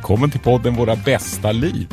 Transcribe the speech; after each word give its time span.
Välkommen 0.00 0.30
till 0.30 0.40
podden 0.40 0.74
Våra 0.74 0.96
bästa 0.96 1.52
liv. 1.52 1.88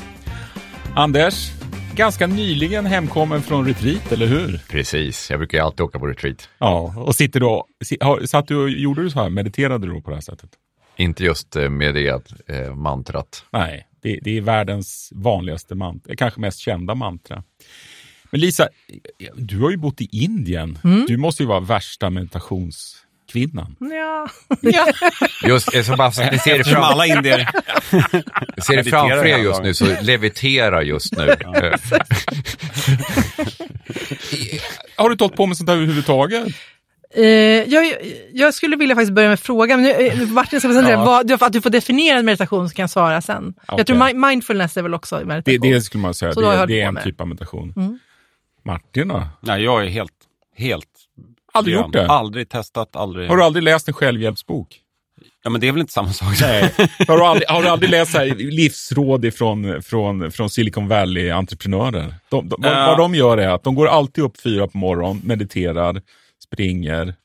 Anders, 0.96 1.52
ganska 1.96 2.28
nyligen 2.28 2.86
hemkommen 2.86 3.42
från 3.42 3.66
retreat, 3.66 4.12
eller 4.12 4.26
hur? 4.26 4.62
Precis, 4.70 5.30
jag 5.30 5.40
brukar 5.40 5.58
ju 5.58 5.64
alltid 5.64 5.82
åka 5.82 6.00
på 6.00 6.08
retreat. 6.08 6.50
Ja, 6.58 6.94
och 6.98 7.16
sitter 7.16 7.40
då, 7.40 7.68
satt 8.26 8.48
du 8.48 8.56
och 8.56 8.70
gjorde 8.70 9.04
du 9.04 9.10
så 9.10 9.20
här, 9.20 9.30
mediterade 9.30 9.88
du 9.88 10.02
på 10.02 10.10
det 10.10 10.16
här 10.16 10.22
sättet? 10.22 10.50
Inte 10.96 11.24
just 11.24 11.56
eh, 11.56 11.70
med 11.70 11.96
det 11.96 12.32
eh, 12.48 12.76
mantrat. 12.76 13.46
Nej, 13.52 13.88
det, 14.02 14.20
det, 14.22 14.38
är 14.38 14.42
världens 14.42 15.10
vanligaste 15.16 15.76
mantra, 15.76 16.16
kanske 16.16 16.40
mest 16.40 16.60
kända 16.60 16.96
mantra. 16.96 17.44
Men 18.32 18.42
Lisa, 18.42 18.68
du 19.36 19.60
har 19.60 19.72
ju 19.72 19.78
bott 19.78 20.02
i 20.02 20.10
Indien. 20.12 20.80
Mm. 20.84 21.06
Du 21.08 21.18
måste 21.18 21.44
ju 21.44 21.48
vara 21.50 21.60
värsta 21.60 22.10
meditations 22.10 23.07
kvinnan. 23.32 23.76
Ja. 23.80 24.28
ja. 24.62 24.86
Just, 25.48 25.74
jag 25.74 25.86
ska 25.86 25.96
bara, 25.96 26.10
ni 26.32 26.40
ser 26.40 26.58
det 26.58 26.64
fram... 26.64 26.84
alla 26.84 27.06
indier 27.06 27.50
ser 28.62 28.78
det 28.78 28.84
framför 28.84 29.26
er 29.26 29.38
just 29.38 29.64
nu, 29.64 29.74
så 29.74 29.86
leviterar 30.02 30.82
just 30.82 31.18
nu. 31.18 31.36
har 34.96 35.10
du 35.10 35.16
hållit 35.20 35.36
på 35.36 35.46
med 35.46 35.58
sånt 35.58 35.70
här 35.70 35.76
överhuvudtaget? 35.76 36.48
Uh, 37.18 37.26
jag, 37.26 37.94
jag, 38.34 38.54
skulle 38.54 38.76
vilja 38.76 38.96
faktiskt 38.96 39.14
börja 39.14 39.30
med 39.30 39.40
frågan, 39.40 39.82
men 39.82 39.92
uh, 39.92 40.30
Martin 40.30 40.60
ska 40.60 40.68
presentera, 40.68 40.94
ja. 40.94 41.06
vad, 41.06 41.44
att 41.44 41.54
du 41.54 41.62
får 41.62 41.70
definiera 41.70 42.20
en 42.20 42.26
meditation 42.26 42.70
så 42.70 42.76
kan 42.76 42.84
jag 42.84 42.90
svara 42.90 43.22
sen. 43.22 43.48
Okay. 43.48 43.78
Jag 43.78 43.88
tror 43.88 44.30
mindfulness 44.30 44.78
är 44.78 44.82
väl 44.82 44.94
också 44.94 45.16
meditation. 45.16 45.62
Det, 45.62 45.74
det 45.74 45.82
skulle 45.82 46.02
man 46.02 46.14
säga, 46.14 46.34
det, 46.34 46.66
det, 46.66 46.82
är 46.82 46.88
en 46.88 47.00
typ 47.04 47.22
av 47.22 47.28
meditation. 47.28 47.74
Mm. 47.78 48.00
Martin 48.66 49.08
då? 49.08 49.28
Nej, 49.42 49.64
jag 49.64 49.84
är 49.86 49.90
helt, 49.90 50.14
helt 50.58 50.97
Aldrig 51.58 51.76
gjort 51.76 51.94
det? 51.94 52.08
Aldrig 52.08 52.50
testat, 52.50 52.96
aldrig. 52.96 53.30
Har 53.30 53.38
du 53.38 53.44
aldrig 53.44 53.64
läst 53.64 53.88
en 53.88 53.94
självhjälpsbok? 53.94 54.82
Ja, 55.44 55.50
men 55.50 55.62
det 55.62 55.68
är 55.68 55.72
väl 55.72 55.82
inte 55.82 55.94
samma 55.94 56.14
sak? 56.14 56.42
Nej. 56.42 56.74
Har, 57.08 57.18
du 57.18 57.24
aldrig, 57.24 57.50
har 57.50 57.64
du 57.64 57.70
aldrig 57.70 57.92
läst 57.92 58.14
här, 58.14 58.36
livsråd 58.36 59.26
ifrån, 59.26 59.82
från, 59.82 60.32
från 60.32 60.50
Silicon 60.50 60.88
Valley-entreprenörer? 60.88 62.16
De, 62.30 62.50
de, 62.50 62.66
uh. 62.66 62.72
Vad 62.72 62.98
de 62.98 63.16
gör 63.16 63.38
är 63.38 63.50
att 63.50 63.64
de 63.64 63.76
går 63.76 63.88
alltid 63.88 64.24
upp 64.24 64.42
fyra 64.42 64.68
på 64.68 64.78
morgonen, 64.78 65.22
mediterar, 65.24 66.02
springer, 66.44 67.16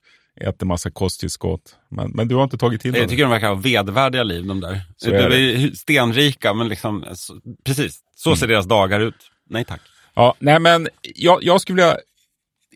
äter 0.40 0.66
massa 0.66 0.90
kosttillskott. 0.90 1.76
Men, 1.88 2.10
men 2.10 2.28
du 2.28 2.34
har 2.34 2.44
inte 2.44 2.58
tagit 2.58 2.80
till 2.80 2.92
det? 2.92 2.98
Jag 2.98 3.08
tycker 3.08 3.22
de 3.22 3.30
verkar 3.30 3.48
ha 3.48 3.54
vedvärdiga 3.54 4.22
liv, 4.22 4.46
de 4.46 4.60
där. 4.60 4.80
Så 4.96 5.10
de 5.10 5.16
är, 5.16 5.30
är 5.30 5.70
stenrika, 5.70 6.54
men 6.54 6.68
liksom, 6.68 7.04
så, 7.14 7.34
precis, 7.64 8.00
så 8.16 8.36
ser 8.36 8.46
mm. 8.46 8.54
deras 8.54 8.66
dagar 8.66 9.00
ut. 9.00 9.30
Nej 9.50 9.64
tack. 9.64 9.80
Ja, 10.14 10.34
nej 10.38 10.58
men 10.58 10.88
jag, 11.02 11.44
jag 11.44 11.60
skulle 11.60 11.82
vilja 11.82 11.96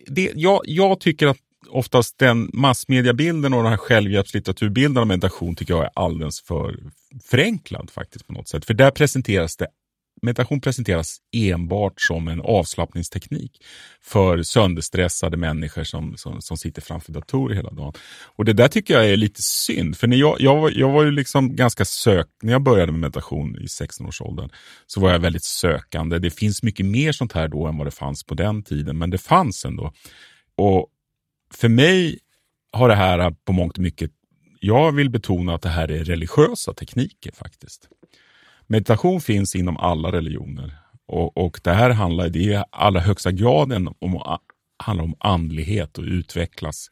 det, 0.06 0.32
jag, 0.34 0.60
jag 0.64 1.00
tycker 1.00 1.26
att 1.26 1.38
oftast 1.68 2.18
den 2.18 2.50
massmediabilden 2.52 3.54
och 3.54 3.62
den 3.62 3.70
här 3.70 3.76
självhjälpslitteraturbilden 3.76 5.00
av 5.00 5.06
meditation 5.06 5.56
tycker 5.56 5.74
jag 5.74 5.84
är 5.84 5.90
alldeles 5.94 6.40
för 6.40 6.78
förenklad 7.24 7.90
faktiskt 7.90 8.26
på 8.26 8.32
något 8.32 8.48
sätt. 8.48 8.64
För 8.64 8.74
där 8.74 8.90
presenteras 8.90 9.56
det 9.56 9.66
meditation 10.22 10.60
presenteras 10.60 11.16
enbart 11.32 12.00
som 12.00 12.28
en 12.28 12.40
avslappningsteknik 12.40 13.64
för 14.02 14.42
sönderstressade 14.42 15.36
människor 15.36 15.84
som, 15.84 16.16
som, 16.16 16.42
som, 16.42 16.56
sitter 16.56 16.82
framför 16.82 17.12
datorer 17.12 17.54
hela 17.54 17.70
dagen. 17.70 17.92
Och 18.36 18.44
det 18.44 18.52
där 18.52 18.68
tycker 18.68 18.94
jag 18.94 19.10
är 19.10 19.16
lite 19.16 19.42
synd, 19.42 19.96
för 19.96 20.06
när 20.06 20.16
jag, 20.16 20.36
jag, 20.40 20.72
jag 20.72 20.90
var 20.90 21.04
ju 21.04 21.10
liksom 21.10 21.56
ganska 21.56 21.84
sök, 21.84 22.26
när 22.42 22.52
jag 22.52 22.62
började 22.62 22.92
med 22.92 23.00
meditation 23.00 23.56
i 23.56 23.66
16-årsåldern, 23.66 24.50
så 24.86 25.00
var 25.00 25.12
jag 25.12 25.18
väldigt 25.18 25.44
sökande. 25.44 26.18
Det 26.18 26.30
finns 26.30 26.62
mycket 26.62 26.86
mer 26.86 27.12
sånt 27.12 27.32
här 27.32 27.48
då 27.48 27.66
än 27.66 27.78
vad 27.78 27.86
det 27.86 27.90
fanns 27.90 28.24
på 28.24 28.34
den 28.34 28.62
tiden, 28.62 28.98
men 28.98 29.10
det 29.10 29.18
fanns 29.18 29.64
ändå. 29.64 29.92
Och 30.56 30.88
för 31.54 31.68
mig 31.68 32.18
har 32.72 32.88
det 32.88 32.94
här 32.94 33.30
på 33.30 33.52
mångt 33.52 33.76
och 33.76 33.82
mycket, 33.82 34.10
jag 34.60 34.92
vill 34.92 35.10
betona 35.10 35.54
att 35.54 35.62
det 35.62 35.68
här 35.68 35.90
är 35.90 36.04
religiösa 36.04 36.74
tekniker 36.74 37.32
faktiskt. 37.32 37.88
Meditation 38.66 39.20
finns 39.20 39.56
inom 39.56 39.76
alla 39.76 40.12
religioner 40.12 40.74
och, 41.06 41.36
och 41.36 41.60
det 41.64 41.72
här 41.72 41.90
handlar 41.90 42.28
det 42.28 42.38
är 42.38 42.60
i 42.60 42.64
allra 42.70 43.00
högsta 43.00 43.32
grad 43.32 43.72
om, 44.00 44.38
handlar 44.78 45.04
om 45.04 45.14
andlighet 45.18 45.98
och 45.98 46.04
utvecklas 46.04 46.90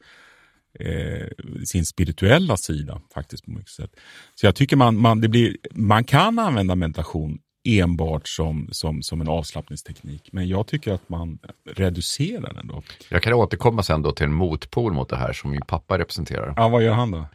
eh, 0.81 1.29
sin 1.65 1.87
spirituella 1.87 2.57
sida 2.57 3.01
faktiskt 3.15 3.45
på 3.45 3.51
mycket 3.51 3.71
sätt. 3.71 3.91
Så 4.35 4.47
jag 4.47 4.55
tycker 4.55 4.77
man, 4.77 4.97
man, 4.97 5.21
det 5.21 5.29
blir, 5.29 5.57
man 5.73 6.05
kan 6.05 6.39
använda 6.39 6.75
meditation 6.75 7.39
enbart 7.65 8.29
som, 8.29 8.69
som, 8.73 9.03
som 9.03 9.21
en 9.21 9.29
avslappningsteknik. 9.29 10.29
Men 10.33 10.49
jag 10.49 10.67
tycker 10.67 10.93
att 10.93 11.09
man 11.09 11.39
reducerar 11.71 12.55
den 12.55 12.67
då. 12.67 12.83
Jag 13.09 13.23
kan 13.23 13.33
återkomma 13.33 13.83
sen 13.83 14.03
då 14.03 14.13
till 14.13 14.25
en 14.25 14.33
motpol 14.33 14.93
mot 14.93 15.09
det 15.09 15.17
här 15.17 15.33
som 15.33 15.51
min 15.51 15.61
pappa 15.61 15.99
representerar. 15.99 16.55
Ja, 16.57 16.69
vad 16.69 16.83
gör 16.83 16.95
han 16.95 17.11
då? 17.11 17.27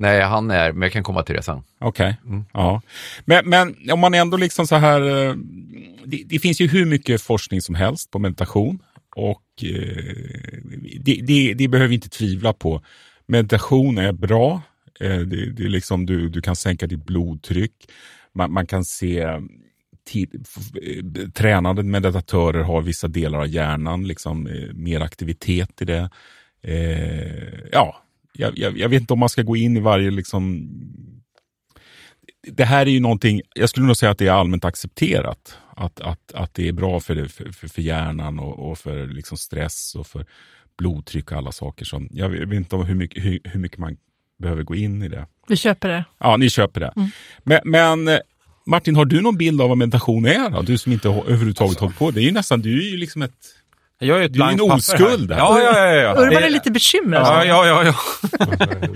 Nej, 0.00 0.22
han 0.22 0.50
är, 0.50 0.72
men 0.72 0.82
jag 0.82 0.92
kan 0.92 1.02
komma 1.02 1.22
till 1.22 1.34
det 1.34 1.42
sen. 1.42 1.62
Okej, 1.78 2.16
okay. 2.22 2.32
mm. 2.32 2.44
ja. 2.52 2.82
Men, 3.24 3.48
men 3.48 3.90
om 3.92 4.00
man 4.00 4.14
ändå 4.14 4.36
liksom 4.36 4.66
så 4.66 4.76
här, 4.76 5.00
eh, 5.00 5.34
det, 6.04 6.22
det, 6.26 6.38
finns 6.38 6.60
ju 6.60 6.68
hur 6.68 6.86
mycket 6.86 7.22
forskning 7.22 7.60
som 7.60 7.74
helst 7.74 8.10
på 8.10 8.18
meditation 8.18 8.78
och 9.16 9.42
eh, 9.62 10.04
det, 11.00 11.20
det, 11.22 11.54
det, 11.54 11.68
behöver 11.68 11.88
vi 11.88 11.94
inte 11.94 12.08
tvivla 12.08 12.52
på. 12.52 12.82
Meditation 13.26 13.98
är 13.98 14.12
bra, 14.12 14.62
eh, 15.00 15.18
det, 15.18 15.50
det 15.50 15.62
är 15.62 15.68
liksom 15.68 16.06
du, 16.06 16.28
du 16.28 16.40
kan 16.40 16.56
sänka 16.56 16.86
ditt 16.86 17.06
blodtryck, 17.06 17.72
man, 18.34 18.52
man 18.52 18.66
kan 18.66 18.84
se 18.84 19.40
tid, 20.04 20.46
tränande 21.34 21.82
meditatörer 21.82 22.62
har 22.62 22.82
vissa 22.82 23.08
delar 23.08 23.38
av 23.38 23.48
hjärnan, 23.48 24.08
liksom, 24.08 24.46
eh, 24.46 24.72
mer 24.74 25.00
aktivitet 25.00 25.82
i 25.82 25.84
det. 25.84 26.10
Eh, 26.62 27.68
ja, 27.72 28.02
jag, 28.32 28.58
jag, 28.58 28.78
jag, 28.78 28.88
vet 28.88 29.00
inte 29.00 29.12
om 29.12 29.18
man 29.18 29.28
ska 29.28 29.42
gå 29.42 29.56
in 29.56 29.76
i 29.76 29.80
varje 29.80 30.10
liksom... 30.10 30.68
Det 32.42 32.64
här 32.64 32.86
är 32.86 32.90
ju 32.90 33.00
någonting, 33.00 33.40
jag 33.54 33.68
skulle 33.68 33.86
nog 33.86 33.96
säga 33.96 34.10
att 34.10 34.18
det 34.18 34.26
är 34.26 34.32
allmänt 34.32 34.64
accepterat. 34.64 35.58
Att, 35.76 36.00
att, 36.00 36.32
att 36.34 36.54
det 36.54 36.68
är 36.68 36.72
bra 36.72 37.00
för, 37.00 37.24
för, 37.24 37.68
för 37.68 37.82
hjärnan 37.82 38.38
och, 38.38 38.70
och, 38.70 38.78
för 38.78 39.06
liksom 39.06 39.36
stress 39.36 39.94
och 39.94 40.06
för 40.06 40.26
blodtryck 40.78 41.32
och 41.32 41.38
alla 41.38 41.52
saker. 41.52 41.84
Som, 41.84 42.08
jag 42.10 42.28
vet 42.28 42.52
inte 42.52 42.76
hur 42.76 42.94
mycket, 42.94 43.24
hur, 43.24 43.40
hur 43.44 43.60
mycket 43.60 43.78
man 43.78 43.96
behöver 44.40 44.62
gå 44.62 44.74
in 44.74 45.02
i 45.02 45.08
det. 45.08 45.26
Vi 45.48 45.56
köper 45.56 45.88
det. 45.88 46.04
Ja, 46.18 46.36
ni 46.36 46.50
köper 46.50 46.80
det. 46.80 46.92
Mm. 46.96 47.08
Men, 47.44 47.60
men, 47.64 48.18
Martin, 48.66 48.96
har 48.96 49.04
du 49.04 49.20
någon 49.20 49.36
bild 49.36 49.60
av 49.60 49.68
vad 49.68 49.78
meditation 49.78 50.26
är? 50.26 50.50
Då? 50.50 50.62
Du 50.62 50.78
som 50.78 50.92
inte 50.92 51.08
har, 51.08 51.24
överhuvudtaget 51.24 51.70
alltså. 51.70 51.84
hållit 51.84 51.98
på. 51.98 52.10
Det 52.10 52.20
är 52.20 52.24
ju 52.24 52.32
nästan, 52.32 52.60
du 52.60 52.86
är 52.86 52.90
ju 52.90 52.96
liksom 52.96 53.22
ett 53.22 53.32
jag 54.02 54.20
är 54.20 54.22
ett 54.22 54.32
du 54.32 54.42
är 54.42 54.48
en 54.48 54.60
oskuld 54.60 55.32
här. 55.32 55.38
Ja, 55.38 55.62
ja, 55.62 55.78
ja, 55.78 55.94
ja. 55.94 56.26
Urban 56.26 56.42
är 56.42 56.50
lite 56.50 56.70
bekymrad. 56.70 57.22
Ja, 57.26 57.44
ja, 57.44 57.66
ja, 57.66 57.84
ja. 57.84 57.94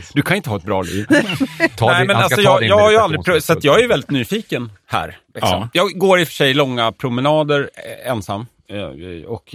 Du 0.15 0.23
kan 0.23 0.37
inte 0.37 0.51
ha 0.51 0.57
ett 0.57 0.65
bra 0.65 0.83
liv. 0.83 1.07
Nej, 1.09 2.07
men 2.07 2.11
alltså, 2.11 2.41
jag, 2.41 2.63
jag 2.63 2.79
har 2.79 2.91
ju 2.91 2.97
aldrig 2.97 3.25
prövat, 3.25 3.45
så 3.45 3.57
jag 3.61 3.81
är 3.81 3.89
väldigt 3.89 4.11
nyfiken 4.11 4.71
här. 4.87 5.19
Liksom. 5.35 5.51
Ja. 5.51 5.69
Jag 5.73 5.91
går 5.91 6.21
i 6.21 6.25
och 6.25 6.29
för 6.29 6.35
sig 6.35 6.55
långa 6.55 6.93
promenader 6.93 7.71
eh, 7.75 8.11
ensam. 8.11 8.47
Eh, 8.69 9.25
och 9.27 9.55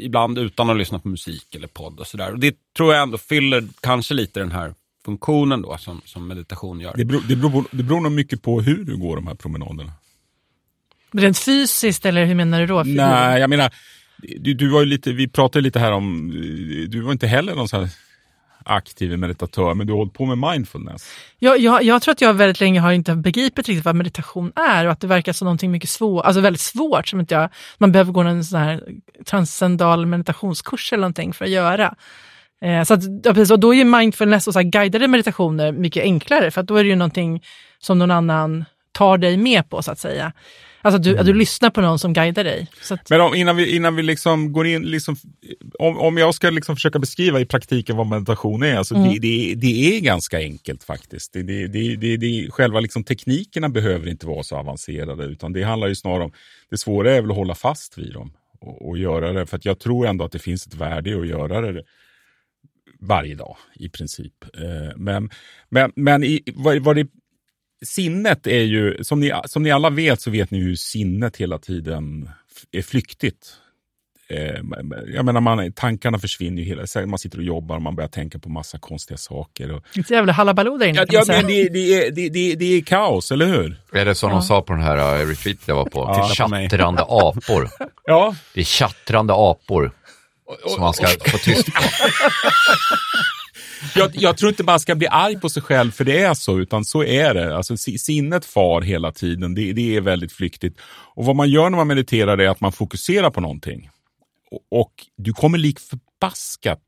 ibland 0.00 0.38
utan 0.38 0.70
att 0.70 0.76
lyssna 0.76 0.98
på 0.98 1.08
musik 1.08 1.54
eller 1.54 1.68
podd 1.68 2.00
och 2.00 2.06
sådär. 2.06 2.32
Det 2.36 2.54
tror 2.76 2.94
jag 2.94 3.02
ändå 3.02 3.18
fyller 3.18 3.64
kanske 3.80 4.14
lite 4.14 4.40
den 4.40 4.52
här 4.52 4.74
funktionen 5.10 5.62
då 5.62 5.76
som, 5.78 6.00
som 6.04 6.28
meditation 6.28 6.80
gör. 6.80 6.94
Det 6.96 7.04
beror, 7.04 7.22
det, 7.28 7.36
beror, 7.36 7.64
det 7.70 7.82
beror 7.82 8.00
nog 8.00 8.12
mycket 8.12 8.42
på 8.42 8.60
hur 8.60 8.84
du 8.84 8.96
går 8.96 9.16
de 9.16 9.26
här 9.26 9.34
promenaderna. 9.34 9.92
Rent 11.12 11.38
fysiskt 11.38 12.06
eller 12.06 12.24
hur 12.24 12.34
menar 12.34 12.60
du 12.60 12.66
då? 12.66 12.82
Nej, 12.82 13.40
jag 13.40 13.50
menar 13.50 13.72
du, 14.22 14.54
du 14.54 14.68
var 14.68 14.84
lite, 14.84 15.12
vi 15.12 15.28
pratade 15.28 15.62
lite 15.62 15.78
här 15.78 15.92
om, 15.92 16.30
du 16.90 17.00
var 17.00 17.12
inte 17.12 17.26
heller 17.26 17.54
någon 17.54 17.68
sån 17.68 17.80
här 17.80 17.90
aktiv 18.64 19.18
meditatör, 19.18 19.74
men 19.74 19.86
du 19.86 19.92
har 19.92 19.98
hållit 19.98 20.12
på 20.12 20.26
med 20.26 20.50
mindfulness. 20.52 21.10
Jag, 21.38 21.58
jag, 21.60 21.82
jag 21.82 22.02
tror 22.02 22.12
att 22.12 22.20
jag 22.20 22.34
väldigt 22.34 22.60
länge 22.60 22.80
har 22.80 22.92
inte 22.92 23.14
begripit 23.14 23.68
riktigt 23.68 23.84
vad 23.84 23.96
meditation 23.96 24.52
är 24.56 24.86
och 24.86 24.92
att 24.92 25.00
det 25.00 25.06
verkar 25.06 25.32
som 25.32 25.44
någonting 25.44 25.70
mycket 25.70 25.90
svårt, 25.90 26.24
alltså 26.24 26.40
väldigt 26.40 26.60
svårt 26.60 27.08
som 27.08 27.20
inte 27.20 27.34
jag, 27.34 27.50
man 27.78 27.92
behöver 27.92 28.12
gå 28.12 28.20
en 28.20 28.44
sån 28.44 28.60
här 28.60 28.82
transcendal 29.26 30.06
meditationskurs 30.06 30.92
eller 30.92 31.00
någonting 31.00 31.32
för 31.32 31.44
att 31.44 31.50
göra. 31.50 31.94
Eh, 32.64 32.84
så 32.84 32.94
att, 32.94 33.02
ja, 33.24 33.34
precis, 33.34 33.50
och 33.50 33.60
då 33.60 33.74
är 33.74 33.78
ju 33.78 33.84
mindfulness 33.84 34.46
och 34.46 34.52
så 34.52 34.60
guidade 34.62 35.08
meditationer 35.08 35.72
mycket 35.72 36.02
enklare, 36.02 36.50
för 36.50 36.62
då 36.62 36.76
är 36.76 36.84
det 36.84 36.90
ju 36.90 36.96
någonting 36.96 37.42
som 37.78 37.98
någon 37.98 38.10
annan 38.10 38.64
tar 38.92 39.18
dig 39.18 39.36
med 39.36 39.70
på 39.70 39.82
så 39.82 39.92
att 39.92 39.98
säga. 39.98 40.32
Alltså 40.82 40.96
att 40.96 41.02
du, 41.02 41.10
mm. 41.10 41.20
att 41.20 41.26
du 41.26 41.34
lyssnar 41.34 41.70
på 41.70 41.80
någon 41.80 41.98
som 41.98 42.12
guidar 42.12 42.44
dig. 42.44 42.66
Att... 42.90 43.10
Men 43.10 43.20
om, 43.20 43.34
innan 43.34 43.56
vi, 43.56 43.76
innan 43.76 43.96
vi 43.96 44.02
liksom 44.02 44.52
går 44.52 44.66
in, 44.66 44.82
liksom, 44.82 45.16
om, 45.78 45.98
om 45.98 46.18
jag 46.18 46.34
ska 46.34 46.50
liksom 46.50 46.76
försöka 46.76 46.98
beskriva 46.98 47.40
i 47.40 47.46
praktiken 47.46 47.96
vad 47.96 48.06
meditation 48.06 48.62
är, 48.62 48.76
alltså 48.76 48.94
mm. 48.94 49.08
det, 49.08 49.18
det, 49.18 49.54
det, 49.54 49.96
är 49.96 50.00
ganska 50.00 50.38
enkelt 50.38 50.84
faktiskt. 50.84 51.32
Det, 51.32 51.42
det, 51.42 51.66
det, 51.66 51.96
det, 51.96 52.16
det, 52.16 52.50
själva 52.50 52.80
liksom 52.80 53.04
teknikerna 53.04 53.68
behöver 53.68 54.08
inte 54.08 54.26
vara 54.26 54.42
så 54.42 54.56
avancerade, 54.56 55.24
utan 55.24 55.52
det 55.52 55.62
handlar 55.62 55.88
ju 55.88 55.94
snarare 55.94 56.24
om, 56.24 56.32
det 56.70 56.78
svåra 56.78 57.12
är 57.12 57.20
väl 57.20 57.30
att 57.30 57.36
hålla 57.36 57.54
fast 57.54 57.98
vid 57.98 58.12
dem 58.12 58.32
och, 58.60 58.88
och 58.88 58.98
göra 58.98 59.32
det. 59.32 59.46
För 59.46 59.56
att 59.56 59.64
jag 59.64 59.78
tror 59.78 60.06
ändå 60.06 60.24
att 60.24 60.32
det 60.32 60.38
finns 60.38 60.66
ett 60.66 60.74
värde 60.74 61.10
i 61.10 61.14
att 61.14 61.26
göra 61.26 61.60
det 61.60 61.82
varje 63.00 63.34
dag 63.34 63.56
i 63.74 63.88
princip. 63.88 64.44
Eh, 64.54 64.96
men, 64.96 65.30
men, 65.68 65.92
men 65.96 66.24
i, 66.24 66.42
vad, 66.54 66.78
vad 66.78 66.96
det 66.96 67.06
sinnet 67.82 68.46
är 68.46 68.62
ju, 68.62 69.04
som 69.04 69.20
ni, 69.20 69.32
som 69.44 69.62
ni 69.62 69.70
alla 69.70 69.90
vet 69.90 70.20
så 70.20 70.30
vet 70.30 70.50
ni 70.50 70.58
hur 70.58 70.74
sinnet 70.74 71.36
hela 71.36 71.58
tiden 71.58 72.30
är 72.72 72.82
flyktigt. 72.82 73.56
Eh, 74.28 74.60
jag 75.14 75.24
menar, 75.24 75.40
man, 75.40 75.72
tankarna 75.72 76.18
försvinner 76.18 76.62
ju 76.62 76.68
hela 76.68 77.06
Man 77.06 77.18
sitter 77.18 77.38
och 77.38 77.44
jobbar 77.44 77.76
och 77.76 77.82
man 77.82 77.96
börjar 77.96 78.08
tänka 78.08 78.38
på 78.38 78.48
massa 78.48 78.78
konstiga 78.78 79.18
saker. 79.18 79.72
Och... 79.72 79.84
Det 79.94 80.10
är 80.10 80.14
jävla 80.14 80.32
halabaloo 80.32 80.78
där 80.78 80.86
inne. 80.86 80.98
Ja, 80.98 81.06
ja 81.08 81.24
men 81.26 81.46
det, 81.46 81.68
det, 81.68 82.06
är, 82.06 82.10
det, 82.10 82.28
det, 82.28 82.54
det 82.54 82.64
är 82.64 82.80
kaos, 82.80 83.32
eller 83.32 83.46
hur? 83.46 83.80
Är 83.92 84.04
det 84.04 84.14
som 84.14 84.30
ja. 84.30 84.36
de 84.36 84.42
sa 84.42 84.62
på 84.62 84.72
den 84.72 84.82
här 84.82 85.20
uh, 85.20 85.28
retreat 85.28 85.58
jag 85.66 85.74
var 85.74 85.84
på? 85.84 85.98
Ja, 85.98 86.28
Tjattrande 86.28 87.02
apor. 87.08 87.68
ja. 88.04 88.34
Det 88.54 88.60
är 88.60 88.64
tjattrande 88.64 89.34
apor 89.36 89.92
som 90.66 90.80
man 90.80 90.94
ska 90.94 91.06
få 91.06 91.38
tyst 91.38 91.66
på. 91.66 91.82
jag, 93.98 94.10
jag, 94.14 94.36
tror 94.36 94.48
inte 94.48 94.62
man 94.62 94.80
ska 94.80 94.94
bli 94.94 95.06
arg 95.06 95.40
på 95.40 95.48
sig 95.48 95.62
själv 95.62 95.90
för 95.90 96.04
det 96.04 96.22
är 96.22 96.34
så, 96.34 96.58
utan 96.58 96.84
så 96.84 97.04
är 97.04 97.34
det. 97.34 97.56
Alltså, 97.56 97.76
sinnet 97.76 98.44
far 98.44 98.80
hela 98.80 99.12
tiden, 99.12 99.54
det, 99.54 99.72
det 99.72 99.96
är 99.96 100.00
väldigt 100.00 100.32
flyktigt. 100.32 100.78
Och 101.14 101.24
vad 101.24 101.36
man 101.36 101.50
gör 101.50 101.70
när 101.70 101.76
man 101.76 101.88
mediterar 101.88 102.38
är 102.38 102.48
att 102.48 102.60
man 102.60 102.72
fokuserar 102.72 103.30
på 103.30 103.40
någonting. 103.40 103.90
Och, 104.50 104.80
och 104.80 104.92
du 105.16 105.32
kommer 105.32 105.58
lik 105.58 105.80
förbaskat 105.80 106.80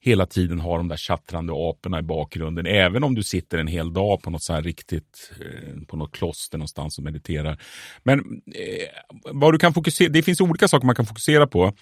hela 0.00 0.26
tiden 0.26 0.60
ha 0.60 0.76
de 0.76 0.88
där 0.88 0.96
tjattrande 0.96 1.52
aporna 1.52 1.98
i 1.98 2.02
bakgrunden, 2.02 2.66
även 2.66 3.04
om 3.04 3.14
du 3.14 3.22
sitter 3.22 3.58
en 3.58 3.66
hel 3.66 3.92
dag 3.92 4.22
på 4.22 4.30
något 4.30 4.42
så 4.42 4.52
här 4.52 4.62
riktigt, 4.62 5.32
eh, 5.40 5.86
på 5.86 5.96
något 5.96 6.12
kloster 6.12 6.58
någonstans 6.58 6.98
och 6.98 7.04
mediterar. 7.04 7.62
Men 8.02 8.18
eh, 8.54 8.88
vad 9.32 9.54
du 9.54 9.58
kan 9.58 9.74
fokusera, 9.74 10.08
det 10.08 10.22
finns 10.22 10.40
olika 10.40 10.68
saker 10.68 10.86
man 10.86 10.94
kan 10.94 11.06
fokusera 11.06 11.46
på. 11.46 11.72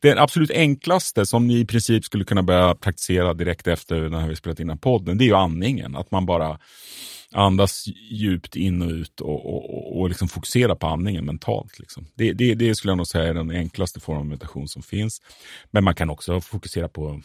Det 0.00 0.18
absolut 0.18 0.50
enklaste 0.50 1.26
som 1.26 1.46
ni 1.46 1.58
i 1.58 1.66
princip 1.66 2.04
skulle 2.04 2.24
kunna 2.24 2.42
börja 2.42 2.74
praktisera 2.74 3.34
direkt 3.34 3.66
efter 3.66 4.08
när 4.08 4.28
vi 4.28 4.36
spelat 4.36 4.60
in 4.60 4.66
den 4.66 4.78
podden, 4.78 5.18
det 5.18 5.24
är 5.24 5.26
ju 5.26 5.36
andningen. 5.36 5.96
Att 5.96 6.10
man 6.10 6.26
bara 6.26 6.58
andas 7.32 7.84
djupt 8.10 8.56
in 8.56 8.82
och 8.82 8.90
ut 8.90 9.20
och, 9.20 9.46
och, 9.46 9.74
och, 9.74 10.00
och 10.00 10.08
liksom 10.08 10.28
fokusera 10.28 10.76
på 10.76 10.86
andningen 10.86 11.24
mentalt. 11.24 11.78
Liksom. 11.78 12.06
Det, 12.14 12.32
det, 12.32 12.54
det 12.54 12.74
skulle 12.74 12.90
jag 12.90 12.96
nog 12.96 13.06
säga 13.06 13.24
är 13.24 13.34
den 13.34 13.50
enklaste 13.50 14.00
formen 14.00 14.20
av 14.20 14.26
meditation 14.26 14.68
som 14.68 14.82
finns. 14.82 15.22
Men 15.70 15.84
man 15.84 15.94
kan 15.94 16.10
också 16.10 16.40
fokusera 16.40 16.88
på 16.88 17.20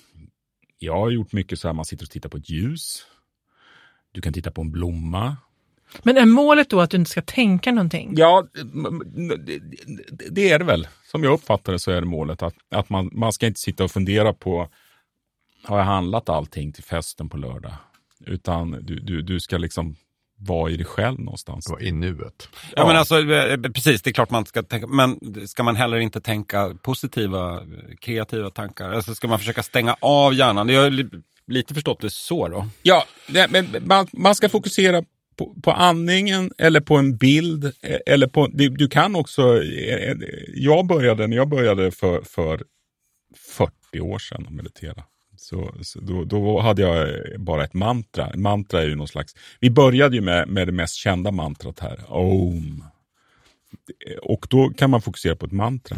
jag 0.80 0.94
har 0.94 1.10
gjort 1.10 1.32
mycket 1.32 1.60
så 1.60 1.68
här, 1.68 1.74
man 1.74 1.86
sitter 1.86 2.06
och 2.06 2.10
tittar 2.10 2.30
på 2.30 2.38
ett 2.38 2.50
ljus. 2.50 3.06
Du 4.12 4.22
kan 4.22 4.34
titta 4.34 4.52
på 4.52 4.62
en 4.62 4.72
blomma. 4.72 5.38
Men 6.04 6.18
är 6.18 6.26
målet 6.26 6.70
då 6.70 6.82
att 6.82 6.90
du 6.90 6.98
inte 6.98 7.12
ska 7.12 7.22
tänka 7.22 7.72
någonting? 7.72 8.14
Ja, 8.18 8.48
det 10.32 10.50
är 10.50 10.60
det 10.60 10.66
väl. 10.66 10.88
Som 11.04 11.24
jag 11.24 11.34
uppfattar 11.34 11.74
det 11.74 11.80
så 11.80 11.92
är 11.92 12.02
det 12.02 12.08
målet 12.08 12.44
att, 12.44 12.56
att 12.70 12.90
man, 12.90 13.10
man 13.14 13.34
ska 13.34 13.48
inte 13.48 13.60
sitta 13.60 13.84
och 13.84 13.92
fundera 13.92 14.34
på 14.34 14.70
har 15.64 15.78
jag 15.78 15.86
handlat 15.86 16.30
allting 16.30 16.72
till 16.74 16.84
festen 16.84 17.30
på 17.30 17.38
lördag? 17.38 17.74
Utan 18.26 18.72
du, 18.72 19.00
du, 19.00 19.22
du 19.22 19.40
ska 19.40 19.58
liksom 19.58 19.96
vara 20.38 20.72
i 20.72 20.78
dig 20.78 20.86
själv 20.86 21.20
någonstans. 21.20 21.70
Vara 21.70 21.82
i 21.82 21.92
nuet. 21.92 22.50
Ja, 22.52 22.58
ja, 22.76 22.88
men 22.88 22.98
alltså 22.98 23.20
eh, 23.20 23.58
precis, 23.58 24.02
det 24.02 24.10
är 24.10 24.14
klart 24.14 24.30
man 24.30 24.46
ska 24.46 24.64
tänka, 24.64 24.88
men 24.88 25.20
ska 25.48 25.64
man 25.64 25.76
heller 25.76 25.98
inte 25.98 26.22
tänka 26.22 26.76
positiva, 26.82 27.62
kreativa 28.00 28.50
tankar? 28.50 28.92
Alltså 28.92 29.16
ska 29.16 29.28
man 29.28 29.40
försöka 29.40 29.64
stänga 29.64 29.96
av 30.00 30.34
hjärnan? 30.34 30.70
Jag 30.70 30.82
har 30.82 31.10
lite 31.48 31.74
förstått 31.74 32.02
det 32.02 32.10
så 32.10 32.48
då. 32.48 32.68
Ja, 32.82 33.06
det, 33.28 33.48
men 33.52 33.68
man, 33.86 34.08
man 34.14 34.36
ska 34.36 34.50
fokusera 34.50 35.04
på, 35.38 35.56
på, 35.64 35.72
andningen 35.72 36.52
eller 36.58 36.80
på 36.80 36.96
en 36.96 37.18
bild. 37.18 37.66
Eh, 37.66 38.00
eller 38.06 38.28
på, 38.28 38.48
du, 38.48 38.70
du 38.70 38.88
kan 38.88 39.16
också, 39.16 39.64
eh, 39.64 40.16
jag 40.54 40.88
började, 40.88 41.28
när 41.28 41.38
jag 41.38 41.50
började 41.50 41.92
för, 41.92 42.22
för 42.22 42.64
40 43.58 44.00
år 44.00 44.20
sedan 44.20 44.46
att 44.48 44.54
meditera. 44.54 45.04
Så, 45.50 45.74
så 45.82 46.00
då, 46.00 46.24
då, 46.24 46.60
hade 46.60 46.82
jag 46.82 47.10
eh, 47.10 47.38
bara 47.38 47.64
ett 47.64 47.74
mantra. 47.74 48.32
Mantra 48.36 48.82
är 48.82 48.88
ju 48.88 48.96
någon 48.96 49.08
slags... 49.08 49.36
Vi 49.60 49.70
började 49.70 50.16
ju 50.16 50.22
med, 50.22 50.48
med 50.48 50.68
det 50.68 50.72
mest 50.72 50.96
kända 50.96 51.32
mantrat 51.32 51.80
här, 51.80 52.00
Om. 52.08 52.84
Och 54.22 54.48
då 54.50 54.70
kan 54.70 54.90
man 54.90 55.02
fokusera 55.02 55.36
på 55.36 55.46
ett 55.46 55.52
mantra. 55.52 55.98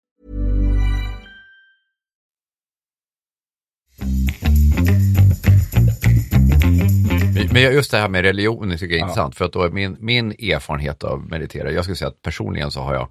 Men 7.53 7.61
just 7.61 7.91
det 7.91 7.97
här 7.97 8.09
med 8.09 8.21
religion 8.21 8.71
tycker 8.71 8.85
jag 8.85 8.93
är 8.93 8.97
ja. 8.97 9.05
intressant, 9.05 9.35
för 9.35 9.45
att 9.45 9.53
då 9.53 9.63
är 9.63 9.69
min, 9.69 9.97
min 9.99 10.31
erfarenhet 10.31 11.03
av 11.03 11.27
meditera, 11.29 11.71
jag 11.71 11.83
skulle 11.83 11.95
säga 11.95 12.09
att 12.09 12.21
personligen 12.21 12.71
så 12.71 12.81
har 12.81 12.93
jag 12.93 13.07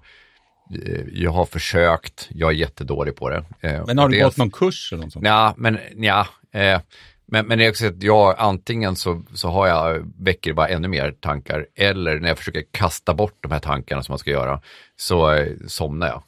eh, 0.86 1.04
jag 1.12 1.30
har 1.30 1.44
försökt, 1.44 2.28
jag 2.30 2.50
är 2.50 2.54
jättedålig 2.54 3.16
på 3.16 3.30
det. 3.30 3.44
Eh, 3.60 3.86
men 3.86 3.98
har 3.98 4.08
du 4.08 4.22
gått 4.22 4.36
någon 4.36 4.50
kurs 4.50 4.92
eller 4.92 5.04
något 5.04 5.12
sånt? 5.12 5.26
Ja, 5.26 5.54
men 5.56 5.78
ja, 5.96 6.26
eh, 6.52 6.80
men, 7.26 7.46
men 7.46 7.60
jag 7.60 7.74
att 7.86 8.02
jag 8.02 8.34
antingen 8.38 8.96
så, 8.96 9.22
så 9.34 9.48
har 9.48 9.66
jag, 9.66 10.12
väcker 10.18 10.52
bara 10.52 10.68
ännu 10.68 10.88
mer 10.88 11.12
tankar 11.12 11.66
eller 11.74 12.20
när 12.20 12.28
jag 12.28 12.38
försöker 12.38 12.64
kasta 12.70 13.14
bort 13.14 13.38
de 13.40 13.52
här 13.52 13.60
tankarna 13.60 14.02
som 14.02 14.12
man 14.12 14.18
ska 14.18 14.30
göra 14.30 14.60
så 14.96 15.46
somnar 15.66 16.06
jag 16.06 16.22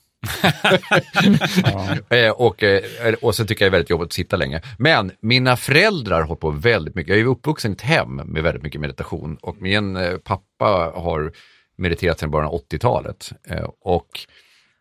ja. 1.64 2.16
Eh, 2.16 2.30
och, 2.30 2.62
eh, 2.62 3.14
och 3.22 3.34
sen 3.34 3.46
tycker 3.46 3.64
jag 3.64 3.72
det 3.72 3.74
är 3.74 3.78
väldigt 3.78 3.90
jobbigt 3.90 4.06
att 4.06 4.12
sitta 4.12 4.36
länge. 4.36 4.60
Men 4.78 5.12
mina 5.20 5.56
föräldrar 5.56 6.22
har 6.22 6.36
på 6.36 6.50
väldigt 6.50 6.94
mycket, 6.94 7.10
jag 7.10 7.20
är 7.20 7.24
uppvuxen 7.24 7.70
i 7.70 7.74
ett 7.74 7.80
hem 7.80 8.16
med 8.16 8.42
väldigt 8.42 8.62
mycket 8.62 8.80
meditation 8.80 9.36
och 9.42 9.56
min 9.60 9.96
eh, 9.96 10.16
pappa 10.16 10.92
har 10.94 11.32
mediterat 11.76 12.18
sedan 12.18 12.30
början 12.30 12.48
av 12.48 12.60
80-talet. 12.60 13.32
Och 13.80 14.08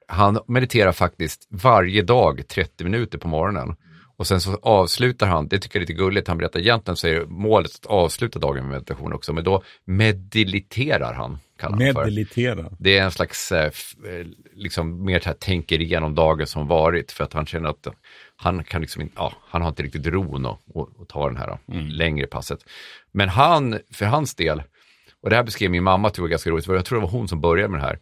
han 0.07 0.39
mediterar 0.48 0.91
faktiskt 0.91 1.48
varje 1.50 2.01
dag 2.01 2.48
30 2.48 2.83
minuter 2.83 3.17
på 3.17 3.27
morgonen. 3.27 3.75
Och 4.21 4.27
sen 4.27 4.41
så 4.41 4.59
avslutar 4.61 5.27
han, 5.27 5.47
det 5.47 5.59
tycker 5.59 5.79
jag 5.79 5.83
är 5.83 5.87
lite 5.87 6.03
gulligt, 6.03 6.27
han 6.27 6.37
berättar 6.37 6.59
egentligen 6.59 6.95
så 6.95 7.07
är 7.07 7.25
målet 7.25 7.71
att 7.75 7.85
avsluta 7.85 8.39
dagen 8.39 8.63
med 8.63 8.71
meditation 8.71 9.13
också, 9.13 9.33
men 9.33 9.43
då 9.43 9.63
mediliterar 9.85 11.13
han. 11.13 11.39
Medilitera. 11.77 12.69
Det 12.79 12.97
är 12.97 13.03
en 13.03 13.11
slags, 13.11 13.51
eh, 13.51 13.65
eh, 13.65 14.25
liksom 14.53 15.05
mer 15.05 15.21
här, 15.25 15.33
tänker 15.33 15.81
igenom 15.81 16.15
dagen 16.15 16.47
som 16.47 16.67
varit 16.67 17.11
för 17.11 17.23
att 17.23 17.33
han 17.33 17.45
känner 17.45 17.69
att 17.69 17.87
han 18.35 18.63
kan 18.63 18.81
liksom 18.81 19.01
inte, 19.01 19.13
ja, 19.17 19.33
han 19.49 19.61
har 19.61 19.69
inte 19.69 19.83
riktigt 19.83 20.07
ron 20.07 20.45
att, 20.45 20.59
att 21.01 21.09
ta 21.09 21.27
den 21.27 21.37
här 21.37 21.57
mm. 21.67 21.87
längre 21.87 22.27
passet. 22.27 22.59
Men 23.11 23.29
han, 23.29 23.79
för 23.93 24.05
hans 24.05 24.35
del, 24.35 24.63
och 25.21 25.29
det 25.29 25.35
här 25.35 25.43
beskrev 25.43 25.71
min 25.71 25.83
mamma, 25.83 26.11
det 26.15 26.21
var 26.21 26.27
ganska 26.27 26.49
roligt, 26.49 26.65
för 26.65 26.75
jag 26.75 26.85
tror 26.85 26.99
det 26.99 27.05
var 27.05 27.11
hon 27.11 27.27
som 27.27 27.41
började 27.41 27.69
med 27.69 27.79
det 27.79 27.85
här, 27.85 27.99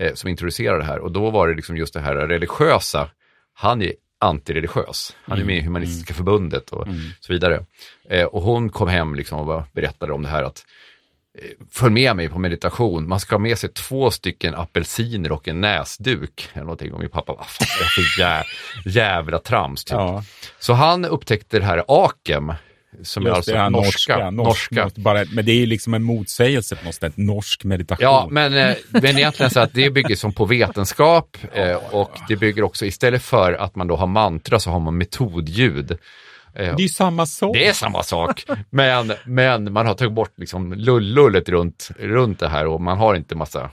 eh, 0.00 0.14
som 0.14 0.30
introducerade 0.30 0.78
det 0.78 0.84
här, 0.84 0.98
och 0.98 1.12
då 1.12 1.30
var 1.30 1.48
det 1.48 1.54
liksom 1.54 1.76
just 1.76 1.94
det 1.94 2.00
här 2.00 2.14
religiösa, 2.14 3.10
han 3.54 3.82
är 3.82 3.92
antireligiös. 4.20 5.16
Han 5.24 5.38
är 5.38 5.44
med 5.44 5.56
i 5.56 5.60
Humanistiska 5.60 6.14
förbundet 6.14 6.70
och 6.70 6.86
mm. 6.86 7.00
så 7.20 7.32
vidare. 7.32 7.64
Eh, 8.08 8.24
och 8.24 8.42
hon 8.42 8.70
kom 8.70 8.88
hem 8.88 9.14
liksom 9.14 9.48
och 9.48 9.62
berättade 9.72 10.12
om 10.12 10.22
det 10.22 10.28
här 10.28 10.42
att 10.42 10.66
eh, 11.38 11.50
följ 11.70 11.92
med 11.92 12.16
mig 12.16 12.28
på 12.28 12.38
meditation. 12.38 13.08
Man 13.08 13.20
ska 13.20 13.34
ha 13.34 13.40
med 13.40 13.58
sig 13.58 13.72
två 13.72 14.10
stycken 14.10 14.54
apelsiner 14.54 15.32
och 15.32 15.48
en 15.48 15.60
näsduk. 15.60 16.48
Eller 16.52 16.64
någonting. 16.64 16.92
Och 16.92 17.00
min 17.00 17.10
pappa, 17.10 17.32
vad 17.32 17.46
fan 17.46 17.66
är 17.80 17.84
det 17.84 17.90
för 17.90 18.20
jä 18.20 18.44
jävla 18.84 19.38
trams? 19.38 19.84
Typ. 19.84 19.92
Ja. 19.92 20.24
Så 20.58 20.72
han 20.72 21.04
upptäckte 21.04 21.58
det 21.58 21.64
här 21.64 21.84
Akem, 21.88 22.52
som 23.02 23.22
Just 23.22 23.32
är 23.32 23.36
alltså 23.36 23.52
det, 23.52 23.70
norska. 23.70 24.30
norska, 24.30 24.82
norska. 24.84 25.00
bara, 25.00 25.24
men 25.32 25.44
det 25.44 25.52
är 25.52 25.66
liksom 25.66 25.94
en 25.94 26.02
motsägelse 26.02 26.76
på 26.76 26.84
något 26.84 26.94
sätt, 26.94 27.16
norsk 27.16 27.64
meditation. 27.64 28.02
Ja, 28.02 28.28
men, 28.30 28.54
eh, 28.54 28.76
men 28.88 29.18
egentligen 29.18 29.50
så 29.50 29.60
att 29.60 29.74
det 29.74 29.90
bygger 29.90 30.16
som 30.16 30.32
på 30.32 30.44
vetenskap 30.44 31.36
eh, 31.52 31.74
och 31.74 32.10
det 32.28 32.36
bygger 32.36 32.62
också, 32.62 32.86
istället 32.86 33.22
för 33.22 33.52
att 33.52 33.76
man 33.76 33.86
då 33.86 33.96
har 33.96 34.06
mantra 34.06 34.58
så 34.58 34.70
har 34.70 34.80
man 34.80 34.98
metodljud. 34.98 35.90
Eh, 36.54 36.76
det 36.76 36.84
är 36.84 36.88
samma 36.88 37.26
sak. 37.26 37.56
Det 37.56 37.66
är 37.66 37.72
samma 37.72 38.02
sak, 38.02 38.44
men, 38.70 39.12
men 39.24 39.72
man 39.72 39.86
har 39.86 39.94
tagit 39.94 40.12
bort 40.12 40.32
liksom 40.36 40.72
lullullet 40.72 41.48
runt, 41.48 41.88
runt 41.98 42.38
det 42.38 42.48
här 42.48 42.66
och 42.66 42.80
man 42.80 42.98
har 42.98 43.14
inte 43.14 43.34
massa 43.34 43.70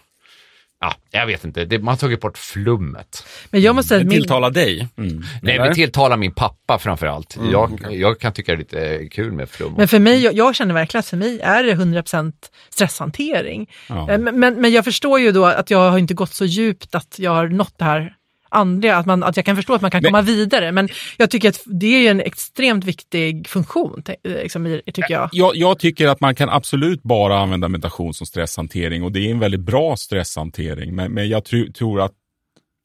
Ja, 0.80 0.94
jag 1.12 1.26
vet 1.26 1.44
inte, 1.44 1.66
det, 1.66 1.80
man 1.80 1.88
har 1.88 1.98
tagit 1.98 2.22
bort 2.22 2.38
flummet. 2.38 3.26
Men 3.50 3.62
jag 3.62 3.76
måste 3.76 3.90
säga 3.90 4.04
det 4.04 4.10
tilltalar 4.10 4.52
dig? 4.52 4.88
Mm. 4.98 5.24
Nej, 5.42 5.60
det 5.60 5.74
tilltalar 5.74 6.18
min 6.18 6.34
pappa 6.34 6.80
framför 6.80 7.08
allt. 7.08 7.36
Mm. 7.36 7.52
Jag, 7.52 7.80
jag 7.92 8.20
kan 8.20 8.34
tycka 8.34 8.52
det 8.56 8.74
är 8.74 9.00
lite 9.00 9.10
kul 9.10 9.32
med 9.32 9.50
flum. 9.50 9.74
Men 9.78 9.88
för 9.88 10.00
mig, 10.00 10.24
jag, 10.24 10.34
jag 10.34 10.56
känner 10.56 10.74
verkligen 10.74 11.00
att 11.00 11.08
för 11.08 11.18
mig 11.18 11.40
är 11.40 11.64
det 11.64 11.74
100% 11.74 12.34
stresshantering. 12.70 13.70
Ja. 13.90 14.12
Eh, 14.12 14.20
men, 14.20 14.62
men 14.62 14.72
jag 14.72 14.86
förstår 14.86 15.20
ju 15.20 15.32
då 15.32 15.46
att 15.46 15.70
jag 15.70 15.92
har 15.92 15.98
inte 15.98 16.14
gått 16.14 16.34
så 16.34 16.46
djupt 16.46 16.96
att 16.96 17.20
jag 17.20 17.32
har 17.32 17.48
nått 17.48 17.74
det 17.78 17.86
här 17.86 18.17
andliga, 18.50 18.98
att, 18.98 19.06
man, 19.06 19.24
att 19.24 19.36
jag 19.36 19.46
kan 19.46 19.56
förstå 19.56 19.74
att 19.74 19.82
man 19.82 19.92
kan 19.92 20.02
men, 20.02 20.12
komma 20.12 20.22
vidare. 20.22 20.72
Men 20.72 20.90
jag 21.18 21.32
tycker 21.32 21.50
att 21.50 21.62
det 21.66 22.08
är 22.08 22.12
en 22.12 22.20
extremt 22.20 22.86
viktig 22.86 23.48
funktion, 23.48 24.04
liksom, 24.24 24.82
tycker 24.86 25.14
jag. 25.14 25.30
jag. 25.32 25.56
Jag 25.56 25.80
tycker 25.80 26.08
att 26.08 26.22
man 26.22 26.36
kan 26.36 26.50
absolut 26.50 27.04
bara 27.04 27.40
använda 27.40 27.70
meditation 27.70 28.14
som 28.14 28.28
stresshantering 28.28 29.04
och 29.04 29.12
det 29.12 29.20
är 29.20 29.32
en 29.32 29.40
väldigt 29.40 29.62
bra 29.62 29.96
stresshantering. 29.96 30.96
Men, 30.96 31.12
men 31.12 31.30
jag 31.30 31.46
tr 31.46 31.72
tror 31.72 32.02
att 32.02 32.14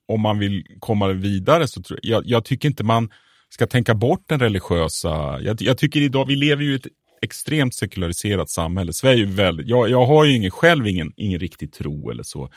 om 0.09 0.21
man 0.21 0.39
vill 0.39 0.65
komma 0.79 1.09
vidare 1.09 1.69
så 1.69 1.83
tror 1.83 2.01
jag, 2.03 2.23
jag 2.27 2.45
tycker 2.45 2.69
inte 2.69 2.85
man 2.85 3.11
ska 3.49 3.67
tänka 3.67 3.95
bort 3.95 4.25
den 4.27 4.41
religiösa. 4.41 5.41
Jag, 5.41 5.63
jag 5.63 5.79
tycker 5.79 6.01
idag, 6.01 6.27
vi 6.27 6.37
lever 6.37 6.63
ju 6.63 6.73
i 6.73 6.77
ett 6.77 6.87
extremt 7.23 7.75
sekulariserat 7.75 8.51
samhälle. 8.51 8.93
Sverige 8.93 9.23
är 9.23 9.27
väldigt, 9.27 9.69
jag, 9.69 9.91
jag 9.91 10.07
har 10.07 10.25
ju 10.25 10.37
ingen, 10.37 10.51
själv 10.51 10.87
ingen, 10.87 11.13
ingen 11.17 11.41
riktig 11.41 11.73
tro 11.73 12.11
eller 12.11 12.23
så. 12.23 12.51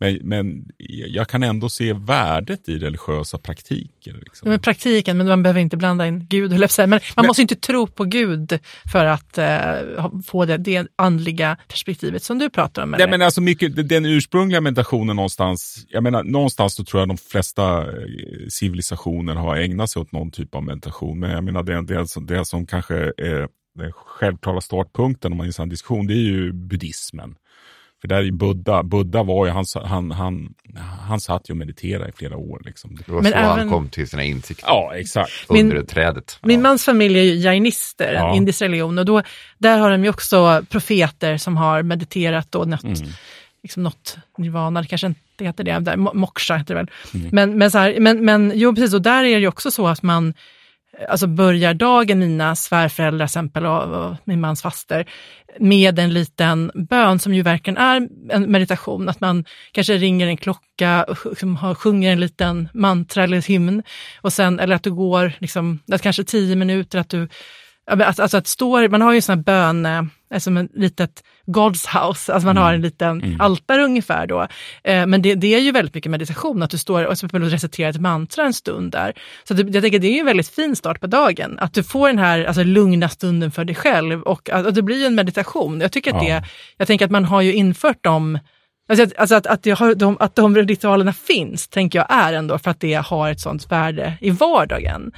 Men, 0.00 0.18
men 0.22 0.64
jag 1.06 1.28
kan 1.28 1.42
ändå 1.42 1.68
se 1.68 1.92
värdet 1.92 2.68
i 2.68 2.78
religiösa 2.78 3.38
praktiker. 3.38 4.12
Liksom. 4.12 4.46
Ja, 4.46 4.50
men 4.50 4.60
praktiken, 4.60 5.16
men 5.16 5.28
man 5.28 5.42
behöver 5.42 5.60
inte 5.60 5.76
blanda 5.76 6.06
in 6.06 6.26
Gud, 6.26 6.52
eller 6.52 6.80
men 6.80 6.90
man 6.90 7.00
men, 7.16 7.26
måste 7.26 7.42
inte 7.42 7.56
tro 7.56 7.86
på 7.86 8.04
Gud 8.04 8.58
för 8.92 9.04
att 9.04 9.38
uh, 9.38 10.20
få 10.26 10.44
det, 10.44 10.56
det 10.56 10.86
andliga 10.96 11.56
perspektivet 11.68 12.22
som 12.22 12.38
du 12.38 12.50
pratar 12.50 12.82
om. 12.82 12.90
Nej, 12.90 13.10
men 13.10 13.22
alltså 13.22 13.40
mycket, 13.40 13.88
den 13.88 14.06
ursprungliga 14.06 14.60
meditationen 14.60 15.16
någonstans, 15.16 15.86
jag 15.88 16.02
menar 16.02 16.24
någonstans 16.24 16.74
så 16.74 16.84
tror 16.84 17.00
jag 17.00 17.08
de 17.08 17.18
flesta 17.18 17.82
eh, 17.82 17.88
civilisationer 18.48 19.34
har 19.34 19.56
ägnat 19.56 19.90
sig 19.90 20.02
åt 20.02 20.12
någon 20.12 20.30
typ 20.30 20.54
av 20.54 20.62
meditation. 20.62 21.20
Men 21.20 21.30
jag 21.30 21.44
menar 21.44 21.62
det, 21.62 21.82
det, 21.82 22.08
som, 22.08 22.26
det 22.26 22.44
som 22.44 22.66
kanske 22.66 22.96
är 23.16 23.48
den 23.74 23.92
självklara 23.92 24.60
startpunkten 24.60 25.32
om 25.32 25.38
man 25.38 25.46
i 25.46 25.52
en 25.58 25.68
diskussion, 25.68 26.06
det 26.06 26.14
är 26.14 26.16
ju 26.16 26.52
buddhismen. 26.52 27.34
För 28.00 28.08
där 28.08 28.16
är 28.16 28.30
Buddha, 28.30 28.82
Buddha 28.82 29.22
var 29.22 29.46
ju, 29.46 29.52
han, 29.52 29.64
han, 29.84 30.10
han, 30.10 30.54
han 31.08 31.20
satt 31.20 31.50
ju 31.50 31.52
och 31.52 31.56
mediterade 31.56 32.08
i 32.08 32.12
flera 32.12 32.36
år. 32.36 32.62
Liksom. 32.64 32.96
Det 33.06 33.12
var 33.12 33.22
Men 33.22 33.32
så 33.32 33.38
även... 33.38 33.58
han 33.58 33.68
kom 33.68 33.88
till 33.88 34.08
sina 34.08 34.24
insikter. 34.24 34.66
Ja, 34.66 34.92
exakt. 34.94 35.32
Under 35.48 35.76
min, 35.76 35.86
trädet. 35.86 36.38
Min 36.42 36.62
mans 36.62 36.84
familj 36.84 37.18
är 37.18 37.22
ju 37.22 37.34
jainister, 37.34 38.12
ja. 38.12 38.30
en 38.30 38.36
indisk 38.36 38.62
religion. 38.62 38.98
Och 38.98 39.04
då, 39.04 39.22
där 39.58 39.78
har 39.78 39.90
de 39.90 40.04
ju 40.04 40.10
också 40.10 40.64
profeter 40.68 41.36
som 41.36 41.56
har 41.56 41.82
mediterat 41.82 42.54
och 42.54 42.68
nått, 42.68 42.82
mm. 42.82 43.08
liksom 43.62 43.82
något 43.82 44.16
nirvana, 44.38 44.82
det 44.82 44.88
kanske 44.88 45.06
inte 45.06 45.44
heter 45.44 45.64
det, 45.64 45.78
där, 45.78 45.96
moksha 45.96 46.56
heter 46.56 46.74
det 46.74 46.80
väl. 46.80 46.90
Mm. 47.14 47.28
Men, 47.32 47.58
men, 47.58 47.70
så 47.70 47.78
här, 47.78 48.00
men, 48.00 48.24
men 48.24 48.52
jo, 48.54 48.74
precis, 48.74 48.94
och 48.94 49.02
där 49.02 49.24
är 49.24 49.34
det 49.34 49.40
ju 49.40 49.48
också 49.48 49.70
så 49.70 49.86
att 49.86 50.02
man 50.02 50.34
alltså 51.08 51.26
börjar 51.26 51.74
dagen, 51.74 52.18
mina 52.18 52.56
svärföräldrar 52.56 53.24
exempel 53.24 53.66
och, 53.66 53.82
och 53.82 54.16
min 54.24 54.40
mans 54.40 54.62
faster, 54.62 55.06
med 55.58 55.98
en 55.98 56.12
liten 56.12 56.70
bön 56.74 57.18
som 57.18 57.34
ju 57.34 57.42
verkligen 57.42 57.76
är 57.76 58.08
en 58.30 58.50
meditation. 58.52 59.08
Att 59.08 59.20
man 59.20 59.44
kanske 59.72 59.96
ringer 59.96 60.26
en 60.26 60.36
klocka 60.36 61.04
och 61.04 61.26
liksom, 61.26 61.74
sjunger 61.74 62.12
en 62.12 62.20
liten 62.20 62.68
mantra 62.74 63.24
eller 63.24 63.42
hymn. 63.42 63.82
Och 64.20 64.32
sen, 64.32 64.60
eller 64.60 64.76
att 64.76 64.82
du 64.82 64.92
går 64.92 65.32
liksom, 65.38 65.78
att 65.92 66.02
kanske 66.02 66.24
tio 66.24 66.56
minuter, 66.56 66.98
att 66.98 67.08
du 67.08 67.28
Alltså, 67.90 68.22
alltså 68.22 68.36
att 68.36 68.46
står, 68.46 68.88
man 68.88 69.02
har 69.02 69.12
ju 69.12 69.16
en 69.16 69.22
sån 69.22 69.38
här 69.38 69.44
bön, 69.44 70.10
alltså 70.34 70.50
ett 70.50 70.70
litet 70.74 71.22
God's 71.46 72.06
house, 72.06 72.32
alltså 72.32 72.46
man 72.46 72.56
mm. 72.56 72.62
har 72.62 72.74
en 72.74 72.80
liten 72.80 73.22
mm. 73.22 73.40
altare 73.40 73.84
ungefär 73.84 74.26
då. 74.26 74.46
Eh, 74.84 75.06
men 75.06 75.22
det, 75.22 75.34
det, 75.34 75.54
är 75.54 75.60
ju 75.60 75.72
väldigt 75.72 75.94
mycket 75.94 76.10
meditation, 76.10 76.62
att 76.62 76.70
du 76.70 76.78
står 76.78 77.04
och, 77.04 77.24
och 77.24 77.40
reciterar 77.40 77.90
ett 77.90 78.00
mantra 78.00 78.44
en 78.44 78.52
stund 78.52 78.92
där. 78.92 79.12
Så 79.44 79.54
det, 79.54 79.74
jag 79.74 79.82
tänker 79.82 79.98
det 79.98 80.16
är 80.16 80.20
en 80.20 80.26
väldigt 80.26 80.48
fin 80.48 80.76
start 80.76 81.00
på 81.00 81.06
dagen, 81.06 81.58
att 81.58 81.74
du 81.74 81.82
får 81.82 82.08
den 82.08 82.18
här 82.18 82.44
alltså, 82.44 82.62
lugna 82.62 83.08
stunden 83.08 83.50
för 83.50 83.64
dig 83.64 83.74
själv 83.74 84.22
och 84.22 84.50
att 84.50 84.74
det 84.74 84.82
blir 84.82 85.06
en 85.06 85.14
meditation. 85.14 85.80
Jag 85.80 85.92
tycker 85.92 86.16
att 86.16 86.22
ja. 86.22 86.34
det, 86.34 86.48
jag 86.76 86.86
tänker 86.86 87.04
att 87.04 87.10
man 87.10 87.24
har 87.24 87.40
ju 87.40 87.54
infört 87.54 88.04
dem 88.04 88.38
Alltså 88.88 89.04
att, 89.04 89.18
alltså 89.18 89.34
att, 89.34 89.46
att, 89.46 89.78
har, 89.78 89.94
de, 89.94 90.16
att 90.20 90.36
de 90.36 90.56
ritualerna 90.56 91.12
finns, 91.12 91.68
tänker 91.68 91.98
jag 91.98 92.06
är 92.10 92.32
ändå 92.32 92.58
för 92.58 92.70
att 92.70 92.80
det 92.80 92.94
har 92.94 93.30
ett 93.30 93.40
sånt 93.40 93.72
värde 93.72 94.18
i 94.20 94.30
vardagen. 94.30 95.12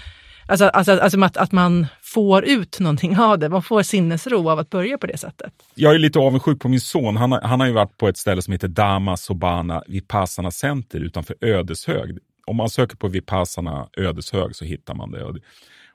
Alltså, 0.49 0.69
alltså, 0.69 0.93
alltså 1.01 1.25
att, 1.25 1.37
att 1.37 1.53
man 1.53 1.87
får 2.15 2.45
ut 2.45 2.81
någonting 2.81 3.19
av 3.19 3.39
det. 3.39 3.49
Man 3.49 3.63
får 3.63 3.83
sinnesro 3.83 4.49
av 4.49 4.59
att 4.59 4.71
börja 4.71 4.99
på 4.99 5.07
det 5.07 5.19
sättet. 5.19 5.53
Jag 5.75 5.95
är 5.95 5.99
lite 5.99 6.19
avundsjuk 6.19 6.61
på 6.61 6.69
min 6.69 6.81
son. 6.81 7.17
Han 7.17 7.33
har, 7.33 7.41
han 7.41 7.61
har 7.61 7.67
ju 7.67 7.73
varit 7.73 7.97
på 7.97 8.09
ett 8.09 8.17
ställe 8.17 8.43
som 8.43 8.53
heter 8.53 8.69
Dama 8.69 9.17
Sobana 9.17 9.83
Vipassana 9.87 10.51
Center 10.51 11.01
utanför 11.01 11.37
Ödeshög. 11.41 12.19
Om 12.47 12.57
man 12.57 12.71
söker 12.71 12.97
på 12.97 13.09
Vipassana 13.09 13.89
Ödeshög 13.97 14.57
så 14.57 14.65
hittar 14.65 14.95
man 14.95 15.11
det. 15.11 15.25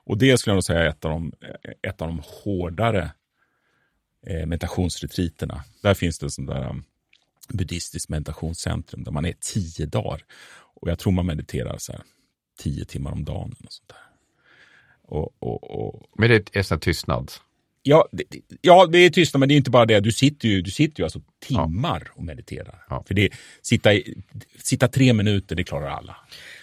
Och 0.04 0.18
det 0.18 0.38
skulle 0.38 0.52
jag 0.52 0.56
nog 0.56 0.64
säga 0.64 0.80
är 0.80 0.88
ett 0.88 1.04
av 1.04 1.10
de, 1.10 1.32
ett 1.88 2.02
av 2.02 2.08
de 2.08 2.22
hårdare 2.44 3.10
meditationsretreaterna. 4.26 4.46
meditationsretriterna. 4.46 5.64
Där 5.82 5.94
finns 5.94 6.18
det 6.18 6.30
sånt 6.30 6.48
där 6.48 6.70
um, 6.70 6.84
buddhistiskt 7.48 8.08
meditationscentrum 8.08 9.04
där 9.04 9.12
man 9.12 9.24
är 9.24 9.34
tio 9.40 9.86
dagar. 9.86 10.24
Och 10.80 10.90
jag 10.90 10.98
tror 10.98 11.12
man 11.12 11.26
mediterar 11.26 11.78
så 11.78 11.92
här, 11.92 12.02
tio 12.58 12.84
timmar 12.84 13.12
om 13.12 13.24
dagen. 13.24 13.54
Och 13.64 13.72
sånt 13.72 13.88
där. 13.88 14.07
Och, 15.08 15.34
och, 15.38 15.70
och... 15.70 16.02
Men 16.18 16.30
det 16.30 16.56
är 16.56 16.62
sån 16.62 16.80
tystnad? 16.80 17.32
Ja 17.82 18.08
det, 18.12 18.24
ja, 18.60 18.86
det 18.86 18.98
är 18.98 19.10
tystnad, 19.10 19.40
men 19.40 19.48
det 19.48 19.54
är 19.54 19.56
inte 19.56 19.70
bara 19.70 19.86
det. 19.86 20.00
Du 20.00 20.12
sitter 20.12 20.48
ju, 20.48 20.62
du 20.62 20.70
sitter 20.70 21.00
ju 21.00 21.04
alltså 21.04 21.20
timmar 21.46 22.02
ja. 22.04 22.12
och 22.14 22.24
mediterar. 22.24 22.84
Ja. 22.88 23.04
För 23.06 23.14
det, 23.14 23.30
sitta, 23.62 23.90
sitta 24.58 24.88
tre 24.88 25.12
minuter, 25.12 25.56
det 25.56 25.64
klarar 25.64 25.88
alla. 25.88 26.16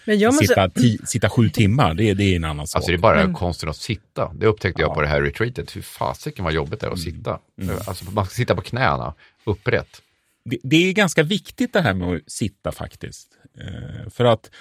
Men 0.05 0.19
jag 0.19 0.33
måste... 0.33 0.47
sitta, 0.47 0.69
ti, 0.69 0.97
sitta 1.05 1.29
sju 1.29 1.49
timmar, 1.49 1.93
det, 1.93 2.13
det 2.13 2.23
är 2.23 2.35
en 2.35 2.43
annan 2.43 2.67
sak. 2.67 2.77
Alltså 2.77 2.91
det 2.91 2.95
är 2.95 2.99
bara 2.99 3.23
men... 3.23 3.33
konsten 3.33 3.69
att 3.69 3.77
sitta. 3.77 4.33
Det 4.33 4.45
upptäckte 4.45 4.81
jag 4.81 4.93
på 4.93 5.01
det 5.01 5.07
här 5.07 5.21
retreatet. 5.21 5.75
Hur 5.75 5.81
fasiken 5.81 6.45
vad 6.45 6.53
jobbigt 6.53 6.79
det 6.79 6.87
är 6.87 6.91
att 6.91 6.97
mm. 6.97 7.15
sitta. 7.15 7.39
Mm. 7.61 7.75
Alltså 7.87 8.05
man 8.11 8.25
ska 8.25 8.33
sitta 8.33 8.55
på 8.55 8.61
knäna, 8.61 9.13
upprätt. 9.43 10.01
Det, 10.45 10.57
det, 10.63 10.89
är 10.89 10.93
ganska 10.93 11.23
viktigt 11.23 11.73
det 11.73 11.81
här 11.81 11.93
med 11.93 12.15
att 12.15 12.31
sitta 12.31 12.71
faktiskt. 12.71 13.27
Eh, 13.59 14.09
för 14.09 14.25
att 14.25 14.51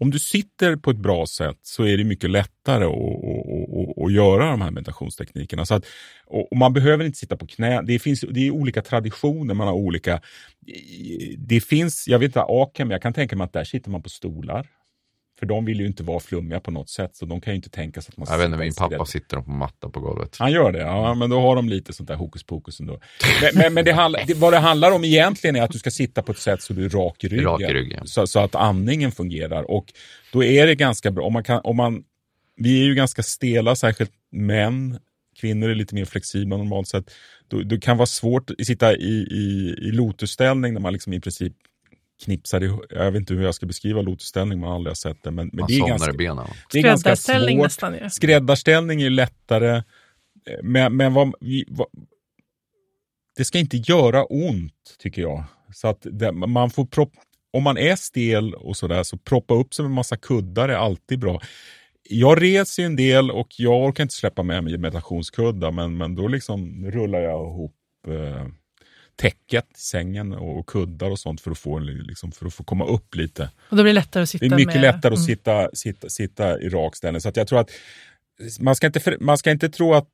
om 0.00 0.10
du 0.10 0.18
sitter 0.18 0.76
på 0.76 0.90
ett 0.90 0.96
bra 0.96 1.26
sätt 1.26 1.58
så 1.62 1.84
är 1.84 1.96
det 1.96 2.04
mycket 2.04 2.30
lättare 2.30 2.84
att, 2.84 2.92
att, 2.92 3.98
att, 3.98 4.04
att 4.04 4.12
göra 4.12 4.50
de 4.50 4.60
här 4.60 4.70
meditationsteknikerna. 4.70 5.66
Så 5.66 5.74
att, 5.74 5.84
och 6.26 6.56
man 6.56 6.72
behöver 6.72 7.04
inte 7.04 7.18
sitta 7.18 7.36
på 7.36 7.46
knä. 7.46 7.82
Det, 7.82 7.98
finns, 7.98 8.20
det 8.30 8.46
är 8.46 8.50
olika 8.50 8.82
traditioner, 8.82 9.54
man 9.54 9.66
har 9.66 9.74
olika... 9.74 10.20
Det 11.38 11.60
finns, 11.60 12.08
jag 12.08 12.18
vet 12.18 12.28
inte, 12.28 12.42
Akem, 12.48 12.90
jag 12.90 13.02
kan 13.02 13.12
tänka 13.12 13.36
mig 13.36 13.44
att 13.44 13.52
där 13.52 13.64
sitter 13.64 13.90
man 13.90 14.02
på 14.02 14.08
stolar. 14.08 14.66
För 15.38 15.46
de 15.46 15.64
vill 15.64 15.80
ju 15.80 15.86
inte 15.86 16.02
vara 16.02 16.20
flummiga 16.20 16.60
på 16.60 16.70
något 16.70 16.90
sätt, 16.90 17.16
så 17.16 17.26
de 17.26 17.40
kan 17.40 17.52
ju 17.52 17.56
inte 17.56 17.70
tänka 17.70 18.00
sig 18.00 18.12
att 18.12 18.16
man... 18.16 18.26
Jag 18.30 18.38
vet 18.38 18.46
inte, 18.46 18.58
min 18.58 18.74
pappa 18.74 19.04
sitter 19.04 19.40
på 19.40 19.50
matta 19.50 19.88
på 19.88 20.00
golvet. 20.00 20.36
Han 20.38 20.52
gör 20.52 20.72
det, 20.72 20.78
ja, 20.78 21.14
men 21.14 21.30
då 21.30 21.40
har 21.40 21.56
de 21.56 21.68
lite 21.68 21.92
sånt 21.92 22.08
där 22.08 22.14
hokus 22.14 22.42
pokus 22.42 22.80
ändå. 22.80 23.00
Men, 23.42 23.50
men, 23.54 23.74
men 23.74 23.84
det 23.84 23.92
handla, 23.92 24.18
det, 24.26 24.34
vad 24.34 24.52
det 24.52 24.58
handlar 24.58 24.92
om 24.92 25.04
egentligen 25.04 25.56
är 25.56 25.62
att 25.62 25.70
du 25.70 25.78
ska 25.78 25.90
sitta 25.90 26.22
på 26.22 26.32
ett 26.32 26.38
sätt 26.38 26.62
så 26.62 26.72
du 26.72 26.84
är 26.84 26.88
rak 26.88 27.24
i 27.24 27.28
ryggen. 27.28 27.44
Rak 27.44 27.60
i 27.60 27.64
ryggen. 27.64 28.06
Så, 28.06 28.26
så, 28.26 28.40
att 28.40 28.54
andningen 28.54 29.12
fungerar. 29.12 29.70
Och 29.70 29.92
då 30.32 30.44
är 30.44 30.66
det 30.66 30.74
ganska 30.74 31.10
bra, 31.10 31.26
om 31.26 31.32
man 31.32 31.44
kan, 31.44 31.60
om 31.64 31.76
man, 31.76 32.02
vi 32.56 32.80
är 32.80 32.84
ju 32.84 32.94
ganska 32.94 33.22
stela, 33.22 33.76
särskilt 33.76 34.12
män. 34.32 34.98
Kvinnor 35.40 35.68
är 35.68 35.74
lite 35.74 35.94
mer 35.94 36.04
flexibla 36.04 36.56
normalt 36.56 36.88
sett. 36.88 37.10
Det 37.64 37.80
kan 37.80 37.96
vara 37.96 38.06
svårt 38.06 38.50
att 38.50 38.66
sitta 38.66 38.96
i, 38.96 39.26
i, 39.30 39.76
i 39.88 39.90
lotusställning 39.90 40.74
när 40.74 40.80
man 40.80 40.92
liksom 40.92 41.12
i 41.12 41.20
princip 41.20 41.52
knipsar 42.24 42.62
ihop. 42.62 42.84
Jag 42.90 43.10
vet 43.10 43.20
inte 43.20 43.34
hur 43.34 43.42
jag 43.42 43.54
ska 43.54 43.66
beskriva 43.66 44.02
lotusställning, 44.02 44.60
man 44.60 44.68
har 44.68 44.76
aldrig 44.76 44.96
sett 44.96 45.22
det. 45.22 45.30
Men, 45.30 45.50
men 45.52 45.66
det 45.66 45.74
är 45.74 45.88
ganska, 45.88 46.12
benen. 46.12 46.46
Det 46.72 46.78
är 46.78 46.82
ganska 46.82 47.16
svårt. 47.16 47.56
Nästan, 47.56 47.94
ja. 47.94 48.10
Skräddarställning 48.10 49.02
är 49.02 49.10
lättare. 49.10 49.82
Men, 50.62 50.96
men 50.96 51.14
vad, 51.14 51.34
vad, 51.68 51.86
det 53.36 53.44
ska 53.44 53.58
inte 53.58 53.76
göra 53.76 54.24
ont, 54.24 54.96
tycker 54.98 55.22
jag. 55.22 55.44
Så 55.74 55.88
att 55.88 55.98
det, 56.02 56.32
man 56.32 56.70
får 56.70 56.84
prop, 56.84 57.12
om 57.52 57.62
man 57.62 57.78
är 57.78 57.96
stel 57.96 58.54
och 58.54 58.76
sådär 58.76 59.02
så 59.02 59.18
proppa 59.18 59.54
upp 59.54 59.74
sig 59.74 59.82
med 59.82 59.92
massa 59.92 60.16
kuddar 60.16 60.68
är 60.68 60.76
alltid 60.76 61.18
bra. 61.18 61.40
Jag 62.10 62.42
reser 62.42 62.82
ju 62.82 62.86
en 62.86 62.96
del 62.96 63.30
och 63.30 63.48
jag 63.58 63.84
orkar 63.84 64.02
inte 64.02 64.14
släppa 64.14 64.42
med 64.42 64.64
mig 64.64 64.78
meditationskuddar 64.78 65.70
men, 65.70 65.96
men 65.96 66.14
då 66.14 66.28
liksom 66.28 66.90
rullar 66.90 67.20
jag 67.20 67.46
ihop 67.46 67.76
eh, 68.06 68.46
täcket 69.18 69.64
i 69.76 69.80
sängen 69.80 70.32
och 70.32 70.66
kuddar 70.66 71.10
och 71.10 71.18
sånt 71.18 71.40
för 71.40 71.50
att 71.50 71.58
få, 71.58 71.78
liksom, 71.78 72.32
för 72.32 72.46
att 72.46 72.54
få 72.54 72.64
komma 72.64 72.86
upp 72.86 73.14
lite. 73.14 73.50
Och 73.68 73.76
då 73.76 73.82
blir 73.82 73.94
det 73.94 74.00
lättare 74.00 74.22
att 74.22 74.28
sitta 74.28 74.48
Det 74.48 74.54
är 74.54 74.56
mycket 74.56 74.74
med... 74.74 74.82
lättare 74.82 75.12
att 75.12 75.18
mm. 75.18 75.26
sitta, 75.26 75.70
sitta, 75.72 76.08
sitta 76.08 76.60
i 76.60 76.68
rak 76.68 76.96
ställning. 76.96 77.20
Så 77.20 77.30
jag 77.34 77.48
tror 77.48 77.60
att 77.60 77.70
man 78.60 78.76
ska 78.76 78.86
inte, 78.86 79.16
man 79.20 79.38
ska 79.38 79.50
inte 79.50 79.68
tro 79.68 79.94
att 79.94 80.08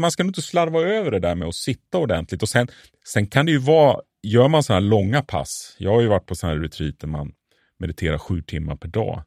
man 0.00 0.10
ska 0.10 0.22
inte 0.22 0.42
slarva 0.42 0.80
över 0.80 1.10
det 1.10 1.18
där 1.18 1.34
med 1.34 1.48
att 1.48 1.54
sitta 1.54 1.98
ordentligt. 1.98 2.42
Och 2.42 2.48
sen, 2.48 2.68
sen 3.06 3.26
kan 3.26 3.46
det 3.46 3.52
ju 3.52 3.58
vara, 3.58 4.00
gör 4.22 4.48
man 4.48 4.62
sådana 4.62 4.80
här 4.80 4.90
långa 4.90 5.22
pass, 5.22 5.76
jag 5.78 5.90
har 5.90 6.00
ju 6.00 6.06
varit 6.06 6.26
på 6.26 6.34
sådana 6.34 6.56
här 6.56 6.62
retreat 6.62 7.00
där 7.00 7.08
man 7.08 7.32
mediterar 7.78 8.18
sju 8.18 8.42
timmar 8.42 8.76
per 8.76 8.88
dag. 8.88 9.22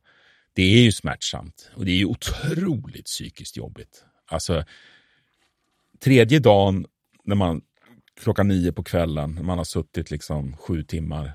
Det 0.54 0.62
är 0.62 0.82
ju 0.84 0.92
smärtsamt 0.92 1.72
och 1.76 1.86
det 1.86 1.92
är 1.92 1.98
ju 1.98 2.06
otroligt 2.06 3.06
psykiskt 3.06 3.58
jobbigt. 3.58 4.04
Alltså, 4.28 4.64
tredje 6.04 6.40
dagen 6.40 6.86
när 7.24 7.36
man 7.36 7.62
klockan 8.24 8.48
nio 8.48 8.72
på 8.72 8.84
kvällen, 8.84 9.46
man 9.46 9.58
har 9.58 9.66
suttit 9.66 10.12
liksom 10.12 10.58
sju 10.58 10.84
timmar, 10.84 11.32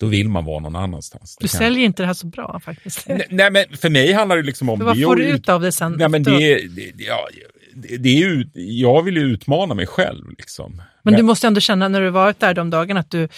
då 0.00 0.06
vill 0.06 0.28
man 0.28 0.44
vara 0.44 0.60
någon 0.60 0.76
annanstans. 0.76 1.36
Du 1.40 1.48
säljer 1.48 1.84
inte 1.84 2.02
det 2.02 2.06
här 2.06 2.14
så 2.14 2.26
bra 2.26 2.60
faktiskt. 2.64 3.08
Nej, 3.08 3.26
nej 3.30 3.50
men 3.50 3.76
för 3.76 3.90
mig 3.90 4.12
handlar 4.12 4.36
det 4.36 4.42
liksom 4.42 4.68
om... 4.68 4.78
vad 4.78 5.02
får 5.02 5.16
du 5.16 5.24
ut 5.24 5.48
av 5.48 5.60
det 5.60 5.72
sen? 5.72 5.92
Nej, 5.98 6.08
men 6.08 6.22
det, 6.22 6.68
det, 6.68 6.92
ja, 6.96 7.28
det 7.74 8.08
är 8.08 8.18
ju, 8.18 8.46
jag 8.54 9.02
vill 9.02 9.16
ju 9.16 9.22
utmana 9.22 9.74
mig 9.74 9.86
själv. 9.86 10.30
Liksom. 10.38 10.76
Men, 10.76 10.84
men 11.02 11.14
du 11.14 11.22
måste 11.22 11.46
ändå 11.46 11.60
känna 11.60 11.88
när 11.88 12.00
du 12.00 12.10
varit 12.10 12.40
där 12.40 12.54
de 12.54 12.70
dagarna 12.70 13.00
att 13.00 13.10
du 13.10 13.28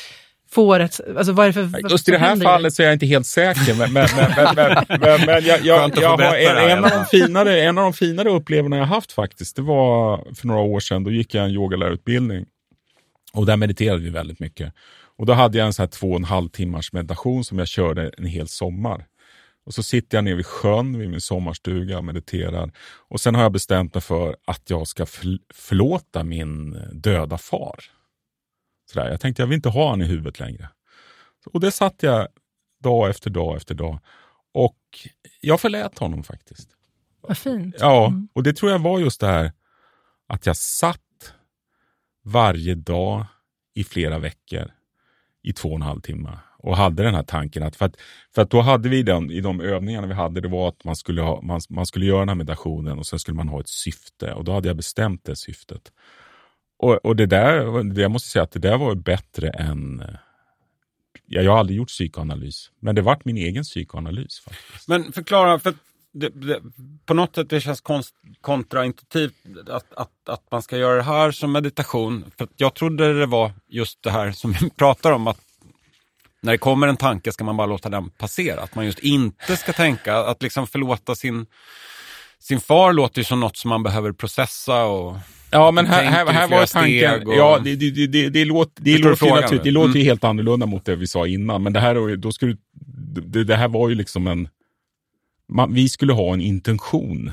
får 0.51 0.81
ett... 0.81 1.01
Alltså 1.17 1.33
vad 1.33 1.47
är 1.47 1.53
det 1.53 1.71
för, 1.71 1.91
Just 1.91 2.09
i 2.09 2.13
det 2.13 2.19
här 2.19 2.37
fallet 2.37 2.75
så 2.75 2.83
är 2.83 2.87
jag 2.87 2.93
inte 2.93 3.07
helt 3.07 3.27
säker. 3.27 3.75
Men, 3.79 3.93
men, 3.93 4.09
men, 4.17 4.55
men, 5.01 5.27
men 5.27 5.45
jag, 5.45 5.61
jag, 5.65 5.99
jag 5.99 6.17
har 6.17 6.35
en, 6.37 6.71
en, 6.71 6.85
av 6.85 6.91
de 6.91 7.05
finare, 7.07 7.63
en 7.63 7.79
av 7.79 7.85
de 7.85 7.93
finare 7.93 8.31
upplevelserna 8.31 8.77
jag 8.77 8.85
haft 8.85 9.13
faktiskt, 9.13 9.57
det 9.57 9.63
var 9.63 10.35
för 10.35 10.47
några 10.47 10.61
år 10.61 10.81
sedan. 10.81 11.05
Då 11.05 11.11
gick 11.11 11.35
jag 11.35 11.45
en 11.45 11.51
yogalärarutbildning 11.51 12.47
och 13.33 13.47
där 13.47 13.57
mediterade 13.57 14.03
vi 14.03 14.11
väldigt 14.11 14.41
mycket. 14.41 14.73
Och 15.19 15.27
då 15.27 15.33
hade 15.33 15.59
jag 15.59 15.67
en 15.67 15.73
sån 15.73 15.83
här 15.83 15.89
två 15.89 16.11
och 16.11 16.17
en 16.17 16.25
halv 16.25 16.49
timmars 16.49 16.93
meditation 16.93 17.45
som 17.45 17.59
jag 17.59 17.69
körde 17.69 18.11
en 18.19 18.27
hel 18.27 18.49
sommar. 18.49 19.07
Och 19.67 19.75
så 19.75 19.83
sitter 19.83 20.17
jag 20.17 20.25
nere 20.25 20.35
vid 20.35 20.47
sjön 20.47 20.99
vid 20.99 21.11
min 21.11 21.21
sommarstuga 21.21 21.99
och 21.99 22.05
mediterar. 22.05 22.73
Och 23.09 23.21
sen 23.21 23.35
har 23.35 23.43
jag 23.43 23.53
bestämt 23.53 23.95
mig 23.95 24.03
för 24.03 24.37
att 24.45 24.71
jag 24.71 24.89
ska 24.89 25.07
förlåta 25.55 26.25
min 26.25 26.77
döda 26.93 27.39
far. 27.39 27.96
Sådär. 28.93 29.11
Jag 29.11 29.21
tänkte 29.21 29.43
jag 29.43 29.47
vill 29.47 29.57
inte 29.57 29.69
ha 29.69 29.85
honom 29.85 30.03
i 30.03 30.05
huvudet 30.05 30.41
längre. 30.41 30.69
Och 31.53 31.61
det 31.61 31.71
satt 31.71 32.03
jag 32.03 32.29
dag 32.83 33.11
efter 33.11 33.31
dag 33.31 33.57
efter 33.57 33.75
dag. 33.75 33.99
Och 34.55 34.79
jag 35.41 35.61
förlät 35.61 35.99
honom 35.99 36.25
faktiskt. 36.25 36.69
Vad 37.21 37.39
fint. 37.39 37.77
Ja, 37.79 38.07
mm. 38.07 38.29
och 38.33 38.43
det 38.43 38.53
tror 38.53 38.73
jag 38.73 38.79
var 38.79 38.99
just 38.99 39.21
det 39.21 39.27
här 39.27 39.53
att 40.27 40.47
jag 40.47 40.57
satt 40.57 41.01
varje 42.25 42.75
dag 42.75 43.27
i 43.75 43.85
flera 43.85 44.19
veckor 44.19 44.71
i 45.43 45.53
två 45.53 45.69
och 45.69 45.75
en 45.75 45.83
halv 45.83 46.01
timme 46.01 46.39
och 46.59 46.77
hade 46.77 47.03
den 47.03 47.15
här 47.15 47.23
tanken 47.23 47.63
att, 47.63 47.77
för 47.77 47.87
att, 47.87 47.97
för 48.35 48.43
att 48.43 48.51
då 48.51 48.61
hade 48.61 48.89
vi 48.89 49.03
den, 49.03 49.31
i 49.31 49.41
de 49.41 49.61
övningarna 49.61 50.07
vi 50.07 50.15
hade, 50.15 50.41
det 50.41 50.49
var 50.49 50.69
att 50.69 50.85
man 50.85 50.97
skulle, 50.97 51.23
ha, 51.23 51.43
man, 51.43 51.61
man 51.69 51.87
skulle 51.87 52.07
göra 52.07 52.19
den 52.19 52.29
här 52.29 52.35
meditationen 52.35 52.99
och 52.99 53.07
sen 53.07 53.19
skulle 53.19 53.37
man 53.37 53.49
ha 53.49 53.61
ett 53.61 53.69
syfte 53.69 54.33
och 54.33 54.45
då 54.45 54.53
hade 54.53 54.69
jag 54.69 54.77
bestämt 54.77 55.25
det 55.25 55.37
syftet. 55.37 55.93
Och, 56.79 57.05
och 57.05 57.17
det 57.17 57.27
där, 57.27 57.85
det 57.95 58.03
jag 58.03 58.11
måste 58.11 58.29
säga 58.29 58.43
att 58.43 58.51
det 58.51 58.59
där 58.59 58.79
var 58.79 58.95
bättre 58.95 59.49
än 59.49 60.03
Ja, 61.29 61.43
jag 61.43 61.53
har 61.53 61.59
aldrig 61.59 61.77
gjort 61.77 61.89
psykoanalys, 61.89 62.71
men 62.81 62.95
det 62.95 63.03
vart 63.03 63.25
min 63.25 63.37
egen 63.37 63.63
psykoanalys. 63.63 64.41
Faktiskt. 64.41 64.89
Men 64.89 65.13
förklara, 65.13 65.59
för 65.59 65.75
det, 66.13 66.29
det, 66.29 66.61
på 67.07 67.15
något 67.15 67.35
sätt 67.35 67.51
det 67.51 67.61
känns 67.61 67.81
konst, 67.81 68.15
kontraintuitivt 68.41 69.35
att, 69.69 69.95
att, 69.95 70.29
att 70.29 70.43
man 70.51 70.63
ska 70.63 70.77
göra 70.77 70.97
det 70.97 71.03
här 71.03 71.31
som 71.31 71.53
meditation. 71.53 72.25
För 72.39 72.49
jag 72.57 72.75
trodde 72.75 73.19
det 73.19 73.27
var 73.27 73.53
just 73.69 74.03
det 74.03 74.11
här 74.11 74.33
som 74.33 74.53
vi 74.61 74.71
pratar 74.71 75.13
om, 75.13 75.27
att 75.27 75.41
när 76.41 76.53
det 76.53 76.59
kommer 76.59 76.89
en 76.89 76.97
tanke 76.97 77.33
ska 77.33 77.45
man 77.45 77.57
bara 77.57 77.67
låta 77.67 77.89
den 77.89 78.11
passera. 78.11 78.61
Att 78.61 78.75
man 78.75 78.87
just 78.87 78.99
inte 78.99 79.57
ska 79.57 79.73
tänka, 79.73 80.17
att 80.17 80.43
liksom 80.43 80.67
förlåta 80.67 81.15
sin, 81.15 81.47
sin 82.49 82.61
far 82.61 82.93
låter 82.93 83.19
ju 83.19 83.25
som 83.25 83.41
något 83.41 83.57
som 83.57 83.69
man 83.69 83.83
behöver 83.83 84.13
processa 84.13 84.85
och 84.85 85.17
Ja, 85.51 85.71
men 85.71 85.87
här, 85.87 86.05
här, 86.05 86.27
här 86.27 86.49
var 86.49 86.67
tanken, 86.67 87.29
och... 87.29 87.35
ja, 87.35 87.59
det, 87.65 87.77
det, 87.77 88.07
det, 88.07 88.29
det, 88.29 88.45
låter, 88.45 88.83
det 88.83 88.99
låter, 88.99 89.27
ju, 89.27 89.33
naturligt, 89.33 89.65
det 89.65 89.71
låter 89.71 89.87
mm. 89.87 89.99
ju 89.99 90.05
helt 90.05 90.25
annorlunda 90.25 90.67
mot 90.67 90.85
det 90.85 90.97
vi 90.97 91.07
sa 91.07 91.27
innan, 91.27 91.63
men 91.63 91.73
det 91.73 91.81
här, 91.81 92.17
då 92.17 92.33
skulle, 92.33 92.57
det, 93.23 93.45
det 93.45 93.57
här 93.57 93.69
var 93.69 93.89
ju 93.89 93.95
liksom 93.95 94.27
en, 94.27 94.49
man, 95.49 95.75
vi 95.75 95.89
skulle 95.89 96.13
ha 96.13 96.33
en 96.33 96.41
intention. 96.41 97.31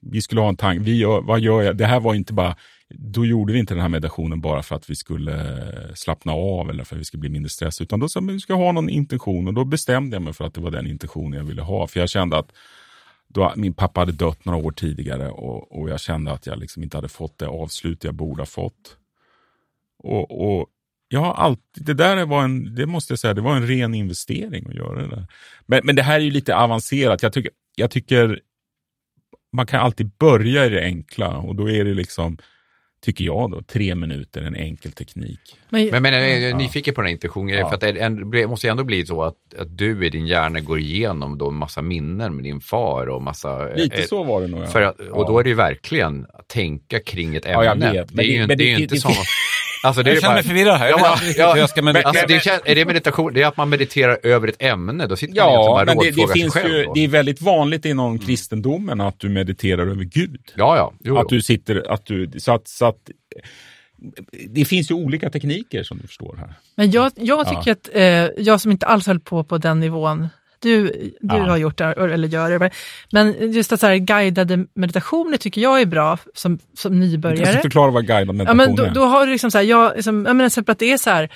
Vi 0.00 0.22
skulle 0.22 0.40
ha 0.40 0.48
en 0.48 0.56
tanke, 0.56 0.84
vi 0.84 0.96
gör, 0.96 1.20
vad 1.20 1.40
gör 1.40 1.62
jag? 1.62 1.76
Det 1.76 1.86
här 1.86 2.00
var 2.00 2.14
inte 2.14 2.32
bara, 2.32 2.56
då 2.90 3.26
gjorde 3.26 3.52
vi 3.52 3.58
inte 3.58 3.74
den 3.74 3.82
här 3.82 3.88
meditationen 3.88 4.40
bara 4.40 4.62
för 4.62 4.76
att 4.76 4.90
vi 4.90 4.94
skulle 4.94 5.62
slappna 5.94 6.32
av 6.32 6.70
eller 6.70 6.84
för 6.84 6.96
att 6.96 7.00
vi 7.00 7.04
skulle 7.04 7.20
bli 7.20 7.30
mindre 7.30 7.50
stressade, 7.50 7.84
utan 7.84 8.00
då 8.00 8.08
sa 8.08 8.20
vi 8.20 8.40
ska 8.40 8.54
ha 8.54 8.72
någon 8.72 8.88
intention 8.88 9.48
och 9.48 9.54
då 9.54 9.64
bestämde 9.64 10.16
jag 10.16 10.22
mig 10.22 10.32
för 10.32 10.44
att 10.44 10.54
det 10.54 10.60
var 10.60 10.70
den 10.70 10.86
intentionen 10.86 11.38
jag 11.38 11.44
ville 11.44 11.62
ha. 11.62 11.86
För 11.86 12.00
jag 12.00 12.10
kände 12.10 12.38
att 12.38 12.52
då, 13.36 13.52
min 13.56 13.74
pappa 13.74 14.00
hade 14.00 14.12
dött 14.12 14.44
några 14.44 14.58
år 14.58 14.70
tidigare 14.70 15.30
och, 15.30 15.80
och 15.80 15.90
jag 15.90 16.00
kände 16.00 16.32
att 16.32 16.46
jag 16.46 16.58
liksom 16.58 16.82
inte 16.82 16.96
hade 16.96 17.08
fått 17.08 17.38
det 17.38 17.46
avslut 17.46 18.04
jag 18.04 18.14
borde 18.14 18.40
ha 18.40 18.46
fått. 18.46 18.96
Och, 19.98 20.58
och 20.58 20.66
jag 21.08 21.20
har 21.20 21.34
alltid, 21.34 21.86
det 21.86 21.94
där 21.94 22.26
var 22.26 22.44
en, 22.44 22.74
det 22.74 22.86
måste 22.86 23.12
jag 23.12 23.18
säga, 23.18 23.34
det 23.34 23.40
var 23.40 23.56
en 23.56 23.66
ren 23.66 23.94
investering 23.94 24.66
att 24.68 24.74
göra 24.74 25.02
det 25.02 25.08
där. 25.08 25.26
Men, 25.66 25.80
men 25.84 25.96
det 25.96 26.02
här 26.02 26.14
är 26.14 26.24
ju 26.24 26.30
lite 26.30 26.56
avancerat. 26.56 27.22
Jag 27.22 27.32
tycker, 27.32 27.50
jag 27.74 27.90
tycker 27.90 28.40
man 29.52 29.66
kan 29.66 29.80
alltid 29.80 30.10
börja 30.18 30.66
i 30.66 30.68
det 30.68 30.82
enkla 30.82 31.36
och 31.36 31.54
då 31.56 31.70
är 31.70 31.84
det 31.84 31.94
liksom 31.94 32.38
tycker 33.04 33.24
jag 33.24 33.50
då, 33.50 33.62
tre 33.62 33.94
minuter, 33.94 34.42
en 34.42 34.56
enkel 34.56 34.92
teknik. 34.92 35.40
Men, 35.68 35.88
men, 35.90 36.02
men 36.02 36.12
jag 36.12 36.42
är 36.42 36.54
nyfiken 36.54 36.94
på 36.94 37.00
den 37.00 37.06
här 37.06 37.12
intentionen, 37.12 37.58
ja. 37.58 37.68
för 37.68 37.74
att 37.74 37.80
det, 37.80 37.92
det 38.32 38.46
måste 38.46 38.66
ju 38.66 38.70
ändå 38.70 38.84
bli 38.84 39.06
så 39.06 39.22
att, 39.22 39.36
att 39.58 39.78
du 39.78 40.06
i 40.06 40.10
din 40.10 40.26
hjärna 40.26 40.60
går 40.60 40.78
igenom 40.78 41.38
då 41.38 41.48
en 41.48 41.54
massa 41.54 41.82
minnen 41.82 42.36
med 42.36 42.44
din 42.44 42.60
far 42.60 43.06
och 43.06 43.22
massa... 43.22 43.68
Lite 43.74 43.96
eh, 43.96 44.04
så 44.04 44.24
var 44.24 44.40
det 44.40 44.46
nog. 44.46 44.62
Ja. 44.62 44.66
För 44.66 44.82
att, 44.82 45.00
och 45.00 45.26
då 45.26 45.38
är 45.38 45.42
det 45.44 45.48
ju 45.48 45.56
verkligen 45.56 46.26
att 46.34 46.48
tänka 46.48 47.00
kring 47.00 47.36
ett 47.36 47.46
ämne. 47.46 47.64
Ja, 47.64 47.64
jag 47.64 47.92
vet. 47.92 48.16
Det 48.16 48.22
är 48.22 48.26
ju, 48.26 48.46
det, 48.46 48.54
det, 48.54 48.64
är 48.64 48.76
ju 48.76 48.82
inte 48.82 48.96
som... 48.96 49.12
Alltså, 49.82 50.02
det 50.02 50.12
jag 50.12 50.22
känner 50.22 50.34
mig 50.34 50.42
förvirrad 50.42 50.78
här. 50.78 50.88
Ja, 50.88 51.18
ja, 51.36 51.58
jag 51.58 51.70
ska 51.70 51.82
meditera. 51.82 52.08
Alltså, 52.08 52.26
det 52.26 52.46
är, 52.46 52.70
är 52.70 52.74
det 52.74 52.84
meditation? 52.84 53.32
Det 53.34 53.42
är 53.42 53.46
att 53.46 53.56
man 53.56 53.68
mediterar 53.68 54.18
över 54.22 54.48
ett 54.48 54.62
ämne? 54.62 55.06
Då 55.06 55.16
sitter 55.16 55.36
ja, 55.36 55.74
man 55.74 55.86
men 55.86 55.98
det, 55.98 56.10
det 56.10 56.32
finns 56.32 56.54
själv. 56.54 56.74
Ju, 56.74 56.86
det 56.94 57.04
är 57.04 57.08
väldigt 57.08 57.40
vanligt 57.40 57.84
inom 57.84 58.12
mm. 58.12 58.26
kristendomen 58.26 59.00
att 59.00 59.18
du 59.18 59.28
mediterar 59.28 59.86
över 59.86 60.04
Gud. 60.04 60.40
Ja, 60.54 60.76
ja. 60.76 60.92
Jo, 61.00 61.18
att 61.18 61.28
du 61.28 61.42
sitter, 61.42 61.92
att 61.92 62.06
du, 62.06 62.30
så 62.36 62.52
att, 62.52 62.68
så 62.68 62.86
att 62.86 63.10
det 64.48 64.64
finns 64.64 64.90
ju 64.90 64.94
olika 64.94 65.30
tekniker 65.30 65.82
som 65.82 65.98
du 65.98 66.06
förstår 66.06 66.36
här. 66.36 66.54
Men 66.74 66.90
jag, 66.90 67.12
jag 67.16 67.48
tycker 67.48 67.62
ja. 67.66 67.72
att 67.72 67.90
eh, 67.92 68.44
jag 68.44 68.60
som 68.60 68.70
inte 68.70 68.86
alls 68.86 69.06
höll 69.06 69.20
på 69.20 69.44
på 69.44 69.58
den 69.58 69.80
nivån 69.80 70.28
du, 70.58 70.82
du 71.20 71.36
ja. 71.36 71.46
har 71.46 71.56
gjort 71.56 71.78
det, 71.78 71.84
eller 71.84 72.28
gör 72.28 72.58
det. 72.58 72.70
Men 73.12 73.52
just 73.52 73.72
att 73.72 73.80
så 73.80 73.86
här, 73.86 73.96
guidade 73.96 74.66
meditationer 74.74 75.36
tycker 75.36 75.60
jag 75.60 75.80
är 75.80 75.86
bra 75.86 76.18
som, 76.34 76.58
som 76.74 77.00
nybörjare. 77.00 77.46
Du 77.46 77.52
kan 77.52 77.62
förklara 77.62 77.90
vad 77.90 78.06
guidad 78.06 78.34
meditation 78.34 78.60
ja, 78.60 78.66
men 78.66 78.76
då, 78.76 78.82
är. 78.82 78.90
Då 78.90 79.04
har 79.04 79.26
du 79.26 79.32
liksom 79.32 79.50
så 79.50 79.58
här, 79.58 79.64
jag, 79.64 79.92
liksom, 79.94 80.26
jag 80.26 80.36
menar, 80.36 80.70
att 80.70 80.78
det 80.78 80.92
är 80.92 80.98
så 80.98 81.10
här, 81.10 81.30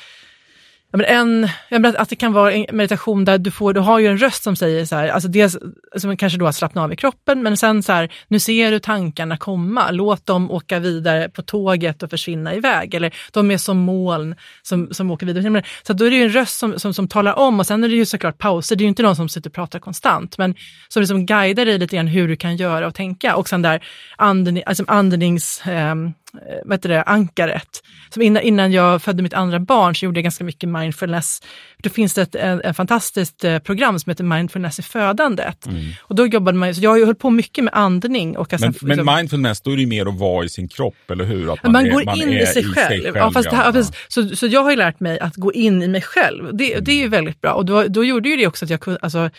Ja, 0.92 0.98
men 0.98 1.06
en, 1.06 1.48
menar, 1.70 1.94
att 1.98 2.08
det 2.08 2.16
kan 2.16 2.32
vara 2.32 2.52
en 2.52 2.66
meditation 2.72 3.24
där 3.24 3.38
du 3.38 3.50
får, 3.50 3.72
du 3.72 3.80
har 3.80 3.98
ju 3.98 4.06
en 4.06 4.18
röst 4.18 4.42
som 4.42 4.56
säger 4.56 4.84
så 4.84 4.96
här, 4.96 5.08
alltså 5.08 5.28
dels 5.28 5.58
som 5.96 6.16
kanske 6.16 6.38
då 6.38 6.44
har 6.44 6.52
slappnat 6.52 6.84
av 6.84 6.92
i 6.92 6.96
kroppen, 6.96 7.42
men 7.42 7.56
sen 7.56 7.82
så 7.82 7.92
här, 7.92 8.12
nu 8.28 8.38
ser 8.38 8.70
du 8.70 8.78
tankarna 8.78 9.36
komma, 9.36 9.90
låt 9.90 10.26
dem 10.26 10.50
åka 10.50 10.78
vidare 10.78 11.28
på 11.28 11.42
tåget 11.42 12.02
och 12.02 12.10
försvinna 12.10 12.54
iväg. 12.54 12.94
Eller 12.94 13.14
de 13.32 13.50
är 13.50 13.58
som 13.58 13.78
moln 13.78 14.34
som, 14.62 14.88
som 14.92 15.10
åker 15.10 15.26
vidare. 15.26 15.62
Så 15.82 15.92
då 15.92 16.04
är 16.04 16.10
det 16.10 16.16
ju 16.16 16.22
en 16.22 16.32
röst 16.32 16.58
som, 16.58 16.78
som, 16.78 16.94
som 16.94 17.08
talar 17.08 17.34
om 17.34 17.60
och 17.60 17.66
sen 17.66 17.84
är 17.84 17.88
det 17.88 17.94
ju 17.94 18.06
såklart 18.06 18.38
pauser, 18.38 18.76
det 18.76 18.82
är 18.82 18.84
ju 18.84 18.88
inte 18.88 19.02
någon 19.02 19.16
som 19.16 19.28
sitter 19.28 19.50
och 19.50 19.54
pratar 19.54 19.78
konstant, 19.78 20.38
men 20.38 20.54
som 20.88 21.00
liksom 21.00 21.26
guidar 21.26 21.66
dig 21.66 21.78
lite 21.78 21.96
grann 21.96 22.06
hur 22.06 22.28
du 22.28 22.36
kan 22.36 22.56
göra 22.56 22.86
och 22.86 22.94
tänka. 22.94 23.36
Och 23.36 23.48
sen 23.48 23.62
där 23.62 23.84
andning, 24.16 24.62
alltså 24.66 24.84
andnings... 24.86 25.66
Eh, 25.66 25.94
vad 26.64 26.74
heter 26.78 26.88
det, 26.88 27.02
ankaret. 27.02 27.82
Som 28.10 28.22
innan, 28.22 28.42
innan 28.42 28.72
jag 28.72 29.02
födde 29.02 29.22
mitt 29.22 29.34
andra 29.34 29.60
barn 29.60 29.94
så 29.94 30.04
gjorde 30.04 30.18
jag 30.18 30.24
ganska 30.24 30.44
mycket 30.44 30.68
mindfulness. 30.68 31.42
Då 31.82 31.90
finns 31.90 32.14
det 32.14 32.22
ett, 32.22 32.34
ett, 32.34 32.60
ett 32.64 32.76
fantastiskt 32.76 33.44
eh, 33.44 33.58
program 33.58 33.98
som 33.98 34.10
heter 34.10 34.24
Mindfulness 34.24 34.78
i 34.78 34.82
födandet. 34.82 35.66
Mm. 35.66 35.84
Och 36.02 36.14
då 36.14 36.26
jobbade 36.26 36.58
man, 36.58 36.74
så 36.74 36.82
jag 36.82 36.90
har 36.90 36.96
ju 36.96 37.04
hållit 37.04 37.18
på 37.18 37.30
mycket 37.30 37.64
med 37.64 37.74
andning. 37.74 38.36
Och 38.36 38.48
men, 38.50 38.74
men 38.80 38.88
liksom, 38.88 39.14
mindfulness, 39.16 39.60
då 39.60 39.72
är 39.72 39.76
det 39.76 39.86
mer 39.86 40.06
att 40.06 40.18
vara 40.18 40.44
i 40.44 40.48
sin 40.48 40.68
kropp, 40.68 41.10
eller 41.10 41.24
hur? 41.24 41.52
Att 41.52 41.62
man, 41.62 41.72
man 41.72 41.86
är, 41.86 41.90
går 41.90 42.04
man 42.04 42.16
in 42.16 42.28
i 42.32 42.46
sig, 42.46 42.62
i 42.62 42.64
själv. 42.64 43.02
själv. 43.02 43.16
Ja, 43.16 43.32
fast 43.32 43.48
ja. 43.52 43.56
Här, 43.56 43.84
så, 44.08 44.36
så 44.36 44.46
jag 44.46 44.62
har 44.62 44.70
ju 44.70 44.76
lärt 44.76 45.00
mig 45.00 45.18
att 45.18 45.36
gå 45.36 45.52
in 45.52 45.82
i 45.82 45.88
mig 45.88 46.02
själv. 46.02 46.56
Det, 46.56 46.72
mm. 46.72 46.84
det 46.84 46.92
är 46.92 46.96
ju 46.96 47.08
väldigt 47.08 47.40
bra. 47.40 47.52
Och 47.52 47.64
då, 47.64 47.84
då 47.84 48.04
gjorde 48.04 48.28
ju 48.28 48.36
det 48.36 48.46
också 48.46 48.64
att 48.64 48.70
jag 48.70 48.80
kunde, 48.80 48.98
alltså, 49.02 49.30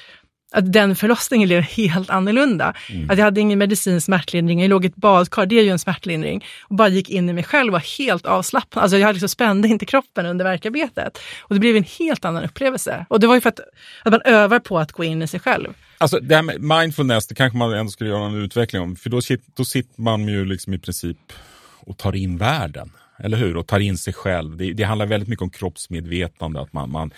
att 0.51 0.73
den 0.73 0.95
förlossningen 0.95 1.47
blev 1.47 1.61
helt 1.61 2.09
annorlunda. 2.09 2.73
Mm. 2.89 3.09
Att 3.09 3.17
jag 3.17 3.25
hade 3.25 3.41
ingen 3.41 3.59
medicinsk 3.59 4.05
smärtlindring, 4.05 4.61
jag 4.61 4.69
låg 4.69 4.85
i 4.85 4.87
ett 4.87 4.95
badkar, 4.95 5.45
det 5.45 5.59
är 5.59 5.63
ju 5.63 5.69
en 5.69 5.79
smärtlindring. 5.79 6.45
Och 6.61 6.75
bara 6.75 6.87
gick 6.87 7.09
in 7.09 7.29
i 7.29 7.33
mig 7.33 7.43
själv 7.43 7.67
och 7.67 7.73
var 7.73 7.97
helt 7.97 8.25
avslappnad. 8.25 8.83
Alltså 8.83 8.97
jag 8.97 9.13
liksom 9.13 9.29
spände 9.29 9.67
inte 9.67 9.85
kroppen 9.85 10.25
under 10.25 10.45
verkarbetet. 10.45 11.19
Och 11.41 11.53
det 11.53 11.59
blev 11.59 11.75
en 11.75 11.85
helt 11.99 12.25
annan 12.25 12.43
upplevelse. 12.43 13.05
Och 13.09 13.19
det 13.19 13.27
var 13.27 13.35
ju 13.35 13.41
för 13.41 13.49
att, 13.49 13.59
att 14.03 14.11
man 14.11 14.21
övar 14.25 14.59
på 14.59 14.79
att 14.79 14.91
gå 14.91 15.03
in 15.03 15.21
i 15.21 15.27
sig 15.27 15.39
själv. 15.39 15.73
Alltså 15.97 16.19
det 16.19 16.35
här 16.35 16.43
med 16.43 16.61
mindfulness, 16.61 17.27
det 17.27 17.35
kanske 17.35 17.57
man 17.57 17.73
ändå 17.73 17.91
skulle 17.91 18.09
göra 18.09 18.25
en 18.25 18.35
utveckling 18.35 18.81
om. 18.81 18.95
För 18.95 19.09
då, 19.09 19.19
då 19.55 19.65
sitter 19.65 20.01
man 20.01 20.27
ju 20.27 20.45
liksom 20.45 20.73
i 20.73 20.79
princip 20.79 21.33
och 21.79 21.97
tar 21.97 22.15
in 22.15 22.37
världen. 22.37 22.91
Eller 23.23 23.37
hur? 23.37 23.57
Och 23.57 23.67
tar 23.67 23.79
in 23.79 23.97
sig 23.97 24.13
själv. 24.13 24.57
Det, 24.57 24.73
det 24.73 24.83
handlar 24.83 25.05
väldigt 25.05 25.29
mycket 25.29 25.43
om 25.43 25.49
kroppsmedvetande. 25.49 26.61
Att 26.61 26.73
man, 26.73 26.91
man 26.91 27.11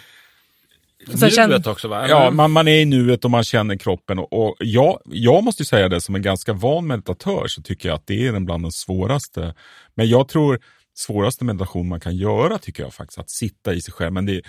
nuet 1.48 1.68
också 1.68 1.88
va? 1.88 2.08
Ja, 2.10 2.32
man, 2.32 2.52
man 2.52 2.68
är 2.68 2.82
i 2.82 2.86
nuet 2.86 3.26
och 3.26 3.32
man 3.32 3.44
känner 3.44 3.76
kroppen. 3.76 4.20
Och, 4.20 4.34
och 4.34 4.56
jag, 4.60 5.00
jag 5.06 5.44
måste 5.44 5.66
säga 5.66 5.90
det, 5.90 6.02
som 6.02 6.16
en 6.16 6.22
ganska 6.22 6.54
van 6.54 6.88
meditatör 6.88 7.48
så 7.48 7.62
tycker 7.62 7.90
jag 7.90 7.96
att 7.96 8.08
det 8.08 8.28
är 8.28 8.40
bland 8.40 8.64
den 8.64 8.72
svåraste. 8.72 9.56
Men 9.96 10.10
jag 10.10 10.28
tror 10.28 10.60
svåraste 10.96 11.46
meditation 11.46 11.88
man 11.88 12.00
kan 12.00 12.16
göra 12.16 12.58
tycker 12.58 12.84
jag 12.84 12.94
faktiskt, 12.94 13.20
att 13.20 13.30
sitta 13.30 13.74
i 13.74 13.82
sig 13.82 13.94
själv. 13.94 14.14
Men 14.14 14.26
det, 14.26 14.42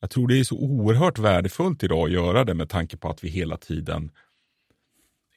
jag 0.00 0.10
tror 0.10 0.28
det 0.28 0.38
är 0.38 0.44
så 0.44 0.56
oerhört 0.56 1.18
värdefullt 1.18 1.82
idag 1.82 2.04
att 2.04 2.12
göra 2.12 2.44
det 2.44 2.54
med 2.54 2.68
tanke 2.68 2.96
på 2.96 3.08
att 3.08 3.24
vi 3.24 3.28
hela 3.28 3.56
tiden 3.56 4.10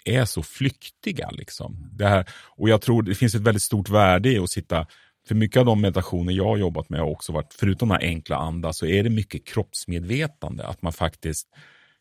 är 0.05 0.25
så 0.25 0.43
flyktiga. 0.43 1.29
Liksom. 1.31 1.89
Det 1.91 2.07
här, 2.07 2.25
och 2.57 2.69
jag 2.69 2.81
tror 2.81 3.03
det 3.03 3.15
finns 3.15 3.35
ett 3.35 3.41
väldigt 3.41 3.63
stort 3.63 3.89
värde 3.89 4.29
i 4.29 4.39
att 4.39 4.49
sitta 4.49 4.87
för 5.27 5.35
mycket 5.35 5.59
av 5.59 5.65
de 5.65 5.81
meditationer 5.81 6.33
jag 6.33 6.45
har 6.45 6.57
jobbat 6.57 6.89
med 6.89 6.99
har 6.99 7.07
också 7.07 7.31
varit, 7.31 7.53
förutom 7.59 7.89
den 7.89 7.97
här 8.01 8.07
enkla 8.07 8.35
anda, 8.35 8.73
så 8.73 8.85
är 8.85 9.03
det 9.03 9.09
mycket 9.09 9.47
kroppsmedvetande. 9.47 10.67
Att 10.67 10.81
man 10.81 10.93
faktiskt 10.93 11.47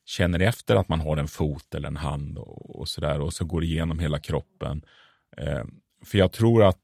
känner 0.05 0.41
efter 0.41 0.77
att 0.77 0.89
man 0.89 1.01
har 1.01 1.17
en 1.17 1.29
fot 1.29 1.75
eller 1.75 1.89
en 1.89 1.97
hand 1.97 2.39
och, 2.39 2.81
och 2.81 2.89
sådär 2.89 3.21
och 3.21 3.33
så 3.33 3.45
går 3.45 3.65
igenom 3.65 3.99
hela 3.99 4.19
kroppen. 4.19 4.83
Eh, 5.37 5.65
för 6.05 6.19
jag 6.19 6.33
tror 6.33 6.65
att 6.65 6.81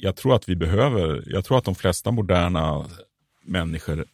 jag 0.00 0.16
tror 0.16 0.34
att 0.34 0.48
vi 0.48 0.56
behöver, 0.56 1.24
jag 1.26 1.44
tror 1.44 1.58
att 1.58 1.64
de 1.64 1.74
flesta 1.74 2.10
moderna 2.10 2.86
människor 3.44 4.04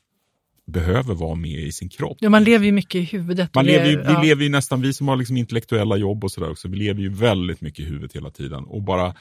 behöver 0.66 1.14
vara 1.14 1.34
med 1.34 1.60
i 1.60 1.72
sin 1.72 1.88
kropp. 1.88 2.16
Ja, 2.20 2.30
man 2.30 2.44
lever 2.44 2.66
ju 2.66 2.72
mycket 2.72 2.94
i 2.94 3.04
huvudet. 3.04 3.54
Man 3.54 3.66
lever 3.66 3.86
ju, 3.86 3.92
ja. 3.92 4.20
Vi 4.20 4.28
lever 4.28 4.42
ju 4.42 4.48
nästan, 4.48 4.80
vi 4.80 4.92
som 4.92 5.08
har 5.08 5.16
liksom 5.16 5.36
intellektuella 5.36 5.96
jobb 5.96 6.24
och 6.24 6.32
sådär 6.32 6.50
också, 6.50 6.68
vi 6.68 6.76
lever 6.76 7.00
ju 7.00 7.08
väldigt 7.08 7.60
mycket 7.60 7.80
i 7.80 7.84
huvudet 7.84 8.16
hela 8.16 8.30
tiden. 8.30 8.64
Och 8.64 8.82
bara 8.82 9.14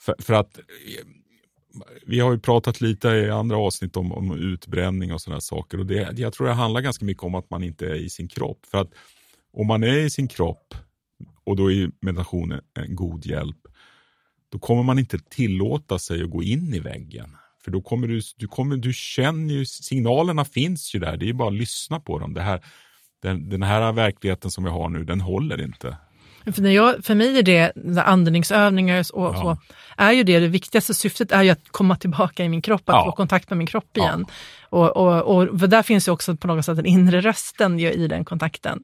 för, 0.00 0.14
för 0.18 0.34
att 0.34 0.60
vi 2.06 2.20
har 2.20 2.32
ju 2.32 2.38
pratat 2.38 2.80
lite 2.80 3.08
i 3.08 3.30
andra 3.30 3.56
avsnitt 3.56 3.96
om, 3.96 4.12
om 4.12 4.32
utbränning 4.32 5.12
och 5.12 5.20
sådana 5.20 5.40
saker. 5.40 5.78
Och 5.78 5.86
det, 5.86 6.18
jag 6.18 6.32
tror 6.32 6.46
det 6.46 6.52
handlar 6.52 6.80
ganska 6.80 7.04
mycket 7.04 7.22
om 7.22 7.34
att 7.34 7.50
man 7.50 7.64
inte 7.64 7.86
är 7.86 7.94
i 7.94 8.10
sin 8.10 8.28
kropp. 8.28 8.66
För 8.66 8.78
att 8.78 8.90
om 9.52 9.66
man 9.66 9.82
är 9.82 9.98
i 9.98 10.10
sin 10.10 10.28
kropp 10.28 10.74
och 11.44 11.56
då 11.56 11.72
är 11.72 11.90
meditationen 12.00 12.60
en 12.74 12.96
god 12.96 13.26
hjälp, 13.26 13.56
då 14.48 14.58
kommer 14.58 14.82
man 14.82 14.98
inte 14.98 15.18
tillåta 15.18 15.98
sig 15.98 16.22
att 16.22 16.30
gå 16.30 16.42
in 16.42 16.74
i 16.74 16.80
väggen. 16.80 17.36
För 17.64 17.70
då 17.70 17.82
kommer 17.82 18.08
du, 18.08 18.20
du, 18.36 18.48
kommer, 18.48 18.76
du 18.76 18.92
känner 18.92 19.54
ju, 19.54 19.66
signalerna 19.66 20.44
finns 20.44 20.94
ju 20.94 21.00
där, 21.00 21.16
det 21.16 21.28
är 21.28 21.32
bara 21.32 21.48
att 21.48 21.54
lyssna 21.54 22.00
på 22.00 22.18
dem. 22.18 22.34
Det 22.34 22.42
här, 22.42 22.64
den, 23.22 23.48
den 23.48 23.62
här 23.62 23.92
verkligheten 23.92 24.50
som 24.50 24.64
vi 24.64 24.70
har 24.70 24.88
nu, 24.88 25.04
den 25.04 25.20
håller 25.20 25.60
inte. 25.60 25.96
För, 26.44 26.62
när 26.62 26.70
jag, 26.70 27.04
för 27.04 27.14
mig 27.14 27.38
är 27.38 27.42
det, 27.42 27.72
andningsövningar 28.02 29.04
och 29.12 29.34
ja. 29.34 29.40
så, 29.40 29.74
är 29.96 30.12
ju 30.12 30.22
det, 30.22 30.38
det 30.38 30.48
viktigaste 30.48 30.94
syftet 30.94 31.32
är 31.32 31.42
ju 31.42 31.50
att 31.50 31.68
komma 31.70 31.96
tillbaka 31.96 32.44
i 32.44 32.48
min 32.48 32.62
kropp, 32.62 32.88
att 32.88 32.94
ja. 32.94 33.04
få 33.04 33.12
kontakt 33.12 33.50
med 33.50 33.58
min 33.58 33.66
kropp 33.66 33.96
igen. 33.96 34.26
Ja. 34.28 34.34
Och, 34.68 34.96
och, 34.96 35.36
och, 35.36 35.68
där 35.68 35.82
finns 35.82 36.08
ju 36.08 36.12
också 36.12 36.36
på 36.36 36.46
något 36.46 36.64
sätt 36.64 36.76
den 36.76 36.86
inre 36.86 37.20
rösten 37.20 37.80
i 37.80 38.06
den 38.06 38.24
kontakten. 38.24 38.82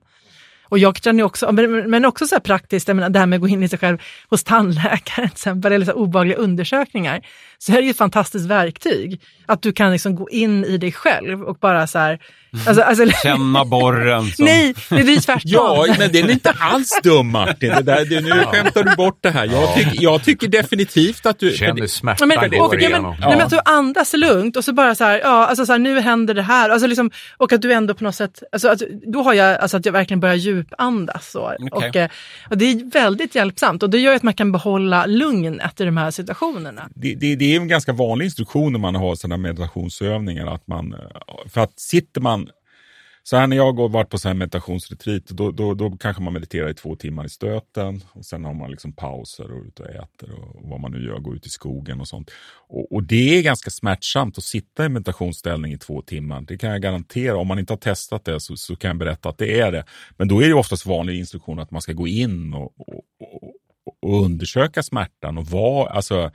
Och 0.68 0.78
jag 0.78 0.96
känner 0.96 1.22
också, 1.24 1.52
men 1.52 2.04
också 2.04 2.26
så 2.26 2.34
här 2.34 2.40
praktiskt, 2.40 2.88
jag 2.88 2.94
menar, 2.94 3.10
det 3.10 3.18
här 3.18 3.26
med 3.26 3.36
att 3.36 3.40
gå 3.40 3.48
in 3.48 3.62
i 3.62 3.68
sig 3.68 3.78
själv 3.78 3.98
hos 4.30 4.44
tandläkare 4.44 4.98
till 5.14 5.24
exempel, 5.24 5.72
eller 5.72 5.86
så 5.86 5.92
obehagliga 5.92 6.38
undersökningar, 6.38 7.20
så 7.58 7.72
är 7.72 7.76
det 7.76 7.82
ju 7.82 7.90
ett 7.90 7.96
fantastiskt 7.96 8.46
verktyg. 8.46 9.20
Att 9.46 9.62
du 9.62 9.72
kan 9.72 9.92
liksom 9.92 10.14
gå 10.14 10.30
in 10.30 10.64
i 10.64 10.78
dig 10.78 10.92
själv 10.92 11.42
och 11.42 11.56
bara 11.56 11.86
så 11.86 11.98
här, 11.98 12.18
Alltså, 12.66 12.82
alltså, 12.82 13.06
Känna 13.22 13.64
borren. 13.64 14.26
Som... 14.26 14.44
Nej, 14.44 14.74
det 14.90 14.96
är 14.96 15.20
tvärtom. 15.20 15.50
ja, 15.52 15.94
men 15.98 16.12
den 16.12 16.24
är 16.24 16.30
inte 16.30 16.50
alls 16.60 17.00
dum 17.02 17.30
Martin. 17.30 17.68
Det 17.68 17.82
där, 17.82 18.04
det, 18.04 18.20
nu 18.20 18.28
ja. 18.28 18.52
skämtar 18.52 18.84
du 18.84 18.96
bort 18.96 19.18
det 19.20 19.30
här. 19.30 19.46
Jag, 19.46 19.74
tyck, 19.74 20.02
jag 20.02 20.24
tycker 20.24 20.48
definitivt 20.48 21.26
att 21.26 21.38
du... 21.38 21.50
Känner 21.50 21.86
smärtan 21.86 22.28
men, 22.28 22.50
går 22.50 22.66
och, 22.66 22.74
igenom. 22.74 23.16
Ja, 23.20 23.28
men, 23.28 23.38
ja. 23.38 23.44
att 23.44 23.50
du 23.50 23.60
andas 23.64 24.12
lugnt 24.12 24.56
och 24.56 24.64
så 24.64 24.72
bara 24.72 24.94
så 24.94 25.04
här, 25.04 25.18
ja, 25.18 25.46
alltså 25.46 25.66
så 25.66 25.72
här, 25.72 25.78
nu 25.78 26.00
händer 26.00 26.34
det 26.34 26.42
här. 26.42 26.70
Alltså 26.70 26.86
liksom, 26.86 27.10
och 27.36 27.52
att 27.52 27.62
du 27.62 27.72
ändå 27.72 27.94
på 27.94 28.04
något 28.04 28.14
sätt, 28.14 28.42
alltså, 28.52 28.68
att, 28.68 28.82
då 29.12 29.22
har 29.22 29.34
jag, 29.34 29.58
alltså 29.60 29.76
att 29.76 29.86
jag 29.86 29.92
verkligen 29.92 30.20
börjar 30.20 30.36
djupandas. 30.58 31.30
Så. 31.30 31.54
Okay. 31.58 31.88
Och, 31.88 31.96
eh, 31.96 32.08
och 32.50 32.58
det 32.58 32.64
är 32.64 32.90
väldigt 32.90 33.34
hjälpsamt 33.34 33.82
och 33.82 33.90
det 33.90 33.98
gör 33.98 34.14
att 34.14 34.22
man 34.22 34.34
kan 34.34 34.52
behålla 34.52 35.06
lugnet 35.06 35.80
i 35.80 35.84
de 35.84 35.96
här 35.96 36.10
situationerna. 36.10 36.88
Det, 36.94 37.14
det, 37.14 37.36
det 37.36 37.54
är 37.54 37.60
en 37.60 37.68
ganska 37.68 37.92
vanlig 37.92 38.24
instruktion 38.24 38.72
när 38.72 38.78
man 38.78 38.94
har 38.94 39.14
sådana 39.14 39.36
meditationsövningar. 39.36 40.46
Att 40.46 40.66
man, 40.66 40.94
för 41.46 41.60
att 41.60 41.80
sitter 41.80 42.20
man 42.20 42.48
så 43.28 43.36
här 43.36 43.46
när 43.46 43.56
jag 43.56 43.72
har 43.72 43.88
varit 43.88 44.10
på 44.10 44.18
så 44.18 44.28
här 44.28 44.34
meditationsretreat, 44.34 45.26
då, 45.26 45.50
då, 45.50 45.74
då 45.74 45.90
kanske 45.90 46.22
man 46.22 46.32
mediterar 46.32 46.70
i 46.70 46.74
två 46.74 46.96
timmar 46.96 47.24
i 47.24 47.28
stöten 47.28 48.04
och 48.12 48.24
sen 48.24 48.44
har 48.44 48.54
man 48.54 48.70
liksom 48.70 48.92
pauser 48.92 49.52
och 49.52 49.64
ut 49.64 49.80
och 49.80 49.86
äter 49.86 50.32
och, 50.32 50.56
och 50.56 50.68
vad 50.68 50.80
man 50.80 50.92
nu 50.92 51.04
gör, 51.06 51.18
går 51.18 51.36
ut 51.36 51.46
i 51.46 51.48
skogen 51.48 52.00
och 52.00 52.08
sånt. 52.08 52.30
Och, 52.68 52.92
och, 52.92 53.02
det 53.02 53.38
är 53.38 53.42
ganska 53.42 53.70
smärtsamt 53.70 54.38
att 54.38 54.44
sitta 54.44 54.84
i 54.84 54.88
meditationsställning 54.88 55.72
i 55.72 55.78
två 55.78 56.02
timmar. 56.02 56.40
Det 56.40 56.58
kan 56.58 56.70
jag 56.70 56.82
garantera. 56.82 57.36
Om 57.36 57.46
man 57.46 57.58
inte 57.58 57.72
har 57.72 57.78
testat 57.78 58.24
det 58.24 58.40
så, 58.40 58.56
så 58.56 58.76
kan 58.76 58.88
jag 58.88 58.98
berätta 58.98 59.28
att 59.28 59.38
det 59.38 59.60
är 59.60 59.72
det. 59.72 59.84
Men 60.16 60.28
då 60.28 60.42
är 60.42 60.48
det 60.48 60.54
oftast 60.54 60.86
vanlig 60.86 61.18
instruktion 61.18 61.58
att 61.58 61.70
man 61.70 61.82
ska 61.82 61.92
gå 61.92 62.06
in 62.06 62.54
och, 62.54 62.72
och, 62.80 63.04
och 64.02 64.24
undersöka 64.24 64.82
smärtan 64.82 65.38
och 65.38 65.46
vara, 65.46 65.90
alltså 65.90 66.30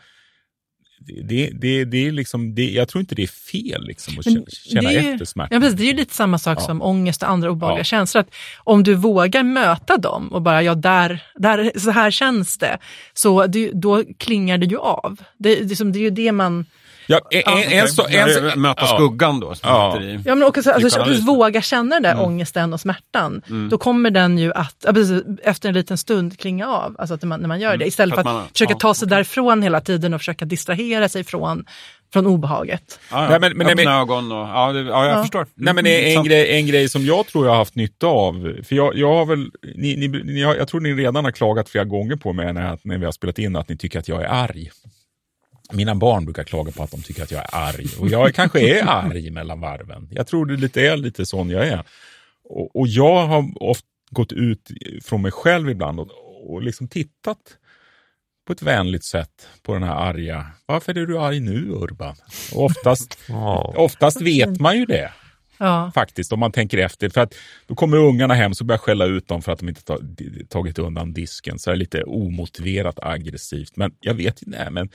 det, 1.06 1.50
det, 1.62 1.86
det 1.86 2.08
är 2.08 2.12
liksom, 2.12 2.56
det, 2.56 2.72
jag 2.72 2.88
tror 2.88 3.00
inte 3.00 3.16
det 3.16 3.24
är 3.24 3.28
fel 3.28 3.88
liksom, 3.88 4.20
att 4.20 4.26
Men 4.26 4.46
känna 4.50 4.92
ju, 4.92 4.98
efter 4.98 5.26
smärta. 5.26 5.56
Ja, 5.56 5.60
precis, 5.60 5.78
det 5.78 5.84
är 5.84 5.88
ju 5.88 5.94
lite 5.94 6.14
samma 6.14 6.38
sak 6.38 6.58
ja. 6.58 6.62
som 6.62 6.82
ångest 6.82 7.24
och 7.24 7.30
andra 7.30 7.52
obehagliga 7.52 7.80
ja. 7.80 7.84
känslor. 7.84 8.22
Att 8.22 8.34
om 8.58 8.84
du 8.84 8.96
vågar 8.96 9.44
möta 9.44 9.98
dem 9.98 10.28
och 10.34 10.42
bara, 10.42 10.64
ja, 10.64 10.76
där, 10.76 11.24
där, 11.36 11.80
så 11.80 11.92
här 11.92 12.12
känns 12.12 12.58
det, 12.58 12.78
så 13.14 13.48
det, 13.48 13.72
då 13.74 14.04
klingar 14.18 14.58
det 14.58 14.66
ju 14.66 14.78
av. 14.78 15.22
Det, 15.38 15.56
det, 15.56 15.92
det 15.92 16.00
är 16.00 16.04
ju 16.04 16.10
det 16.10 16.32
man 16.32 16.66
Ja, 17.08 17.22
en, 17.30 17.42
ja, 17.46 17.64
en, 17.64 17.88
så, 17.88 18.08
en, 18.08 18.62
möta 18.62 18.88
skuggan 18.88 19.40
då. 19.40 19.54
Ja. 19.64 20.02
I, 20.02 20.20
ja, 20.26 20.36
men 20.36 20.48
också, 20.48 20.72
alltså, 20.72 21.00
alltså, 21.00 21.26
våga 21.26 21.62
känna 21.62 21.96
den 21.96 22.04
där 22.04 22.12
mm. 22.12 22.26
ångesten 22.26 22.74
och 22.74 22.80
smärtan. 22.80 23.42
Mm. 23.50 23.70
Då 23.70 23.78
kommer 23.78 24.10
den 24.10 24.38
ju 24.38 24.54
att, 24.54 24.86
efter 25.44 25.70
en 25.70 25.76
liten 25.76 25.98
stund, 25.98 26.40
klinga 26.40 26.68
av. 26.68 26.96
Alltså 27.00 27.14
att 27.14 27.24
man, 27.24 27.40
när 27.40 27.48
man 27.48 27.60
gör 27.60 27.70
mm. 27.70 27.80
det. 27.80 27.86
Istället 27.86 28.16
för 28.16 28.22
att, 28.22 28.26
man, 28.26 28.48
försöka 28.52 28.74
ja, 28.74 28.80
ta 28.80 28.94
sig 28.94 29.06
okay. 29.06 29.16
därifrån 29.16 29.62
hela 29.62 29.82
tiden 29.82 30.14
och 30.14 30.22
försöka 30.22 30.46
distrahera 30.46 31.10
sig 31.10 31.24
från 31.24 31.66
från 32.14 32.28
obehaget. 32.28 33.00
Ja, 33.12 33.24
ja. 33.24 33.30
Nej, 33.30 33.40
men, 33.40 33.58
men, 33.58 33.68
Öppna 33.68 33.84
men, 33.84 34.02
ögon 34.02 34.32
och, 34.32 34.48
ja, 34.48 34.72
det, 34.72 34.82
ja 34.82 35.06
jag 35.06 35.18
ja. 35.18 35.22
förstår. 35.22 35.48
Nej, 35.56 35.74
men 35.74 35.86
en, 35.86 36.18
en, 36.18 36.24
grej, 36.24 36.58
en 36.58 36.68
grej 36.68 36.90
som 36.90 37.06
jag 37.06 37.28
tror 37.28 37.46
jag 37.46 37.52
har 37.52 37.58
haft 37.58 37.76
nytta 37.76 38.08
av, 38.08 38.58
för 38.64 38.76
jag, 38.76 38.96
jag 38.96 39.14
har 39.14 39.26
väl, 39.26 39.52
ni, 39.76 39.96
ni, 39.96 40.08
ni 40.08 40.44
har, 40.44 40.56
jag 40.56 40.68
tror 40.68 40.82
ni 40.82 40.94
redan 40.94 41.26
har 41.26 41.32
klagat 41.32 41.70
flera 41.70 41.86
gånger 41.86 42.16
på 42.16 42.34
mig 42.34 42.54
när, 42.54 42.78
när 42.84 42.98
vi 42.98 43.06
har 43.06 43.12
spelat 43.12 43.40
in 43.40 43.56
att 43.56 43.70
ni 43.70 43.78
tycker 43.78 44.00
att 44.00 44.08
jag 44.08 44.22
är 44.22 44.28
arg. 44.28 44.72
Mina 45.74 45.96
barn 45.96 46.26
brukar 46.26 46.44
klaga 46.44 46.72
på 46.72 46.84
att 46.84 46.92
de 46.92 47.02
tycker 47.02 47.24
att 47.24 47.32
jag 47.32 47.42
är 47.42 47.50
arg 47.52 47.88
och 48.00 48.10
jag 48.10 48.36
kanske 48.36 48.80
är 48.80 48.84
arg 48.88 49.30
mellan 49.30 49.60
varven. 49.60 50.08
Jag 50.12 50.28
tror 50.28 50.46
det 50.46 50.56
lite 50.56 50.82
är 50.88 50.98
lite 50.98 51.26
sån 51.26 51.50
jag 51.50 51.68
är. 51.68 51.84
Och, 52.44 52.76
och 52.76 52.88
jag 52.88 53.28
har 53.28 53.64
ofta 53.64 53.88
gått 54.10 54.32
ut 54.32 54.72
från 55.04 55.22
mig 55.22 55.32
själv 55.32 55.70
ibland 55.70 56.00
och, 56.00 56.10
och 56.48 56.62
liksom 56.62 56.88
tittat 56.88 57.58
på 58.48 58.54
ett 58.54 58.62
vänligt 58.62 59.04
sätt 59.04 59.48
på 59.62 59.74
den 59.74 59.84
här 59.84 59.96
arga. 59.96 60.48
Varför 60.66 60.98
är 60.98 61.06
du 61.06 61.20
arg 61.20 61.40
nu 61.40 61.70
Urban? 61.70 62.16
Och 62.54 62.64
oftast, 62.64 63.18
oftast 63.76 64.22
vet 64.22 64.60
man 64.60 64.78
ju 64.78 64.86
det. 64.86 65.14
Ja. 65.58 65.92
Faktiskt, 65.96 66.34
om 66.34 66.40
man 66.40 66.52
tänker 66.52 66.78
efter. 66.78 67.10
För 67.10 67.22
att 67.22 67.36
då 67.68 67.76
kommer 67.76 67.98
ungarna 67.98 68.34
hem 68.34 68.54
så 68.54 68.64
börjar 68.64 68.78
jag 68.78 68.82
skälla 68.82 69.06
ut 69.06 69.28
dem 69.28 69.42
för 69.42 69.52
att 69.52 69.60
de 69.60 69.70
inte 69.70 69.98
tagit 70.50 70.80
undan 70.80 71.14
disken. 71.14 71.60
Så 71.60 71.70
är 71.70 71.74
det 71.74 71.80
lite 71.80 72.04
omotiverat 72.04 73.00
aggressivt. 73.02 73.76
Men 73.76 73.92
jag 74.00 74.14
vet 74.14 74.42
ju, 74.42 74.46
nej 74.52 74.68
men 74.72 74.90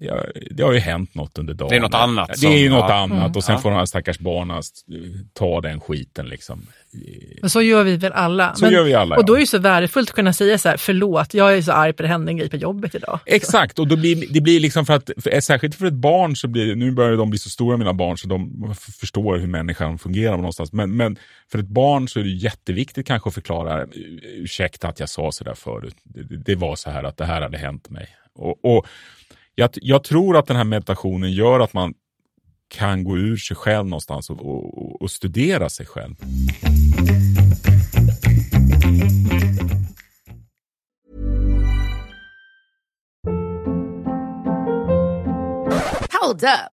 det 0.00 0.08
har, 0.10 0.32
det 0.50 0.62
har 0.62 0.72
ju 0.72 0.78
hänt 0.78 1.14
något 1.14 1.38
under 1.38 1.54
dagen. 1.54 1.68
Det 1.68 1.76
är 1.76 1.80
något 1.80 1.94
annat. 1.94 2.40
Det 2.40 2.46
är 2.46 2.58
ju 2.58 2.70
något 2.70 2.84
ja. 2.88 2.94
annat 2.94 3.18
mm. 3.18 3.32
och 3.36 3.44
sen 3.44 3.54
ja. 3.54 3.60
får 3.60 3.70
de 3.70 3.76
här 3.76 3.86
stackars 3.86 4.18
barnen 4.18 4.62
ta 5.32 5.60
den 5.60 5.80
skiten. 5.80 6.26
Liksom. 6.26 6.66
Men 7.40 7.50
så 7.50 7.62
gör 7.62 7.84
vi 7.84 7.96
väl 7.96 8.12
alla. 8.12 8.54
Så 8.54 8.64
Men, 8.64 8.74
gör 8.74 8.84
vi 8.84 8.94
alla, 8.94 9.16
Och 9.16 9.24
då 9.24 9.34
är 9.34 9.40
det 9.40 9.46
så 9.46 9.58
värdefullt 9.58 10.08
att 10.08 10.14
kunna 10.14 10.32
säga 10.32 10.58
så 10.58 10.68
här, 10.68 10.76
förlåt, 10.76 11.34
jag 11.34 11.56
är 11.56 11.62
så 11.62 11.72
arg 11.72 11.92
på 11.92 12.02
det 12.02 12.08
hände 12.08 12.32
en 12.32 12.36
grej 12.36 12.50
på 12.50 12.56
jobbet 12.56 12.94
idag. 12.94 13.20
Exakt, 13.26 13.78
och 13.78 13.88
då 13.88 13.96
blir, 13.96 14.32
det 14.32 14.40
blir 14.40 14.60
liksom 14.60 14.86
för 14.86 14.94
att, 14.94 15.10
för, 15.16 15.40
särskilt 15.40 15.74
för 15.74 15.86
ett 15.86 15.92
barn 15.92 16.36
så 16.36 16.48
blir 16.48 16.74
nu 16.74 16.90
börjar 16.90 17.16
de 17.16 17.30
bli 17.30 17.38
så 17.38 17.50
stora 17.50 17.76
mina 17.76 17.92
barn 17.92 18.18
så 18.18 18.28
de 18.28 18.74
förstår 19.00 19.38
hur 19.38 19.46
människan 19.46 19.98
fungerar 19.98 20.36
någonstans. 20.36 20.72
Men, 20.72 20.96
men 20.96 21.18
för 21.52 21.58
ett 21.58 21.68
barn 21.68 22.08
så 22.08 22.20
är 22.20 22.24
det 22.24 22.30
jätteviktigt 22.30 23.06
kanske 23.06 23.28
att 23.28 23.34
förklara, 23.34 23.86
ursäkta 24.22 24.88
att 24.88 25.00
jag 25.00 25.08
sa 25.08 25.32
så 25.32 25.44
där 25.44 25.54
förut. 25.54 25.96
Det, 26.04 26.36
det 26.36 26.54
var 26.54 26.76
så 26.76 26.90
här 26.90 27.04
att 27.04 27.16
det 27.16 27.24
här 27.24 27.42
hade 27.42 27.58
hänt 27.58 27.90
mig. 27.90 28.08
och, 28.34 28.64
och 28.64 28.86
jag, 29.58 29.70
jag, 29.74 30.04
tror 30.04 30.36
att 30.36 30.46
den 30.46 30.56
här 30.56 30.64
meditationen 30.64 31.32
gör 31.32 31.60
att 31.60 31.72
man 31.72 31.94
kan 32.68 33.04
gå 33.04 33.18
ur 33.18 33.36
sig 33.36 33.56
själv 33.56 33.86
någonstans 33.86 34.30
och, 34.30 34.40
och, 34.40 35.02
och 35.02 35.10
studera 35.10 35.68
sig 35.68 35.86
själv. 35.86 36.14
Hold 46.20 46.42
up. 46.42 46.77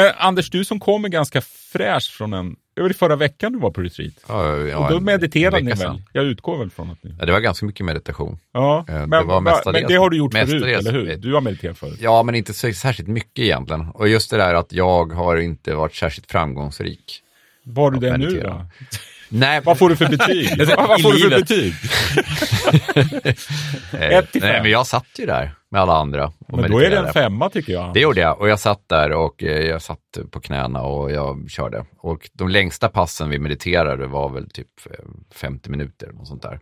Men 0.00 0.12
Anders, 0.18 0.50
du 0.50 0.64
som 0.64 0.80
kommer 0.80 1.08
ganska 1.08 1.40
fräsch 1.40 2.12
från 2.12 2.32
en 2.32 2.56
det 2.74 2.82
var 2.82 2.90
förra 2.90 3.16
veckan 3.16 3.52
du 3.52 3.58
var 3.58 3.70
på 3.70 3.80
retreat. 3.80 4.12
Ja, 4.28 4.56
ja, 4.56 4.78
och 4.78 4.90
då 4.90 5.00
mediterade 5.00 5.60
ni 5.60 5.72
väl? 5.72 6.02
Jag 6.12 6.24
utgår 6.24 6.58
väl 6.58 6.70
från 6.70 6.90
att 6.90 7.04
ni... 7.04 7.14
Ja, 7.18 7.26
det 7.26 7.32
var 7.32 7.40
ganska 7.40 7.66
mycket 7.66 7.86
meditation. 7.86 8.38
Ja, 8.52 8.84
eh, 8.88 8.94
det 8.94 9.06
men, 9.06 9.26
var 9.26 9.40
men 9.40 9.86
det 9.88 9.94
har 9.94 10.10
du 10.10 10.16
gjort 10.16 10.34
förut, 10.34 10.64
eller 10.64 10.92
hur? 10.92 11.16
Du 11.16 11.34
har 11.34 11.40
mediterat 11.40 11.78
förut. 11.78 11.98
Ja, 12.00 12.22
men 12.22 12.34
inte 12.34 12.52
så 12.52 12.72
särskilt 12.72 13.08
mycket 13.08 13.38
egentligen. 13.38 13.88
Och 13.94 14.08
just 14.08 14.30
det 14.30 14.36
där 14.36 14.54
att 14.54 14.72
jag 14.72 15.12
har 15.12 15.36
inte 15.36 15.74
varit 15.74 15.94
särskilt 15.94 16.30
framgångsrik. 16.30 17.20
Var 17.64 17.90
du 17.90 17.98
det 17.98 18.16
nu 18.16 18.40
då? 18.40 18.66
Nej. 19.28 19.60
Vad 19.64 19.78
får 19.78 19.88
du 19.88 19.96
för 19.96 20.08
betyg? 20.08 20.48
Vad 20.76 21.02
får 21.02 21.12
du 21.12 21.18
för 21.18 21.30
betyg? 21.30 21.74
Ett 24.12 24.32
till 24.32 24.40
fem. 24.40 24.50
Nej, 24.50 24.62
men 24.62 24.70
jag 24.70 24.86
satt 24.86 25.06
ju 25.18 25.26
där 25.26 25.54
med 25.70 25.80
alla 25.80 25.96
andra. 25.96 26.32
Men 26.52 26.70
då 26.70 26.78
är 26.78 26.90
det 26.90 26.98
en 26.98 27.12
femma 27.12 27.50
tycker 27.50 27.72
jag. 27.72 27.94
Det 27.94 28.00
gjorde 28.00 28.20
jag 28.20 28.40
och 28.40 28.48
jag 28.48 28.60
satt 28.60 28.88
där 28.88 29.12
och 29.12 29.42
eh, 29.42 29.66
jag 29.66 29.82
satt 29.82 30.18
på 30.30 30.40
knäna 30.40 30.82
och 30.82 31.10
jag 31.12 31.50
körde. 31.50 31.84
Och 31.98 32.30
de 32.32 32.48
längsta 32.48 32.88
passen 32.88 33.30
vi 33.30 33.38
mediterade 33.38 34.06
var 34.06 34.28
väl 34.28 34.50
typ 34.50 34.68
50 35.34 35.68
eh, 35.68 35.70
minuter, 35.70 36.10
och 36.20 36.26
sånt 36.26 36.42
där. 36.42 36.60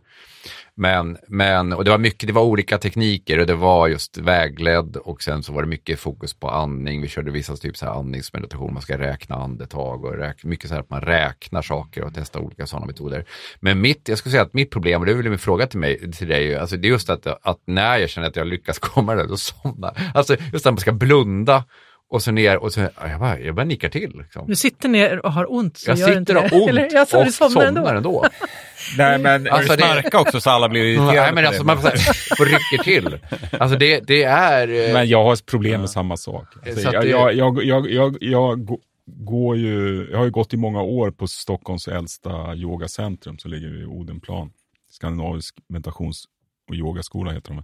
Men, 0.75 1.17
men, 1.27 1.73
och 1.73 1.85
det 1.85 1.91
var 1.91 1.97
mycket, 1.97 2.27
det 2.27 2.33
var 2.33 2.41
olika 2.41 2.77
tekniker 2.77 3.39
och 3.39 3.45
det 3.45 3.55
var 3.55 3.87
just 3.87 4.17
vägledd 4.17 4.97
och 4.97 5.23
sen 5.23 5.43
så 5.43 5.53
var 5.53 5.61
det 5.61 5.67
mycket 5.67 5.99
fokus 5.99 6.33
på 6.33 6.49
andning. 6.49 7.01
Vi 7.01 7.07
körde 7.07 7.31
vissa 7.31 7.55
typ 7.55 7.77
så 7.77 7.85
här 7.85 7.93
andningsmeditation, 7.93 8.73
man 8.73 8.81
ska 8.81 8.97
räkna 8.97 9.35
andetag 9.35 10.05
och 10.05 10.17
räkna, 10.17 10.49
mycket 10.49 10.69
så 10.69 10.73
här 10.73 10.81
att 10.81 10.89
man 10.89 11.01
räknar 11.01 11.61
saker 11.61 12.03
och 12.03 12.11
testar 12.15 12.39
olika 12.39 12.67
sådana 12.67 12.85
metoder. 12.85 13.25
Men 13.59 13.81
mitt, 13.81 14.07
jag 14.07 14.17
skulle 14.17 14.31
säga 14.31 14.43
att 14.43 14.53
mitt 14.53 14.71
problem, 14.71 14.99
och 14.99 15.05
det 15.05 15.11
är 15.11 15.15
väl 15.15 15.29
min 15.29 15.39
fråga 15.39 15.67
till 15.67 15.79
mig, 15.79 16.11
till 16.11 16.27
dig, 16.27 16.55
alltså 16.55 16.77
det 16.77 16.87
är 16.87 16.89
just 16.89 17.09
att, 17.09 17.27
att 17.27 17.61
när 17.65 17.97
jag 17.97 18.09
känner 18.09 18.27
att 18.27 18.35
jag 18.35 18.47
lyckas 18.47 18.79
komma 18.79 19.15
där, 19.15 19.27
då 19.27 19.37
somnar 19.37 19.78
Alltså 20.13 20.35
just 20.53 20.65
att 20.65 20.73
man 20.73 20.79
ska 20.79 20.91
blunda 20.91 21.63
och 22.09 22.23
så 22.23 22.31
ner 22.31 22.57
och 22.57 22.73
så, 22.73 22.79
jag 23.01 23.19
bara, 23.19 23.39
jag 23.39 23.55
bara 23.55 23.65
nickar 23.65 23.89
till. 23.89 24.11
Liksom. 24.17 24.47
Du 24.47 24.55
sitter 24.55 24.89
ner 24.89 25.25
och 25.25 25.33
har 25.33 25.53
ont. 25.53 25.77
Så 25.77 25.91
jag 25.91 25.97
sitter 25.97 26.37
och 26.37 26.43
har 26.43 26.61
ont 26.61 26.69
Eller, 26.69 26.87
jag 26.91 27.27
och 27.27 27.33
somnar 27.33 27.65
ändå. 27.65 27.81
Somnar 27.81 27.95
ändå. 27.95 28.25
Nej 28.97 29.19
men 29.19 29.47
alltså, 29.47 29.75
det 29.75 29.81
snarka 29.81 30.19
också 30.19 30.41
så 30.41 30.49
alla 30.49 30.69
blir 30.69 30.83
irriterade. 30.85 31.21
Nej 31.21 31.33
men 31.33 31.45
alltså 31.45 31.63
man 31.63 31.81
får, 31.81 31.89
får 32.35 32.45
rycker 32.45 32.83
till. 32.83 33.19
Alltså 33.59 33.77
det, 33.77 33.99
det 34.07 34.23
är... 34.23 34.87
Eh, 34.87 34.93
men 34.93 35.07
jag 35.07 35.23
har 35.23 35.45
problem 35.45 35.81
med 35.81 35.89
samma 35.89 36.17
sak. 36.17 36.47
Alltså, 36.67 36.81
jag, 36.81 37.07
jag, 37.07 37.33
jag, 37.33 37.63
jag, 37.63 37.91
jag, 37.91 38.17
jag 38.21 38.67
går 39.05 39.57
ju, 39.57 40.07
jag 40.11 40.17
har 40.17 40.25
ju 40.25 40.31
gått 40.31 40.53
i 40.53 40.57
många 40.57 40.81
år 40.81 41.11
på 41.11 41.27
Stockholms 41.27 41.87
äldsta 41.87 42.55
yogacentrum 42.55 43.37
som 43.37 43.51
ligger 43.51 43.81
i 43.81 43.85
Odenplan. 43.85 44.51
Skandinavisk 44.91 45.55
meditations 45.69 46.25
och 46.69 46.75
yogaskola 46.75 47.31
heter 47.31 47.53
de. 47.53 47.63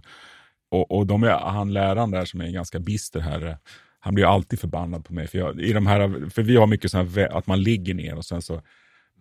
Och, 0.76 0.98
och 0.98 1.06
de 1.06 1.22
är, 1.22 1.30
han 1.30 1.72
läraren 1.72 2.10
där 2.10 2.24
som 2.24 2.40
är 2.40 2.44
en 2.44 2.52
ganska 2.52 2.78
bister 2.78 3.20
herre, 3.20 3.58
han 4.00 4.14
blir 4.14 4.34
alltid 4.34 4.60
förbannad 4.60 5.04
på 5.04 5.14
mig. 5.14 5.26
För, 5.28 5.38
jag, 5.38 5.60
i 5.60 5.72
de 5.72 5.86
här, 5.86 6.30
för 6.30 6.42
vi 6.42 6.56
har 6.56 6.66
mycket 6.66 6.90
så 6.90 7.02
här, 7.02 7.36
att 7.36 7.46
man 7.46 7.62
ligger 7.62 7.94
ner 7.94 8.14
och 8.14 8.24
sen 8.24 8.42
så 8.42 8.62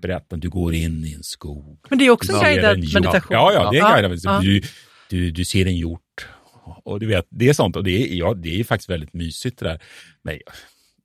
berättar 0.02 0.38
du 0.38 0.50
går 0.50 0.74
in 0.74 1.06
i 1.06 1.14
en 1.14 1.24
skog. 1.24 1.80
Men 1.90 2.00
det 2.00 2.06
är 2.06 2.10
också 2.10 2.34
en 2.34 2.40
guidad 2.40 2.78
meditation. 2.78 3.28
Ja, 3.30 3.54
ja, 3.54 3.72
det 3.72 3.78
är 3.78 3.86
en 3.86 3.92
guidad 3.92 4.12
meditation. 4.12 4.44
Du, 4.44 4.62
du, 5.10 5.32
du 5.32 5.46
ser 5.46 5.66
en 5.66 5.78
hjort. 5.78 6.28
Och 6.84 7.00
du 7.00 7.06
vet, 7.06 7.26
det 7.30 7.50
är 7.50 7.54
sånt 7.54 7.76
och 7.76 7.84
det 7.84 8.12
är, 8.12 8.16
ja, 8.16 8.34
det 8.34 8.60
är 8.60 8.64
faktiskt 8.64 8.90
väldigt 8.90 9.14
mysigt 9.14 9.60
det 9.60 9.66
där. 9.66 9.82
Men 10.22 10.40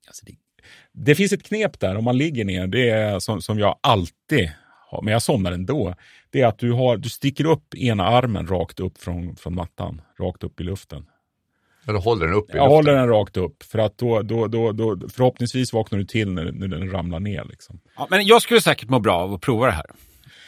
alltså 0.07 0.25
det, 0.25 0.35
det 0.93 1.15
finns 1.15 1.33
ett 1.33 1.43
knep 1.43 1.79
där 1.79 1.95
om 1.95 2.03
man 2.03 2.17
ligger 2.17 2.45
ner, 2.45 2.67
det 2.67 2.89
är 2.89 3.19
som, 3.19 3.41
som 3.41 3.59
jag 3.59 3.79
alltid 3.81 4.51
har, 4.89 5.01
men 5.01 5.11
jag 5.11 5.21
somnar 5.21 5.51
ändå. 5.51 5.95
Det 6.31 6.41
är 6.41 6.47
att 6.47 6.59
du, 6.59 6.71
har, 6.71 6.97
du 6.97 7.09
sticker 7.09 7.45
upp 7.45 7.75
ena 7.75 8.07
armen 8.07 8.47
rakt 8.47 8.79
upp 8.79 8.97
från, 8.97 9.35
från 9.35 9.55
mattan, 9.55 10.01
rakt 10.19 10.43
upp 10.43 10.61
i 10.61 10.63
luften. 10.63 11.05
Eller 11.87 11.99
håller 11.99 12.25
den 12.25 12.35
upp 12.35 12.49
i 12.49 12.57
Jag 12.57 12.63
luften? 12.63 12.71
håller 12.75 12.95
den 12.95 13.07
rakt 13.07 13.37
upp. 13.37 13.63
För 13.63 13.79
att 13.79 13.97
då, 13.97 14.21
då, 14.21 14.47
då, 14.47 14.71
då 14.71 15.09
förhoppningsvis 15.09 15.73
vaknar 15.73 15.99
du 15.99 16.05
till 16.05 16.31
när, 16.31 16.51
när 16.51 16.67
den 16.67 16.91
ramlar 16.91 17.19
ner. 17.19 17.45
Liksom. 17.49 17.79
Ja, 17.97 18.07
men 18.09 18.25
jag 18.25 18.41
skulle 18.41 18.61
säkert 18.61 18.89
må 18.89 18.99
bra 18.99 19.17
av 19.17 19.33
att 19.33 19.41
prova 19.41 19.65
det 19.65 19.71
här. 19.71 19.85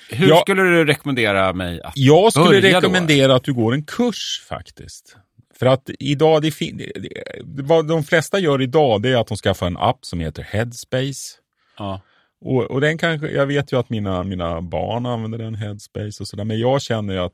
Hur 0.09 0.29
ja, 0.29 0.41
skulle 0.41 0.61
du 0.61 0.85
rekommendera 0.85 1.53
mig 1.53 1.81
att 1.81 1.93
Jag 1.95 2.33
skulle 2.33 2.61
rekommendera 2.61 3.27
då? 3.27 3.33
att 3.33 3.43
du 3.43 3.53
går 3.53 3.73
en 3.73 3.83
kurs 3.85 4.45
faktiskt. 4.49 5.17
För 5.59 5.65
att 5.65 5.89
idag, 5.99 6.41
det, 6.41 6.53
det, 6.59 7.63
vad 7.63 7.87
de 7.87 8.03
flesta 8.03 8.39
gör 8.39 8.61
idag 8.61 9.01
det 9.01 9.09
är 9.09 9.17
att 9.17 9.27
de 9.27 9.37
skaffar 9.37 9.67
en 9.67 9.77
app 9.77 9.99
som 10.01 10.19
heter 10.19 10.43
Headspace. 10.43 11.37
Ja. 11.77 12.01
Och, 12.43 12.63
och 12.63 12.81
den 12.81 12.97
kanske, 12.97 13.27
jag 13.27 13.47
vet 13.47 13.73
ju 13.73 13.79
att 13.79 13.89
mina, 13.89 14.23
mina 14.23 14.61
barn 14.61 15.05
använder 15.05 15.37
den 15.37 15.55
Headspace 15.55 16.23
och 16.23 16.27
sådär, 16.27 16.43
men 16.43 16.59
jag 16.59 16.81
känner 16.81 17.13
ju 17.13 17.19
att 17.19 17.33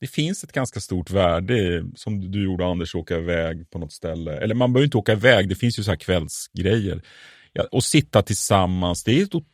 det 0.00 0.06
finns 0.06 0.44
ett 0.44 0.52
ganska 0.52 0.80
stort 0.80 1.10
värde 1.10 1.84
som 1.94 2.30
du 2.30 2.44
gjorde 2.44 2.66
Anders, 2.66 2.94
åka 2.94 3.16
iväg 3.18 3.70
på 3.70 3.78
något 3.78 3.92
ställe. 3.92 4.36
Eller 4.36 4.54
man 4.54 4.72
behöver 4.72 4.84
inte 4.84 4.96
åka 4.96 5.12
iväg, 5.12 5.48
det 5.48 5.54
finns 5.54 5.78
ju 5.78 5.82
så 5.82 5.90
här 5.90 5.98
kvällsgrejer. 5.98 7.02
Ja, 7.52 7.64
och 7.70 7.84
sitta 7.84 8.22
tillsammans, 8.22 9.04
det 9.04 9.20
är 9.20 9.22
ett, 9.22 9.44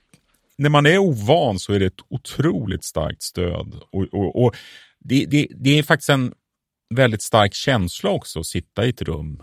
när 0.59 0.71
man 0.71 0.87
är 0.87 0.99
ovan 0.99 1.59
så 1.59 1.73
är 1.73 1.81
det 1.81 1.87
ett 1.87 2.03
otroligt 2.09 2.85
starkt 2.85 3.23
stöd. 3.23 3.75
Och, 3.91 4.03
och, 4.13 4.45
och 4.45 4.57
det, 4.99 5.27
det, 5.27 5.47
det, 5.51 5.79
är 5.79 5.83
faktiskt 5.83 6.11
en 6.11 6.33
väldigt 6.95 7.23
stark 7.23 7.55
känsla 7.55 8.11
också 8.11 8.41
att 8.41 8.47
sitta 8.47 8.87
i 8.87 8.89
ett 8.89 9.03
rum 9.03 9.43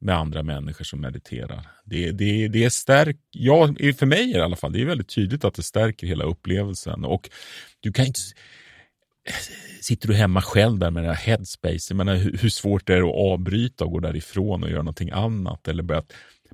med 0.00 0.14
andra 0.14 0.42
människor 0.42 0.84
som 0.84 1.00
mediterar. 1.00 1.66
Det, 1.84 2.12
det, 2.12 2.48
det 2.48 2.64
är 2.64 2.70
stärk, 2.70 3.16
ja, 3.30 3.66
för 3.98 4.06
mig 4.06 4.30
i 4.30 4.40
alla 4.40 4.56
fall, 4.56 4.72
det 4.72 4.80
är 4.80 4.84
väldigt 4.84 5.14
tydligt 5.14 5.44
att 5.44 5.54
det 5.54 5.62
stärker 5.62 6.06
hela 6.06 6.24
upplevelsen. 6.24 7.04
Och 7.04 7.30
du 7.80 7.92
kan 7.92 8.06
inte 8.06 8.20
sitter 9.80 10.08
du 10.08 10.14
hemma 10.14 10.42
själv 10.42 10.78
där 10.78 10.90
med 10.90 11.02
den 11.02 11.14
här 11.14 11.22
headspace, 11.26 11.86
jag 11.88 11.96
menar, 11.96 12.14
hur, 12.14 12.38
hur 12.38 12.48
svårt 12.48 12.86
det 12.86 12.94
är 12.94 13.02
att 13.02 13.32
avbryta 13.32 13.84
och 13.84 13.90
gå 13.90 14.00
därifrån 14.00 14.62
och 14.62 14.70
göra 14.70 14.82
någonting 14.82 15.10
annat. 15.10 15.68
Eller 15.68 15.82
börja, 15.82 16.02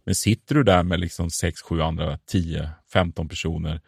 men 0.04 0.14
sitter 0.14 0.54
du 0.54 0.62
där 0.62 0.82
med 0.82 1.00
liksom 1.00 1.30
6, 1.30 1.62
7 1.62 1.80
andra, 1.80 2.18
10, 2.26 2.70
15 2.92 3.28
personer, 3.28 3.80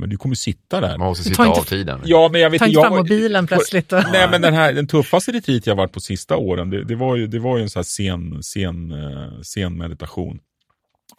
men 0.00 0.08
du 0.08 0.16
kommer 0.16 0.34
sitta 0.34 0.80
där. 0.80 0.98
Man 0.98 1.08
måste 1.08 1.24
sitta 1.24 1.48
av 1.48 1.64
tiden. 1.64 2.00
Ja, 2.04 2.28
men 2.32 2.40
jag 2.40 2.50
vet, 2.50 2.58
Ta 2.58 2.66
inte 2.66 2.80
fram 2.80 2.96
mobilen 2.96 3.46
plötsligt. 3.46 3.92
Och... 3.92 4.02
Nej, 4.12 4.28
men 4.30 4.42
den, 4.42 4.54
här, 4.54 4.72
den 4.72 4.86
tuffaste 4.86 5.32
retreat 5.32 5.66
jag 5.66 5.76
varit 5.76 5.92
på 5.92 6.00
sista 6.00 6.36
åren, 6.36 6.70
det, 6.70 6.84
det, 6.84 6.94
var, 6.94 7.16
ju, 7.16 7.26
det 7.26 7.38
var 7.38 7.56
ju 7.56 7.62
en 7.62 7.70
sån 7.70 7.80
här 7.80 7.84
sen, 7.84 8.42
sen, 8.42 8.92
uh, 8.92 9.40
sen 9.42 9.78
meditation. 9.78 10.40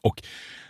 Och 0.02 0.24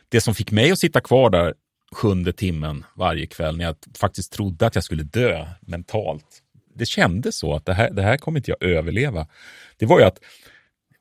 det 0.09 0.21
som 0.21 0.35
fick 0.35 0.51
mig 0.51 0.71
att 0.71 0.79
sitta 0.79 1.01
kvar 1.01 1.29
där 1.29 1.53
sjunde 1.95 2.33
timmen 2.33 2.85
varje 2.95 3.25
kväll 3.25 3.57
när 3.57 3.65
jag 3.65 3.75
faktiskt 3.97 4.33
trodde 4.33 4.65
att 4.65 4.75
jag 4.75 4.83
skulle 4.83 5.03
dö 5.03 5.47
mentalt. 5.61 6.25
det 6.75 6.85
kändes 6.85 7.37
så 7.37 7.55
att 7.55 7.65
det 7.65 7.73
här, 7.73 7.91
det 7.91 8.01
här 8.01 8.17
kommer 8.17 8.39
inte 8.39 8.51
jag 8.51 8.69
överleva. 8.69 9.27
Det 9.77 9.85
var 9.85 9.99
ju 9.99 10.05
att 10.05 10.19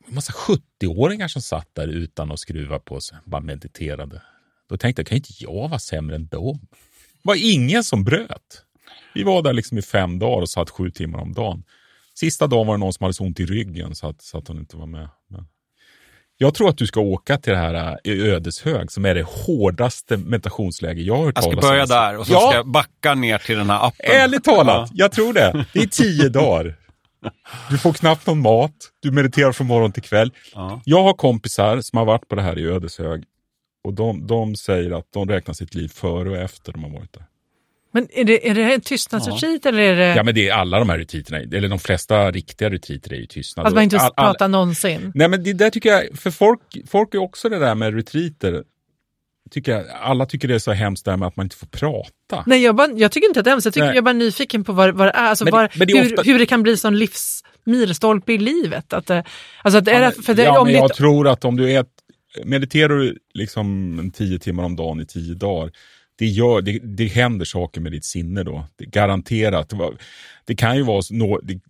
en 0.08 0.14
massa 0.14 0.32
70-åringar 0.32 1.28
som 1.28 1.42
satt 1.42 1.68
där 1.72 1.88
utan 1.88 2.32
att 2.32 2.40
skruva 2.40 2.78
på 2.78 3.00
sig, 3.00 3.18
bara 3.24 3.40
mediterade. 3.40 4.22
Då 4.68 4.76
tänkte 4.76 5.00
jag, 5.00 5.06
kan 5.06 5.16
inte 5.16 5.32
jag 5.38 5.68
vara 5.68 5.78
sämre 5.78 6.16
än 6.16 6.26
dem? 6.26 6.60
Var 7.22 7.52
ingen 7.52 7.84
som 7.84 8.04
bröt. 8.04 8.64
Vi 9.14 9.22
var 9.22 9.42
där 9.42 9.52
liksom 9.52 9.78
i 9.78 9.82
fem 9.82 10.18
dagar 10.18 10.42
och 10.42 10.50
satt 10.50 10.70
sju 10.70 10.90
timmar 10.90 11.18
om 11.18 11.32
dagen. 11.32 11.64
Sista 12.14 12.46
dagen 12.46 12.66
var 12.66 12.74
det 12.74 12.80
någon 12.80 12.92
som 12.92 13.04
hade 13.04 13.14
så 13.14 13.24
ont 13.24 13.40
i 13.40 13.46
ryggen 13.46 13.94
så 13.94 14.08
att, 14.08 14.22
så 14.22 14.38
att 14.38 14.48
hon 14.48 14.58
inte 14.58 14.76
var 14.76 14.86
med. 14.86 15.08
Men 15.28 15.46
jag 16.42 16.54
tror 16.54 16.68
att 16.68 16.78
du 16.78 16.86
ska 16.86 17.00
åka 17.00 17.36
till 17.36 17.52
det 17.52 17.58
här 17.58 17.98
i 18.04 18.20
äh, 18.20 18.34
Ödeshög 18.34 18.92
som 18.92 19.04
är 19.04 19.14
det 19.14 19.22
hårdaste 19.22 20.16
meditationsläge 20.16 21.02
jag 21.02 21.16
har 21.16 21.24
hört 21.24 21.34
talas 21.34 21.46
om. 21.46 21.52
Jag 21.52 21.62
ska 21.62 21.70
börja 21.70 21.86
där 21.86 22.18
och 22.18 22.26
så 22.26 22.32
ja. 22.32 22.40
ska 22.40 22.56
jag 22.56 22.66
backa 22.66 23.14
ner 23.14 23.38
till 23.38 23.56
den 23.56 23.70
här 23.70 23.86
appen. 23.86 24.10
Ärligt 24.10 24.44
talat, 24.44 24.88
ja. 24.90 24.94
jag 24.94 25.12
tror 25.12 25.32
det. 25.32 25.66
Det 25.72 25.80
är 25.80 25.86
tio 25.86 26.28
dagar. 26.28 26.76
Du 27.70 27.78
får 27.78 27.92
knappt 27.92 28.26
någon 28.26 28.40
mat, 28.40 28.72
du 29.00 29.10
mediterar 29.10 29.52
från 29.52 29.66
morgon 29.66 29.92
till 29.92 30.02
kväll. 30.02 30.32
Ja. 30.54 30.80
Jag 30.84 31.02
har 31.02 31.12
kompisar 31.12 31.80
som 31.80 31.96
har 31.96 32.04
varit 32.04 32.28
på 32.28 32.34
det 32.34 32.42
här 32.42 32.58
i 32.58 32.64
Ödeshög 32.66 33.24
och 33.84 33.94
de, 33.94 34.26
de 34.26 34.56
säger 34.56 34.90
att 34.90 35.12
de 35.12 35.28
räknar 35.28 35.54
sitt 35.54 35.74
liv 35.74 35.88
före 35.88 36.30
och 36.30 36.36
efter 36.36 36.72
de 36.72 36.84
har 36.84 36.90
varit 36.90 37.12
där. 37.12 37.24
Men 37.92 38.08
är 38.10 38.24
det, 38.24 38.48
är 38.48 38.54
det 38.54 38.74
en 38.74 38.80
tystnadsretreat 38.80 39.60
ja. 39.64 39.68
eller 39.68 39.82
är 39.82 39.96
det... 39.96 40.14
Ja 40.16 40.22
men 40.22 40.34
det 40.34 40.48
är 40.48 40.52
alla 40.52 40.78
de 40.78 40.88
här 40.88 40.98
retreaterna, 40.98 41.38
eller 41.38 41.68
de 41.68 41.78
flesta 41.78 42.30
riktiga 42.30 42.70
retreater 42.70 43.12
är 43.12 43.16
ju 43.16 43.26
tystnad. 43.26 43.66
Att 43.66 43.74
man 43.74 43.82
inte 43.82 43.98
all, 43.98 44.14
pratar 44.14 44.44
all... 44.44 44.50
någonsin? 44.50 45.12
Nej 45.14 45.28
men 45.28 45.42
det 45.42 45.52
där 45.52 45.70
tycker 45.70 45.88
jag, 45.88 46.18
för 46.18 46.30
folk, 46.30 46.60
folk 46.88 47.14
är 47.14 47.18
också 47.18 47.48
det 47.48 47.58
där 47.58 47.74
med 47.74 47.94
retreater, 47.94 48.64
tycker 49.50 49.72
jag, 49.72 49.84
alla 50.02 50.26
tycker 50.26 50.48
det 50.48 50.54
är 50.54 50.58
så 50.58 50.72
hemskt 50.72 51.04
där 51.04 51.16
med 51.16 51.28
att 51.28 51.36
man 51.36 51.46
inte 51.46 51.56
får 51.56 51.66
prata. 51.66 52.44
Nej 52.46 52.62
jag, 52.62 52.76
bara, 52.76 52.92
jag 52.92 53.12
tycker 53.12 53.28
inte 53.28 53.40
att 53.40 53.44
det 53.44 53.50
är 53.50 53.52
hemskt, 53.52 53.64
jag, 53.64 53.74
tycker, 53.74 53.86
jag 53.86 53.96
är 53.96 54.02
bara 54.02 54.12
nyfiken 54.12 54.64
på 54.64 54.72
vad, 54.72 54.94
vad 54.94 55.06
det 55.06 55.12
är, 55.12 55.24
alltså 55.24 55.44
men, 55.44 55.52
var, 55.52 55.70
men 55.74 55.86
det 55.86 55.92
är 55.92 56.02
hur, 56.02 56.12
ofta... 56.12 56.22
hur 56.22 56.38
det 56.38 56.46
kan 56.46 56.62
bli 56.62 56.76
sån 56.76 56.98
livs 56.98 57.44
milstolpe 57.64 58.32
i 58.32 58.38
livet. 58.38 58.92
Att, 58.92 59.10
alltså 59.10 59.78
att 59.78 59.88
är 59.88 59.92
ja, 59.92 60.00
men, 60.00 60.22
för 60.22 60.34
det, 60.34 60.42
ja, 60.42 60.64
men 60.64 60.72
jag 60.72 60.94
tror 60.94 61.28
att 61.28 61.44
om 61.44 61.56
du 61.56 61.72
är, 61.72 61.84
mediterar 62.44 62.98
du 62.98 63.18
liksom 63.34 64.10
tio 64.14 64.38
timmar 64.38 64.64
om 64.64 64.76
dagen 64.76 65.00
i 65.00 65.06
tio 65.06 65.34
dagar, 65.34 65.72
det, 66.16 66.26
gör, 66.26 66.62
det, 66.62 66.78
det 66.78 67.06
händer 67.06 67.44
saker 67.44 67.80
med 67.80 67.92
ditt 67.92 68.04
sinne 68.04 68.42
då. 68.42 68.66
Det, 68.76 68.84
garanterat. 68.84 69.68
Det, 69.68 69.90
det 70.44 70.54
kan 70.54 70.76
ju 70.76 70.82
vara 70.82 71.02
no, 71.10 71.40
det, 71.42 71.60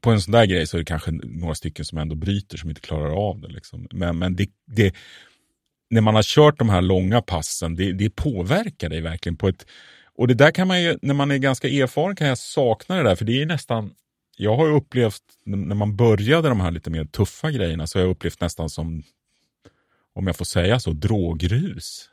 på 0.00 0.10
en 0.10 0.20
sån 0.20 0.32
där 0.32 0.46
grej 0.46 0.66
så 0.66 0.76
är 0.76 0.78
det 0.78 0.84
kanske 0.84 1.10
några 1.10 1.54
stycken 1.54 1.84
som 1.84 1.98
ändå 1.98 2.14
bryter 2.14 2.58
som 2.58 2.68
inte 2.68 2.80
klarar 2.80 3.28
av 3.28 3.40
det. 3.40 3.48
Liksom. 3.48 3.88
Men, 3.90 4.18
men 4.18 4.36
det, 4.36 4.48
det, 4.66 4.94
när 5.90 6.00
man 6.00 6.14
har 6.14 6.22
kört 6.22 6.58
de 6.58 6.68
här 6.68 6.82
långa 6.82 7.22
passen, 7.22 7.74
det, 7.74 7.92
det 7.92 8.10
påverkar 8.10 8.88
dig 8.88 9.00
verkligen 9.00 9.36
på 9.36 9.48
ett... 9.48 9.66
Och 10.16 10.28
det 10.28 10.34
där 10.34 10.50
kan 10.50 10.68
man 10.68 10.82
ju, 10.82 10.98
när 11.02 11.14
man 11.14 11.30
är 11.30 11.38
ganska 11.38 11.68
erfaren 11.68 12.16
kan 12.16 12.26
jag 12.26 12.38
sakna 12.38 12.96
det 12.96 13.02
där, 13.02 13.16
för 13.16 13.24
det 13.24 13.42
är 13.42 13.46
nästan... 13.46 13.90
Jag 14.36 14.56
har 14.56 14.68
upplevt, 14.70 15.22
när 15.44 15.74
man 15.74 15.96
började 15.96 16.48
de 16.48 16.60
här 16.60 16.70
lite 16.70 16.90
mer 16.90 17.04
tuffa 17.04 17.50
grejerna, 17.50 17.86
så 17.86 17.98
har 17.98 18.04
jag 18.04 18.10
upplevt 18.10 18.40
nästan 18.40 18.70
som, 18.70 19.02
om 20.14 20.26
jag 20.26 20.36
får 20.36 20.44
säga 20.44 20.80
så, 20.80 20.92
drogrus 20.92 22.08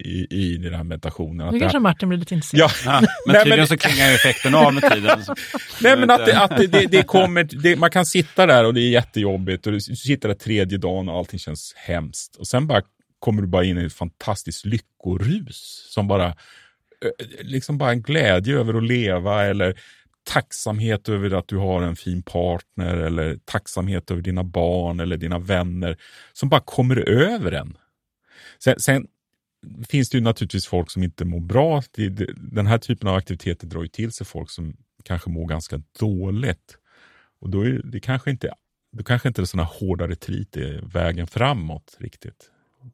i, 0.00 0.26
i, 0.30 0.56
den 0.56 0.74
här 0.74 0.84
meditationen. 0.84 1.54
Nu 1.54 1.60
kanske 1.60 1.78
Martin 1.78 2.08
blir 2.08 2.18
lite 2.18 2.34
intresserad. 2.34 2.70
Ja. 2.84 3.00
men 3.00 3.08
Nej, 3.26 3.36
tydligen 3.36 3.58
men, 3.58 3.66
så 3.66 3.76
klingar 3.76 4.14
effekten 4.14 4.54
av 4.54 4.74
med 4.74 4.92
tiden. 4.92 5.18
Nej, 5.82 5.96
men 5.96 6.10
att, 6.10 6.26
det, 6.26 6.40
att 6.40 6.56
det, 6.56 6.86
det 6.86 7.02
kommer, 7.02 7.44
det, 7.62 7.76
man 7.76 7.90
kan 7.90 8.06
sitta 8.06 8.46
där 8.46 8.64
och 8.64 8.74
det 8.74 8.80
är 8.80 8.90
jättejobbigt 8.90 9.66
och 9.66 9.72
du 9.72 9.80
sitter 9.80 10.28
där 10.28 10.34
tredje 10.34 10.78
dagen 10.78 11.08
och 11.08 11.18
allting 11.18 11.38
känns 11.38 11.74
hemskt. 11.76 12.36
Och 12.36 12.46
sen 12.46 12.66
bara 12.66 12.82
kommer 13.18 13.42
du 13.42 13.48
bara 13.48 13.64
in 13.64 13.78
i 13.78 13.84
ett 13.84 13.92
fantastiskt 13.92 14.64
lyckorus 14.64 15.86
som 15.90 16.08
bara, 16.08 16.34
liksom 17.40 17.78
bara 17.78 17.90
en 17.90 18.02
glädje 18.02 18.58
över 18.58 18.74
att 18.74 18.84
leva 18.84 19.44
eller 19.44 19.80
tacksamhet 20.32 21.08
över 21.08 21.30
att 21.30 21.48
du 21.48 21.56
har 21.56 21.82
en 21.82 21.96
fin 21.96 22.22
partner 22.22 22.96
eller 22.96 23.38
tacksamhet 23.44 24.10
över 24.10 24.22
dina 24.22 24.44
barn 24.44 25.00
eller 25.00 25.16
dina 25.16 25.38
vänner 25.38 25.96
som 26.32 26.48
bara 26.48 26.60
kommer 26.60 27.08
över 27.08 27.52
en. 27.52 27.76
Sen, 28.58 28.80
sen 28.80 29.06
finns 29.88 30.10
det 30.10 30.18
ju 30.18 30.24
naturligtvis 30.24 30.66
folk 30.66 30.90
som 30.90 31.02
inte 31.02 31.24
mår 31.24 31.40
bra. 31.40 31.82
Den 32.36 32.66
här 32.66 32.78
typen 32.78 33.08
av 33.08 33.14
aktiviteter 33.14 33.66
drar 33.66 33.82
ju 33.82 33.88
till 33.88 34.12
sig 34.12 34.26
folk 34.26 34.50
som 34.50 34.76
kanske 35.04 35.30
mår 35.30 35.46
ganska 35.46 35.82
dåligt. 35.98 36.78
Och 37.40 37.50
då 37.50 37.62
är 37.62 37.82
det 37.84 38.00
kanske 38.00 38.30
inte, 38.30 38.54
då 38.92 39.04
kanske 39.04 39.28
inte 39.28 39.46
sådana 39.46 39.68
hårda 39.68 40.08
retreat 40.08 40.56
är 40.56 40.82
vägen 40.92 41.26
framåt 41.26 41.96
riktigt. 41.98 42.50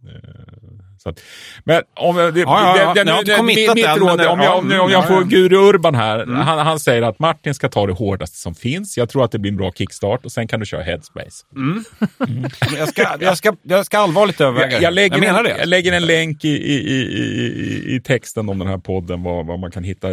Eh, 0.09 0.57
så 0.99 1.11
att, 1.11 1.23
men 1.65 1.83
om 1.95 2.17
jag, 2.17 2.35
det, 2.35 2.41
ja, 2.41 2.95
ja, 2.95 3.97
råd, 3.97 4.21
om 4.21 4.41
jag, 4.41 4.59
om, 4.59 4.81
om 4.81 4.91
jag 4.91 5.09
får 5.09 5.25
Guru 5.25 5.57
Urban 5.57 5.95
här, 5.95 6.19
mm. 6.19 6.37
han, 6.37 6.59
han, 6.59 6.81
säger 6.81 7.03
att 7.03 7.19
Martin 7.19 7.55
ska 7.55 7.69
ta 7.69 7.87
det 7.87 7.93
hårdaste 7.93 8.37
som 8.37 8.55
finns. 8.55 8.97
Jag 8.97 9.09
tror 9.09 9.25
att 9.25 9.33
det 9.33 9.39
blir 9.39 9.51
en 9.51 9.57
bra 9.57 9.73
kickstart 9.73 10.25
och 10.25 10.33
sen 10.33 10.49
kan 10.49 10.61
du 10.61 10.67
köra 10.67 10.83
headspace. 10.83 11.47
Mm. 11.55 11.85
Mm. 12.29 12.51
jag, 12.77 12.89
ska, 12.89 13.17
jag, 13.21 13.39
ska, 13.39 13.57
jag 13.63 13.87
ska 13.87 13.99
allvarligt 13.99 14.41
överväga 14.41 14.73
jag, 14.73 14.83
jag, 14.83 14.95
lägger 14.95 15.17
jag 15.17 15.21
menar 15.21 15.39
en, 15.39 15.45
det. 15.45 15.59
Jag 15.59 15.69
lägger 15.69 15.93
en 15.93 16.07
länk 16.07 16.45
i, 16.45 16.49
i, 16.49 16.75
i, 16.75 17.03
i, 17.03 17.95
i 17.97 18.01
texten 18.01 18.49
om 18.49 18.59
den 18.59 18.69
här 18.69 18.79
podden, 18.79 19.23
var, 19.23 19.45
var 19.45 19.57
man 19.57 19.71
kan 19.71 19.85
hitta, 19.85 20.09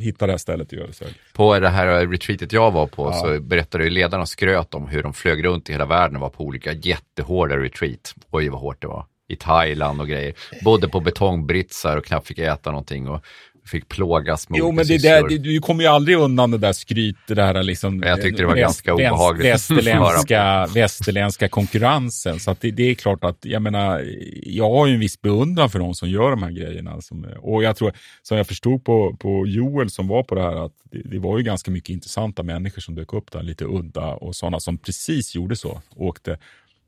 hitta 0.00 0.26
det 0.26 0.32
här 0.32 0.38
stället 0.38 0.72
i 0.72 0.76
Ödeshög. 0.76 1.14
På 1.32 1.58
det 1.58 1.68
här 1.68 2.06
retreatet 2.06 2.52
jag 2.52 2.70
var 2.70 2.86
på 2.86 3.12
så 3.12 3.40
berättade 3.40 3.90
ledarna 3.90 4.26
skröt 4.26 4.74
om 4.74 4.88
hur 4.88 5.02
de 5.02 5.14
flög 5.14 5.44
runt 5.44 5.68
i 5.68 5.72
hela 5.72 5.86
världen 5.86 6.16
och 6.16 6.22
var 6.22 6.30
på 6.30 6.44
olika 6.44 6.72
jättehårda 6.72 7.56
retreat. 7.56 8.14
Oj 8.30 8.48
vad 8.48 8.60
hårt 8.60 8.80
det 8.80 8.86
var 8.86 9.06
i 9.32 9.36
Thailand 9.36 10.00
och 10.00 10.08
grejer. 10.08 10.34
Bodde 10.64 10.88
på 10.88 11.00
betongbritsar 11.00 11.96
och 11.96 12.04
knappt 12.04 12.26
fick 12.26 12.38
äta 12.38 12.70
någonting 12.70 13.08
och 13.08 13.24
fick 13.64 13.88
plågas 13.88 14.48
med 14.48 14.58
Jo, 14.58 14.72
men 14.72 14.86
det 14.86 15.02
där, 15.02 15.38
du 15.38 15.60
kommer 15.60 15.82
ju 15.82 15.88
aldrig 15.88 16.16
undan 16.16 16.50
det 16.50 16.58
där 16.58 16.72
skryt, 16.72 17.16
det 17.26 17.42
här 17.42 17.62
liksom... 17.62 18.02
Jag 18.02 18.22
tyckte 18.22 18.42
det 18.42 18.46
var 18.46 18.54
väst, 18.54 18.82
ganska 18.82 18.94
obehagligt. 18.94 19.46
Västerländska, 19.46 20.66
västerländska 20.74 21.48
konkurrensen. 21.48 22.40
Så 22.40 22.56
det, 22.60 22.70
det, 22.70 22.82
är 22.82 22.94
klart 22.94 23.24
att, 23.24 23.38
jag 23.40 23.62
menar, 23.62 24.04
jag 24.42 24.70
har 24.70 24.86
ju 24.86 24.94
en 24.94 25.00
viss 25.00 25.22
beundran 25.22 25.70
för 25.70 25.78
de 25.78 25.94
som 25.94 26.10
gör 26.10 26.30
de 26.30 26.42
här 26.42 26.50
grejerna. 26.50 27.00
Som, 27.00 27.26
och 27.38 27.62
jag 27.62 27.76
tror, 27.76 27.92
som 28.22 28.36
jag 28.36 28.46
förstod 28.46 28.84
på, 28.84 29.16
på 29.20 29.46
Joel 29.46 29.90
som 29.90 30.08
var 30.08 30.22
på 30.22 30.34
det 30.34 30.42
här, 30.42 30.66
att 30.66 30.72
det, 30.90 31.02
det 31.04 31.18
var 31.18 31.38
ju 31.38 31.44
ganska 31.44 31.70
mycket 31.70 31.90
intressanta 31.90 32.42
människor 32.42 32.80
som 32.80 32.94
dök 32.94 33.12
upp 33.12 33.30
där, 33.32 33.42
lite 33.42 33.64
udda 33.64 34.06
och 34.06 34.36
sådana 34.36 34.60
som 34.60 34.78
precis 34.78 35.34
gjorde 35.34 35.56
så. 35.56 35.82
Åkte 35.96 36.38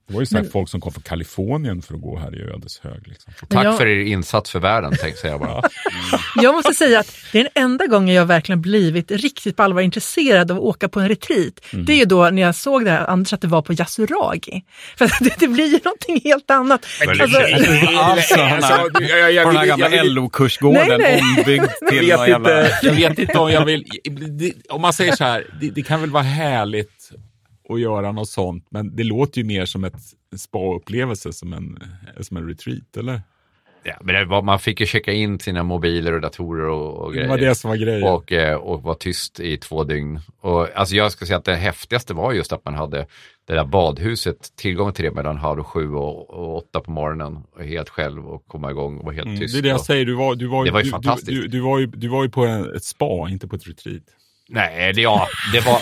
det 0.06 0.14
var 0.14 0.20
ju 0.20 0.26
så 0.26 0.34
men, 0.34 0.50
folk 0.50 0.68
som 0.68 0.80
kom 0.80 0.92
från 0.92 1.02
Kalifornien 1.02 1.82
för 1.82 1.94
att 1.94 2.00
gå 2.00 2.18
här 2.18 2.34
i 2.38 2.42
Ödeshög. 2.42 3.08
Liksom. 3.08 3.32
Tack 3.48 3.66
jag, 3.66 3.78
för 3.78 3.86
er 3.86 4.04
insats 4.04 4.50
för 4.50 4.58
världen, 4.58 4.96
tänkte 4.96 5.28
jag 5.28 5.40
bara. 5.40 5.50
Mm. 5.50 5.64
Jag 6.36 6.54
måste 6.54 6.74
säga 6.74 7.00
att 7.00 7.16
det 7.32 7.40
är 7.40 7.44
den 7.44 7.64
enda 7.64 7.86
gången 7.86 8.14
jag 8.14 8.26
verkligen 8.26 8.60
blivit 8.60 9.10
riktigt 9.10 9.56
på 9.56 9.62
allvar 9.62 9.80
intresserad 9.80 10.50
av 10.50 10.56
att 10.56 10.62
åka 10.62 10.88
på 10.88 11.00
en 11.00 11.08
retreat. 11.08 11.52
Mm. 11.72 11.84
Det 11.84 11.92
är 11.92 11.96
ju 11.96 12.04
då 12.04 12.30
när 12.30 12.42
jag 12.42 12.54
såg 12.54 12.84
det 12.84 12.90
här, 12.90 13.06
Anders, 13.06 13.32
att 13.32 13.40
det 13.40 13.46
var 13.46 13.62
på 13.62 13.72
Yasuragi. 13.72 14.64
För 14.96 15.24
det, 15.24 15.34
det 15.38 15.48
blir 15.48 15.66
ju 15.66 15.80
någonting 15.84 16.20
helt 16.24 16.50
annat. 16.50 16.86
Men, 17.00 17.20
alltså, 17.20 17.38
alltså, 17.38 18.40
alltså, 18.40 19.02
jag, 19.02 19.32
jag, 19.32 19.44
på 19.44 19.50
den 19.50 19.58
här 19.58 19.66
gamla 19.66 20.02
LO-kursgården 20.02 21.00
ombyggd 21.38 21.70
till 21.90 22.08
jag 22.08 22.26
vet, 22.26 22.36
inte, 22.36 22.78
jag 22.82 22.92
vet 22.92 23.18
inte 23.18 23.38
om 23.38 23.50
jag 23.50 23.64
vill... 23.64 23.84
Det, 24.38 24.52
om 24.68 24.80
man 24.80 24.92
säger 24.92 25.16
så 25.16 25.24
här, 25.24 25.46
det, 25.60 25.70
det 25.70 25.82
kan 25.82 26.00
väl 26.00 26.10
vara 26.10 26.22
härligt 26.22 27.03
att 27.68 27.81
göra 27.81 28.12
något 28.12 28.29
sånt. 28.29 28.66
Men 28.70 28.96
det 28.96 29.05
låter 29.05 29.40
ju 29.40 29.46
mer 29.46 29.64
som 29.64 29.85
ett 29.85 30.00
spa-upplevelse, 30.37 31.33
som 31.33 31.53
en, 31.53 31.79
som 32.20 32.37
en 32.37 32.48
retreat, 32.48 32.96
eller? 32.96 33.20
Ja, 33.87 33.94
men 34.00 34.29
var, 34.29 34.42
man 34.42 34.59
fick 34.59 34.81
ju 34.81 34.87
checka 34.87 35.12
in 35.12 35.38
sina 35.38 35.62
mobiler 35.62 36.12
och 36.12 36.20
datorer 36.20 36.68
och, 36.68 37.05
och 37.05 37.12
grejer. 37.12 37.24
Det 37.24 37.31
var 37.31 37.38
det 37.38 37.55
som 37.55 37.70
var 37.70 37.77
grejen. 37.77 38.09
Och, 38.09 38.33
eh, 38.33 38.57
och 38.57 38.83
vara 38.83 38.94
tyst 38.94 39.40
i 39.40 39.57
två 39.57 39.85
dygn. 39.85 40.20
Och, 40.40 40.68
alltså 40.74 40.96
jag 40.96 41.12
ska 41.12 41.27
säga 41.27 41.37
att 41.37 41.44
det 41.44 41.57
häftigaste 41.57 42.14
var 42.14 42.33
just 42.33 42.53
att 42.53 42.64
man 42.64 42.74
hade 42.74 43.07
det 43.46 43.55
där 43.55 43.64
badhuset, 43.64 44.57
tillgång 44.57 44.92
till 44.92 45.05
det 45.05 45.11
mellan 45.11 45.37
halv 45.37 45.62
sju 45.62 45.94
och, 45.94 46.31
och 46.31 46.57
åtta 46.57 46.81
på 46.81 46.90
morgonen. 46.90 47.37
Och 47.57 47.64
helt 47.64 47.88
själv 47.88 48.27
och 48.27 48.46
komma 48.46 48.70
igång 48.70 48.98
och 48.98 49.05
vara 49.05 49.14
helt 49.14 49.27
mm, 49.27 49.40
tyst. 49.40 49.55
Det 49.55 49.61
är 49.61 49.62
det 49.62 49.68
jag 49.68 49.81
säger, 49.81 50.05
du 50.05 50.14
var, 50.14 50.35
du 50.35 50.46
var, 50.46 50.64
det 50.64 50.70
var 50.70 50.81
ju 50.81 50.85
du, 50.85 50.90
fantastiskt. 50.90 51.29
Du, 51.29 51.42
du, 51.42 51.48
du, 51.48 51.61
var 51.61 51.79
ju, 51.79 51.87
du 51.87 52.09
var 52.09 52.24
ju 52.24 52.31
på 52.31 52.44
ett 52.77 52.85
spa, 52.85 53.29
inte 53.29 53.48
på 53.48 53.57
ett 53.57 53.68
retreat. 53.68 54.03
Nej, 54.49 54.92
det, 54.92 55.01
ja, 55.01 55.28
det 55.53 55.61
var... 55.61 55.80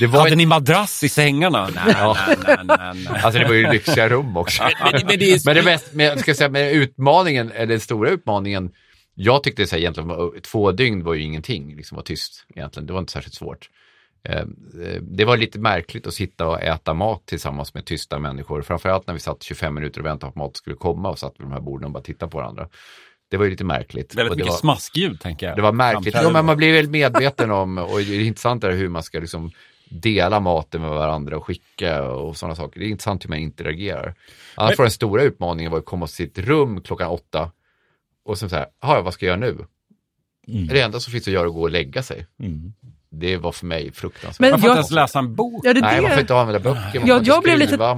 Det 0.00 0.06
var 0.06 0.18
Hade 0.18 0.30
ett... 0.30 0.38
ni 0.38 0.46
madrass 0.46 1.02
i 1.02 1.08
sängarna? 1.08 1.68
Nej, 1.74 1.94
ja. 1.98 2.16
nej, 2.26 2.36
nej, 2.46 2.56
nej, 2.64 3.04
nej, 3.10 3.20
Alltså 3.22 3.40
det 3.40 3.48
var 3.48 3.54
ju 3.54 3.72
lyxiga 3.72 4.08
rum 4.08 4.36
också. 4.36 4.62
men, 4.62 5.06
men, 5.06 5.18
det, 5.18 5.32
är... 5.32 5.40
men 5.46 5.54
det 5.56 5.62
mest, 5.62 5.92
men, 5.92 6.18
ska 6.18 6.34
säga, 6.34 6.48
med 6.48 6.72
utmaningen, 6.72 7.52
eller 7.52 7.66
den 7.66 7.80
stora 7.80 8.10
utmaningen, 8.10 8.70
jag 9.14 9.42
tyckte 9.42 9.66
så 9.66 9.76
här, 9.76 9.80
egentligen 9.80 10.40
två 10.42 10.72
dygn 10.72 11.04
var 11.04 11.14
ju 11.14 11.22
ingenting, 11.22 11.76
liksom 11.76 11.96
var 11.96 12.02
tyst 12.02 12.46
egentligen. 12.54 12.86
Det 12.86 12.92
var 12.92 13.00
inte 13.00 13.12
särskilt 13.12 13.34
svårt. 13.34 13.68
Eh, 14.28 14.38
eh, 14.38 15.02
det 15.02 15.24
var 15.24 15.36
lite 15.36 15.58
märkligt 15.58 16.06
att 16.06 16.14
sitta 16.14 16.48
och 16.48 16.62
äta 16.62 16.94
mat 16.94 17.26
tillsammans 17.26 17.74
med 17.74 17.84
tysta 17.84 18.18
människor. 18.18 18.62
Framförallt 18.62 19.06
när 19.06 19.14
vi 19.14 19.20
satt 19.20 19.42
25 19.42 19.74
minuter 19.74 20.00
och 20.00 20.06
väntade 20.06 20.32
på 20.32 20.40
att 20.40 20.46
mat 20.46 20.56
skulle 20.56 20.76
komma 20.76 21.08
och 21.10 21.18
satt 21.18 21.34
vid 21.38 21.46
de 21.46 21.52
här 21.52 21.60
borden 21.60 21.86
och 21.86 21.92
bara 21.92 22.02
tittade 22.02 22.30
på 22.30 22.38
varandra. 22.38 22.68
Det 23.30 23.36
var 23.36 23.44
ju 23.44 23.50
lite 23.50 23.64
märkligt. 23.64 24.14
Väldigt 24.14 24.36
mycket 24.36 24.50
var, 24.50 24.58
smaskljud 24.58 25.20
tänker 25.20 25.46
jag. 25.46 25.56
Det 25.56 25.62
var 25.62 25.72
märkligt. 25.72 26.14
Ja, 26.14 26.30
men 26.30 26.44
man 26.44 26.56
blir 26.56 26.72
väldigt 26.72 26.90
medveten 26.90 27.50
om, 27.50 27.78
och 27.78 27.98
det 27.98 28.14
är 28.16 28.20
intressant 28.20 28.64
är 28.64 28.70
hur 28.70 28.88
man 28.88 29.02
ska 29.02 29.18
liksom 29.20 29.50
dela 29.88 30.40
maten 30.40 30.80
med 30.80 30.90
varandra 30.90 31.36
och 31.36 31.46
skicka 31.46 32.02
och 32.02 32.36
sådana 32.36 32.56
saker. 32.56 32.80
Det 32.80 32.86
är 32.86 32.90
intressant 32.90 33.24
hur 33.24 33.28
man 33.28 33.38
interagerar. 33.38 34.14
Annars 34.54 34.78
var 34.78 34.84
den 34.84 34.92
stora 34.92 35.22
utmaningen 35.22 35.72
var 35.72 35.78
att 35.78 35.84
komma 35.84 36.06
till 36.06 36.16
sitt 36.16 36.38
rum 36.38 36.80
klockan 36.80 37.10
åtta 37.10 37.50
och 38.24 38.38
sen 38.38 38.50
så 38.50 38.56
här, 38.56 38.66
vad 38.80 39.14
ska 39.14 39.26
jag 39.26 39.40
göra 39.40 39.52
nu? 39.52 39.64
Mm. 40.48 40.66
Det 40.66 40.80
enda 40.80 41.00
som 41.00 41.12
finns 41.12 41.28
att 41.28 41.34
göra 41.34 41.44
är 41.44 41.48
att 41.48 41.54
gå 41.54 41.62
och 41.62 41.70
lägga 41.70 42.02
sig. 42.02 42.26
Mm. 42.38 42.72
Det 43.12 43.36
var 43.36 43.52
för 43.52 43.66
mig 43.66 43.92
fruktansvärt. 43.92 44.40
Men 44.40 44.50
man 44.50 44.60
får 44.60 44.68
jag, 44.68 44.72
inte 44.72 44.78
ens 44.78 44.90
läsa 44.90 45.18
en 45.18 45.34
bok. 45.34 45.64
Ja, 45.64 45.74
det 45.74 45.80
Nej, 45.80 45.96
det. 45.96 46.02
man 46.02 46.10
får 46.10 46.20
inte 46.20 46.36
använda 46.36 46.60
böcker. 46.60 47.02
Ja, 47.06 47.20
jag 47.24 47.42
blev 47.42 47.58
lite 47.58 47.96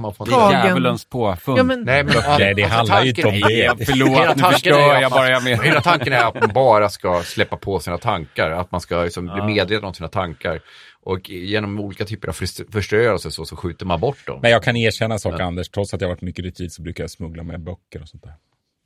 djävulens 0.51 1.05
påfund. 1.05 1.59
Ja, 1.59 1.63
men... 1.63 1.81
Nej, 1.81 2.03
men, 2.03 2.13
Nej, 2.39 2.53
det 2.53 2.63
handlar 2.63 3.03
ju 3.03 3.09
inte 3.09 3.27
om 3.27 3.33
det. 3.33 3.85
Förlåt, 3.85 4.35
nu 4.35 4.43
förstör 4.43 5.01
jag 5.01 5.11
bara. 5.11 5.29
Jag 5.29 5.43
med. 5.43 5.59
Hela 5.63 5.81
tanken 5.81 6.13
är 6.13 6.25
att 6.25 6.41
man 6.41 6.49
bara 6.53 6.89
ska 6.89 7.21
släppa 7.23 7.57
på 7.57 7.79
sina 7.79 7.97
tankar. 7.97 8.51
Att 8.51 8.71
man 8.71 8.81
ska 8.81 9.03
liksom 9.03 9.25
bli 9.25 9.41
medveten 9.41 9.85
om 9.85 9.93
sina 9.93 10.09
tankar. 10.09 10.59
Och 11.05 11.29
genom 11.29 11.79
olika 11.79 12.05
typer 12.05 12.27
av 12.27 12.33
förstörelse 12.71 13.31
så, 13.31 13.45
så 13.45 13.55
skjuter 13.55 13.85
man 13.85 13.99
bort 13.99 14.27
dem. 14.27 14.39
Men 14.41 14.51
jag 14.51 14.63
kan 14.63 14.75
erkänna 14.75 15.13
en 15.13 15.19
sak. 15.19 15.39
Anders. 15.39 15.69
Trots 15.69 15.93
att 15.93 16.01
jag 16.01 16.09
varit 16.09 16.21
mycket 16.21 16.45
retreat 16.45 16.71
så 16.71 16.81
brukar 16.81 17.03
jag 17.03 17.11
smuggla 17.11 17.43
med 17.43 17.59
böcker 17.63 18.01
och 18.01 18.07
sånt 18.07 18.23
där. 18.23 18.33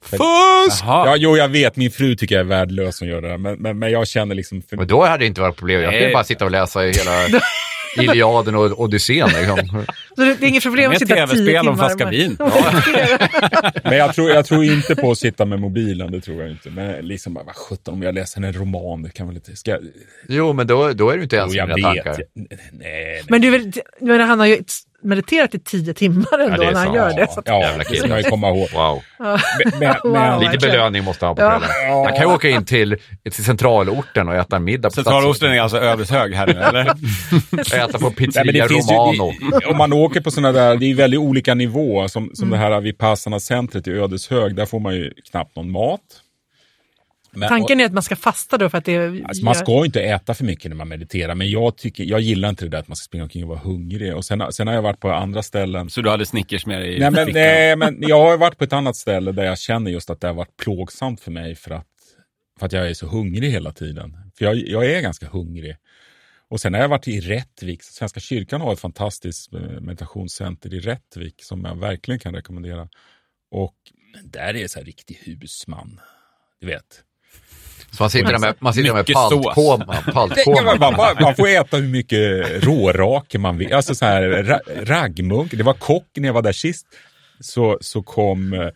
Fusk! 0.05 0.83
Ja, 0.83 1.15
jo, 1.17 1.37
jag 1.37 1.49
vet. 1.49 1.75
Min 1.75 1.91
fru 1.91 2.15
tycker 2.15 2.35
jag 2.35 2.39
är 2.39 2.49
värdelös 2.49 2.97
som 2.97 3.07
gör 3.07 3.21
det 3.21 3.27
där. 3.27 3.37
Men, 3.37 3.55
men, 3.55 3.79
men 3.79 3.91
jag 3.91 4.07
känner 4.07 4.35
liksom... 4.35 4.61
För... 4.61 4.77
Men 4.77 4.87
då 4.87 5.05
hade 5.05 5.23
det 5.23 5.25
inte 5.27 5.41
varit 5.41 5.55
problem. 5.55 5.81
Jag 5.81 5.93
skulle 5.93 6.13
bara 6.13 6.23
sitta 6.23 6.45
och 6.45 6.51
läsa 6.51 6.79
hela 6.79 7.39
Iliaden 7.97 8.55
och 8.55 8.81
Odysseen. 8.81 9.29
Liksom. 9.29 9.85
Så 10.15 10.21
det 10.21 10.31
är 10.31 10.43
inget 10.43 10.63
problem 10.63 10.91
att 10.91 10.99
sitta 10.99 11.15
tio 11.15 11.27
timmar? 11.27 11.35
tv-spel 11.35 11.67
om 11.67 11.77
flaska 11.77 12.05
vin. 12.09 12.37
men 13.83 13.97
jag 13.97 14.15
tror, 14.15 14.29
jag 14.29 14.45
tror 14.45 14.63
inte 14.63 14.95
på 14.95 15.11
att 15.11 15.17
sitta 15.17 15.45
med 15.45 15.59
mobilen, 15.59 16.11
det 16.11 16.21
tror 16.21 16.41
jag 16.41 16.51
inte. 16.51 16.69
Men 16.69 17.07
liksom 17.07 17.33
bara, 17.33 17.43
vad 17.43 17.55
sjutton 17.55 17.93
om 17.93 18.01
jag 18.01 18.15
läser 18.15 18.41
en 18.41 18.53
roman, 18.53 19.03
det 19.03 19.09
kan 19.09 19.27
väl 19.27 19.35
inte... 19.35 19.55
Ska... 19.55 19.79
Jo, 20.27 20.53
men 20.53 20.67
då, 20.67 20.93
då 20.93 21.09
är 21.09 21.17
du 21.17 21.23
inte 21.23 21.35
ens 21.35 21.55
med 21.55 21.69
dina 21.75 21.87
tankar. 21.87 22.17
Nej, 22.33 22.47
nej. 22.71 23.23
Men 23.27 23.41
du, 23.41 23.71
men 24.01 24.19
han 24.21 24.39
har 24.39 24.45
ju 24.45 24.63
mediterat 25.03 25.55
i 25.55 25.59
tio 25.59 25.93
timmar 25.93 26.39
ändå 26.39 26.63
ja, 26.63 26.71
när 26.71 26.85
han 26.85 26.93
gör 26.93 27.13
det. 27.13 27.31
Så 27.31 27.41
ja, 27.45 27.61
Jävla 27.61 27.83
det 27.89 27.95
ska 27.95 28.17
ju 28.17 28.23
komma 28.23 28.49
ihåg. 28.49 28.67
Wow. 28.73 29.01
Men, 29.19 29.79
men, 29.79 29.95
wow, 30.03 30.41
Lite 30.41 30.67
belöning 30.67 31.03
måste 31.03 31.25
han 31.25 31.37
ha 31.37 31.59
på 31.59 31.65
ja. 31.87 32.03
Han 32.05 32.13
kan 32.13 32.27
ju 32.27 32.33
åka 32.33 32.49
in 32.49 32.65
till, 32.65 32.97
till 33.23 33.43
centralorten 33.43 34.27
och 34.27 34.35
äta 34.35 34.55
en 34.55 34.63
middag 34.63 34.89
på 34.89 34.95
Centralorten 34.95 35.51
är 35.51 35.61
alltså 35.61 35.77
Ödeshög 35.77 36.33
här 36.33 36.47
nu, 36.47 36.53
eller? 36.61 36.81
äta 37.83 37.99
på 37.99 38.11
pizzeria 38.11 38.65
Nej, 38.69 38.77
Romano. 38.77 39.33
Ju, 39.61 39.67
om 39.67 39.77
man 39.77 39.93
åker 39.93 40.21
på 40.21 40.31
sådana 40.31 40.51
där, 40.51 40.75
det 40.75 40.91
är 40.91 40.95
väldigt 40.95 41.19
olika 41.19 41.53
nivåer. 41.53 42.07
Som, 42.07 42.31
som 42.33 42.47
mm. 42.47 42.59
det 42.59 42.65
här 42.65 42.81
Vipassana-centret 42.81 43.87
i 43.87 43.91
Ödeshög, 43.91 44.55
där 44.55 44.65
får 44.65 44.79
man 44.79 44.95
ju 44.95 45.13
knappt 45.31 45.55
någon 45.55 45.71
mat. 45.71 46.01
Men, 47.37 47.49
Tanken 47.49 47.79
är 47.79 47.85
att 47.85 47.93
man 47.93 48.03
ska 48.03 48.15
fasta 48.15 48.57
då 48.57 48.69
för 48.69 48.77
att 48.77 48.85
det... 48.85 49.23
Alltså, 49.25 49.45
man 49.45 49.55
ska 49.55 49.85
inte 49.85 50.01
äta 50.01 50.33
för 50.33 50.43
mycket 50.43 50.71
när 50.71 50.75
man 50.75 50.87
mediterar, 50.87 51.35
men 51.35 51.49
jag, 51.49 51.77
tycker, 51.77 52.03
jag 52.03 52.19
gillar 52.19 52.49
inte 52.49 52.65
det 52.65 52.69
där 52.69 52.79
att 52.79 52.87
man 52.87 52.95
ska 52.95 53.05
springa 53.05 53.23
omkring 53.23 53.43
och 53.43 53.49
vara 53.49 53.59
hungrig. 53.59 54.15
Och 54.15 54.25
sen, 54.25 54.51
sen 54.51 54.67
har 54.67 54.73
jag 54.73 54.81
varit 54.81 54.99
på 54.99 55.11
andra 55.11 55.43
ställen. 55.43 55.89
Så 55.89 56.01
du 56.01 56.09
hade 56.09 56.25
Snickers 56.25 56.65
med 56.65 56.81
dig 56.81 56.95
i 56.95 56.99
nej, 56.99 57.11
men, 57.11 57.29
nej, 57.33 57.75
men 57.75 57.97
jag 58.01 58.21
har 58.21 58.37
varit 58.37 58.57
på 58.57 58.63
ett 58.63 58.73
annat 58.73 58.95
ställe 58.95 59.31
där 59.31 59.43
jag 59.43 59.59
känner 59.59 59.91
just 59.91 60.09
att 60.09 60.21
det 60.21 60.27
har 60.27 60.33
varit 60.33 60.57
plågsamt 60.57 61.21
för 61.21 61.31
mig 61.31 61.55
för 61.55 61.71
att, 61.71 61.87
för 62.59 62.65
att 62.65 62.73
jag 62.73 62.89
är 62.89 62.93
så 62.93 63.07
hungrig 63.07 63.51
hela 63.51 63.71
tiden. 63.71 64.17
För 64.37 64.45
jag, 64.45 64.55
jag 64.55 64.85
är 64.85 65.01
ganska 65.01 65.27
hungrig. 65.27 65.75
Och 66.49 66.61
sen 66.61 66.73
har 66.73 66.81
jag 66.81 66.89
varit 66.89 67.07
i 67.07 67.19
Rättvik. 67.19 67.83
Svenska 67.83 68.19
kyrkan 68.19 68.61
har 68.61 68.73
ett 68.73 68.79
fantastiskt 68.79 69.53
eh, 69.53 69.59
meditationscenter 69.61 70.73
i 70.73 70.79
Rättvik 70.79 71.43
som 71.43 71.65
jag 71.65 71.79
verkligen 71.79 72.19
kan 72.19 72.35
rekommendera. 72.35 72.89
Och 73.51 73.75
där 74.23 74.55
är 74.55 74.67
så 74.67 74.79
här 74.79 74.85
riktig 74.85 75.15
husman. 75.15 75.99
Du 76.59 76.67
vet, 76.67 77.03
så 77.91 78.03
man 78.03 78.09
sitter 78.09 78.31
där 78.31 78.39
med, 78.39 78.55
man 78.59 78.73
sitter 78.73 78.93
med 78.93 79.05
paltkoma. 80.13 80.75
Man, 80.79 80.93
man, 80.97 81.15
man 81.21 81.35
får 81.35 81.47
äta 81.47 81.77
hur 81.77 81.87
mycket 81.87 82.63
rårake 82.63 83.39
man 83.39 83.57
vill. 83.57 83.73
Alltså 83.73 83.95
så 83.95 84.05
här 84.05 84.21
ra, 84.23 84.59
raggmunk. 84.83 85.51
Det 85.51 85.63
var 85.63 85.73
kock 85.73 86.07
när 86.15 86.27
jag 86.27 86.33
var 86.33 86.41
där 86.41 86.51
sist. 86.51 86.87
Så, 87.39 87.77
så 87.81 88.03
kom 88.03 88.53
eh, 88.53 88.69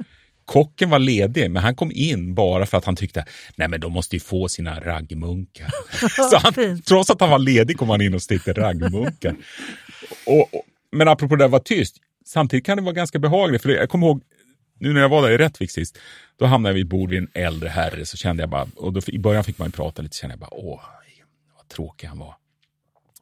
kocken 0.45 0.89
var 0.89 0.99
ledig, 0.99 1.51
men 1.51 1.63
han 1.63 1.75
kom 1.75 1.91
in 1.93 2.35
bara 2.35 2.65
för 2.65 2.77
att 2.77 2.85
han 2.85 2.95
tyckte 2.95 3.25
nej 3.55 3.67
men 3.67 3.79
de 3.79 3.93
måste 3.93 4.15
ju 4.15 4.19
få 4.19 4.47
sina 4.47 4.79
raggmunkar. 4.79 5.69
så 6.29 6.37
han, 6.37 6.81
trots 6.81 7.09
att 7.09 7.21
han 7.21 7.29
var 7.29 7.39
ledig 7.39 7.77
kom 7.77 7.89
han 7.89 8.01
in 8.01 8.13
och 8.13 8.21
stekte 8.21 8.53
raggmunkar. 8.53 9.35
Och, 10.25 10.39
och, 10.39 10.63
men 10.91 11.07
apropå 11.07 11.35
det 11.35 11.45
att 11.45 11.51
vara 11.51 11.61
tyst, 11.61 11.95
samtidigt 12.25 12.65
kan 12.65 12.77
det 12.77 12.83
vara 12.83 12.93
ganska 12.93 13.19
behagligt. 13.19 13.61
För 13.61 13.69
jag 13.69 13.89
kommer 13.89 14.07
ihåg 14.07 14.21
nu 14.81 14.93
när 14.93 15.01
jag 15.01 15.09
var 15.09 15.21
där 15.21 15.31
i 15.31 15.37
Rättvik 15.37 15.71
sist, 15.71 15.97
då 16.37 16.45
hamnade 16.45 16.69
jag 16.69 16.73
vid 16.73 16.85
ett 16.85 16.89
bord 16.89 17.09
vid 17.09 17.19
en 17.19 17.29
äldre 17.33 17.69
herre, 17.69 18.05
så 18.05 18.17
kände 18.17 18.43
jag 18.43 18.49
bara, 18.49 18.67
och 18.75 18.93
då, 18.93 19.01
i 19.07 19.19
början 19.19 19.43
fick 19.43 19.57
man 19.57 19.67
ju 19.67 19.71
prata 19.71 20.01
lite, 20.01 20.15
så 20.15 20.21
kände 20.21 20.33
jag 20.33 20.39
bara, 20.39 20.53
åh, 20.53 20.81
vad 21.57 21.67
tråkig 21.67 22.07
han 22.07 22.19
var. 22.19 22.35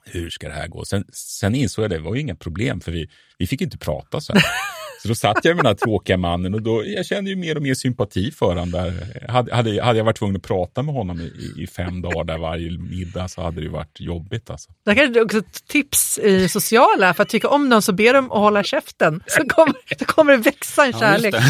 Hur 0.06 0.30
ska 0.30 0.48
det 0.48 0.54
här 0.54 0.68
gå? 0.68 0.86
Sen, 0.86 1.06
sen 1.14 1.56
insåg 1.56 1.84
jag 1.84 1.94
att 1.94 1.98
det 1.98 2.04
var 2.04 2.16
ju 2.16 2.22
inga 2.22 2.36
problem, 2.36 2.82
för 2.82 2.92
vi, 2.92 3.10
vi 3.38 3.48
fick 3.48 3.62
inte 3.62 3.78
prata 3.78 4.22
så 4.22 4.34
här. 4.34 4.44
Så 5.02 5.08
då 5.08 5.16
satt 5.16 5.46
jag 5.46 5.56
med 5.56 5.66
den 5.66 5.70
här 5.70 5.76
tråkiga 5.76 6.18
mannen 6.18 6.54
och 6.54 6.62
då, 6.62 6.84
jag 6.86 7.06
kände 7.06 7.30
ju 7.30 7.36
mer 7.36 7.56
och 7.56 7.62
mer 7.62 7.74
sympati 7.74 8.32
för 8.32 8.46
honom. 8.46 8.72
Där. 8.72 8.94
Hade, 9.30 9.56
hade, 9.56 9.84
hade 9.84 9.98
jag 9.98 10.06
varit 10.06 10.18
tvungen 10.18 10.36
att 10.36 10.44
prata 10.44 10.84
med 10.84 10.96
honom 10.96 11.22
i, 11.22 11.64
i 11.64 11.68
fem 11.68 12.02
dagar 12.02 12.24
där 12.24 12.38
varje 12.38 12.78
middag 12.78 13.28
så 13.28 13.42
hade 13.42 13.62
det 13.62 13.70
varit 13.70 14.00
jobbigt. 14.00 14.50
Alltså. 14.50 14.72
Det 14.86 14.94
här 14.94 15.18
är 15.18 15.24
också 15.24 15.38
ett 15.38 15.68
tips 15.68 16.18
i 16.18 16.50
sociala, 16.50 17.14
för 17.14 17.24
att 17.24 17.30
tycka 17.30 17.48
om 17.48 17.70
någon 17.70 17.82
så 17.82 17.94
ber 17.94 18.14
dem 18.14 18.32
att 18.32 18.38
hålla 18.38 18.64
käften. 18.64 19.24
Så 19.28 19.44
kommer, 19.44 19.76
så 20.00 20.06
kommer 20.06 20.32
det 20.32 20.44
växa 20.44 20.86
en 20.86 20.94
kärlek. 20.94 21.36
Ja, 21.36 21.42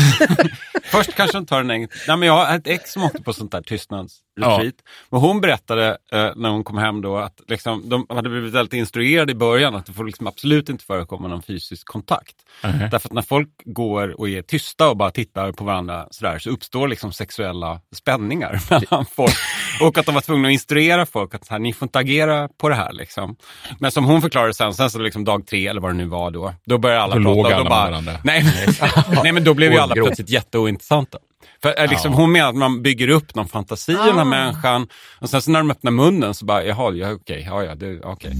Först 0.83 1.15
kanske 1.15 1.37
de 1.37 1.45
tar 1.45 1.59
en 1.59 1.71
engelsk... 1.71 2.07
Nej, 2.07 2.17
men 2.17 2.27
jag 2.27 2.45
har 2.45 2.55
ett 2.55 2.67
ex 2.67 2.91
som 2.91 3.03
åkte 3.03 3.21
på 3.21 3.33
sånt 3.33 3.51
där 3.51 3.61
tystnads 3.61 4.19
retreat. 4.39 4.75
Ja. 4.77 4.91
Men 5.09 5.19
hon 5.19 5.41
berättade 5.41 5.97
eh, 6.11 6.29
när 6.35 6.49
hon 6.49 6.63
kom 6.63 6.77
hem 6.77 7.01
då 7.01 7.17
att 7.17 7.41
liksom, 7.47 7.89
de 7.89 8.05
hade 8.09 8.29
blivit 8.29 8.53
väldigt 8.53 8.73
instruerade 8.73 9.31
i 9.31 9.35
början 9.35 9.75
att 9.75 9.85
det 9.85 9.93
får 9.93 10.03
liksom 10.03 10.27
absolut 10.27 10.69
inte 10.69 10.85
förekomma 10.85 11.27
någon 11.27 11.43
fysisk 11.43 11.87
kontakt. 11.87 12.35
Uh 12.65 12.71
-huh. 12.71 12.89
Därför 12.89 13.09
att 13.09 13.13
när 13.13 13.21
folk 13.21 13.49
går 13.65 14.19
och 14.19 14.29
är 14.29 14.41
tysta 14.41 14.89
och 14.89 14.97
bara 14.97 15.11
tittar 15.11 15.51
på 15.51 15.63
varandra 15.63 16.07
sådär, 16.11 16.39
så 16.39 16.49
uppstår 16.49 16.87
liksom 16.87 17.13
sexuella 17.13 17.79
spänningar 17.95 18.61
mellan 18.69 19.05
folk. 19.05 19.35
Och 19.81 19.97
att 19.97 20.05
de 20.05 20.15
var 20.15 20.21
tvungna 20.21 20.47
att 20.47 20.51
instruera 20.51 21.05
folk 21.05 21.35
att 21.35 21.47
här, 21.47 21.59
ni 21.59 21.73
får 21.73 21.85
inte 21.85 21.99
agera 21.99 22.49
på 22.57 22.69
det 22.69 22.75
här. 22.75 22.93
Liksom. 22.93 23.35
Men 23.79 23.91
som 23.91 24.05
hon 24.05 24.21
förklarade 24.21 24.53
sen, 24.53 24.73
sen 24.73 24.89
så 24.89 24.99
liksom 24.99 25.25
dag 25.25 25.47
tre 25.47 25.67
eller 25.67 25.81
vad 25.81 25.91
det 25.91 25.97
nu 25.97 26.05
var 26.05 26.31
då, 26.31 26.53
då 26.65 26.77
började 26.77 27.01
alla 27.01 27.15
då 27.15 27.43
prata. 27.43 27.55
Alla 27.55 27.97
och 27.97 28.03
bara, 28.03 28.19
nej, 28.23 28.43
nej, 29.23 29.31
men 29.31 29.43
då 29.43 29.53
blev 29.53 29.71
ju 29.71 29.77
alla 29.77 29.95
plötsligt 29.95 30.29
jätteointressanta. 30.29 31.17
För 31.61 31.79
eh, 31.79 31.89
liksom, 31.89 32.11
ja. 32.11 32.17
Hon 32.17 32.31
menar 32.31 32.49
att 32.49 32.55
man 32.55 32.81
bygger 32.81 33.07
upp 33.09 33.35
någon 33.35 33.47
fantasi 33.47 33.91
i 33.91 33.95
ah. 33.95 34.05
den 34.05 34.17
här 34.17 34.25
människan 34.25 34.87
och 35.19 35.29
sen 35.29 35.41
så 35.41 35.51
när 35.51 35.59
de 35.59 35.71
öppnar 35.71 35.91
munnen 35.91 36.33
så 36.33 36.45
bara, 36.45 36.63
jaha, 36.63 36.93
ja, 36.93 37.11
okej, 37.11 37.43
ja, 37.49 37.63
ja, 37.63 37.75
det, 37.75 38.01
okej. 38.01 38.33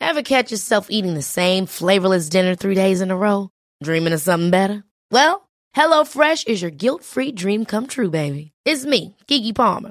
Have 0.00 0.22
catch 0.22 0.52
yourself 0.52 0.86
eating 0.90 1.14
the 1.14 1.22
same 1.22 1.66
flavorless 1.66 2.28
dinner 2.28 2.54
three 2.54 2.74
days 2.74 3.00
in 3.00 3.10
a 3.10 3.16
row? 3.16 3.48
Dreaming 3.82 4.14
of 4.14 4.20
something 4.20 4.50
better? 4.50 4.84
Well, 5.10 5.48
hello 5.72 6.04
fresh 6.04 6.44
is 6.46 6.62
your 6.62 6.70
guilt 6.70 7.02
free 7.02 7.32
dream 7.32 7.64
come 7.64 7.86
true 7.86 8.10
baby. 8.10 8.52
It's 8.64 8.84
me, 8.84 9.16
Gigi 9.26 9.52
Palmer. 9.52 9.90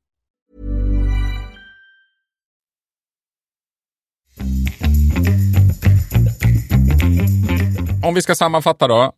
Om 8.03 8.13
vi 8.13 8.21
ska 8.21 8.35
sammanfatta 8.35 8.87
då. 8.87 9.13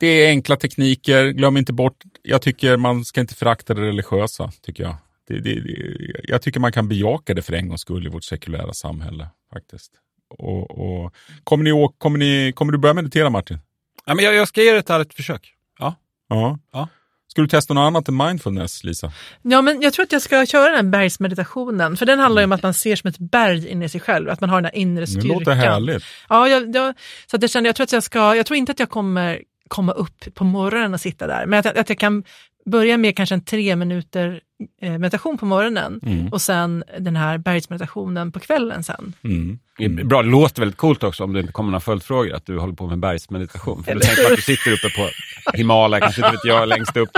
Det 0.00 0.06
är 0.06 0.28
enkla 0.28 0.56
tekniker, 0.56 1.28
glöm 1.28 1.56
inte 1.56 1.72
bort, 1.72 2.04
jag 2.22 2.42
tycker 2.42 2.76
man 2.76 3.04
ska 3.04 3.20
inte 3.20 3.34
förakta 3.34 3.74
det 3.74 3.82
religiösa, 3.82 4.52
tycker 4.62 4.82
jag. 4.82 4.96
Det, 5.28 5.40
det, 5.40 5.60
det, 5.60 5.96
jag 6.22 6.42
tycker 6.42 6.60
man 6.60 6.72
kan 6.72 6.88
bejaka 6.88 7.34
det 7.34 7.42
för 7.42 7.52
en 7.52 7.68
gångs 7.68 7.80
skull 7.80 8.06
i 8.06 8.10
vårt 8.10 8.24
sekulära 8.24 8.72
samhälle. 8.72 9.28
faktiskt. 9.52 9.92
Och, 10.28 10.70
och, 10.70 11.14
kommer, 11.44 11.64
ni, 11.64 11.88
kommer, 11.98 12.18
ni, 12.18 12.52
kommer 12.52 12.72
du 12.72 12.78
börja 12.78 12.94
meditera 12.94 13.30
Martin? 13.30 13.58
Ja, 14.06 14.14
men 14.14 14.24
jag, 14.24 14.34
jag 14.34 14.48
ska 14.48 14.62
ge 14.62 14.72
det 14.72 14.78
ett 14.78 14.90
ärligt 14.90 15.14
försök. 15.14 15.54
Ja. 15.78 15.94
ja. 16.28 16.58
ja. 16.72 16.88
Ska 17.36 17.42
du 17.42 17.48
testa 17.48 17.74
något 17.74 17.86
annat 17.86 18.08
än 18.08 18.16
mindfulness, 18.16 18.84
Lisa? 18.84 19.12
Ja, 19.42 19.62
men 19.62 19.80
jag 19.80 19.92
tror 19.92 20.02
att 20.02 20.12
jag 20.12 20.22
ska 20.22 20.46
köra 20.46 20.76
den 20.76 20.90
bergsmeditationen. 20.90 21.96
För 21.96 22.06
den 22.06 22.18
handlar 22.18 22.42
ju 22.42 22.44
om 22.44 22.52
att 22.52 22.62
man 22.62 22.74
ser 22.74 22.96
som 22.96 23.08
ett 23.08 23.18
berg 23.18 23.68
inne 23.68 23.84
i 23.84 23.88
sig 23.88 24.00
själv, 24.00 24.30
att 24.30 24.40
man 24.40 24.50
har 24.50 24.56
den 24.56 24.64
här 24.64 24.76
inre 24.76 25.06
styrkan. 25.06 25.28
Det 25.28 25.34
låter 25.34 25.52
härligt. 25.52 26.04
Ja, 26.28 26.48
jag, 26.48 26.76
jag, 26.76 26.94
så 27.26 27.36
att 27.36 27.42
jag 27.42 27.50
kände, 27.50 27.68
jag 27.68 27.76
tror 27.76 27.84
att 27.84 27.92
jag 27.92 28.02
ska, 28.02 28.36
jag 28.36 28.46
tror 28.46 28.56
inte 28.56 28.72
att 28.72 28.80
jag 28.80 28.90
kommer 28.90 29.42
komma 29.68 29.92
upp 29.92 30.34
på 30.34 30.44
morgonen 30.44 30.94
och 30.94 31.00
sitta 31.00 31.26
där, 31.26 31.46
men 31.46 31.58
att, 31.58 31.66
att 31.66 31.88
jag 31.88 31.98
kan 31.98 32.24
börja 32.66 32.96
med 32.96 33.16
kanske 33.16 33.34
en 33.34 33.44
tre 33.44 33.76
minuter 33.76 34.40
eh, 34.82 34.98
meditation 34.98 35.38
på 35.38 35.46
morgonen 35.46 36.00
mm. 36.02 36.28
och 36.32 36.42
sen 36.42 36.84
den 36.98 37.16
här 37.16 37.38
bergsmeditationen 37.38 38.32
på 38.32 38.40
kvällen 38.40 38.84
sen. 38.84 39.12
Mm. 39.24 39.58
Mm. 39.78 40.08
Bra, 40.08 40.22
det 40.22 40.28
låter 40.28 40.60
väldigt 40.62 40.78
coolt 40.78 41.02
också 41.02 41.24
om 41.24 41.32
det 41.32 41.40
inte 41.40 41.52
kommer 41.52 41.70
några 41.70 41.80
följdfrågor 41.80 42.34
att 42.34 42.46
du 42.46 42.58
håller 42.58 42.74
på 42.74 42.86
med 42.86 42.98
bergsmeditation. 42.98 43.84
För 43.84 43.94
du 43.94 44.00
tänker 44.00 44.24
att 44.24 44.36
du 44.36 44.42
sitter 44.42 44.72
uppe 44.72 44.88
på 44.96 45.08
Himalaya, 45.56 46.00
kanske 46.00 46.20
inte 46.20 46.32
vet 46.32 46.44
jag, 46.44 46.68
längst 46.68 46.96
upp. 46.96 47.10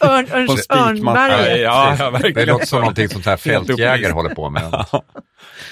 Örn, 0.00 0.26
örn, 0.32 0.48
örnberget. 0.70 1.60
Ja, 1.60 1.96
ja, 1.98 2.10
verkligen. 2.10 2.34
Det 2.34 2.46
låter 2.46 2.66
som 2.66 2.80
någonting 2.80 3.08
som 3.08 3.22
så 3.22 3.30
här 3.30 3.36
fältjägare 3.36 4.12
håller 4.12 4.34
på 4.34 4.50
med. 4.50 4.86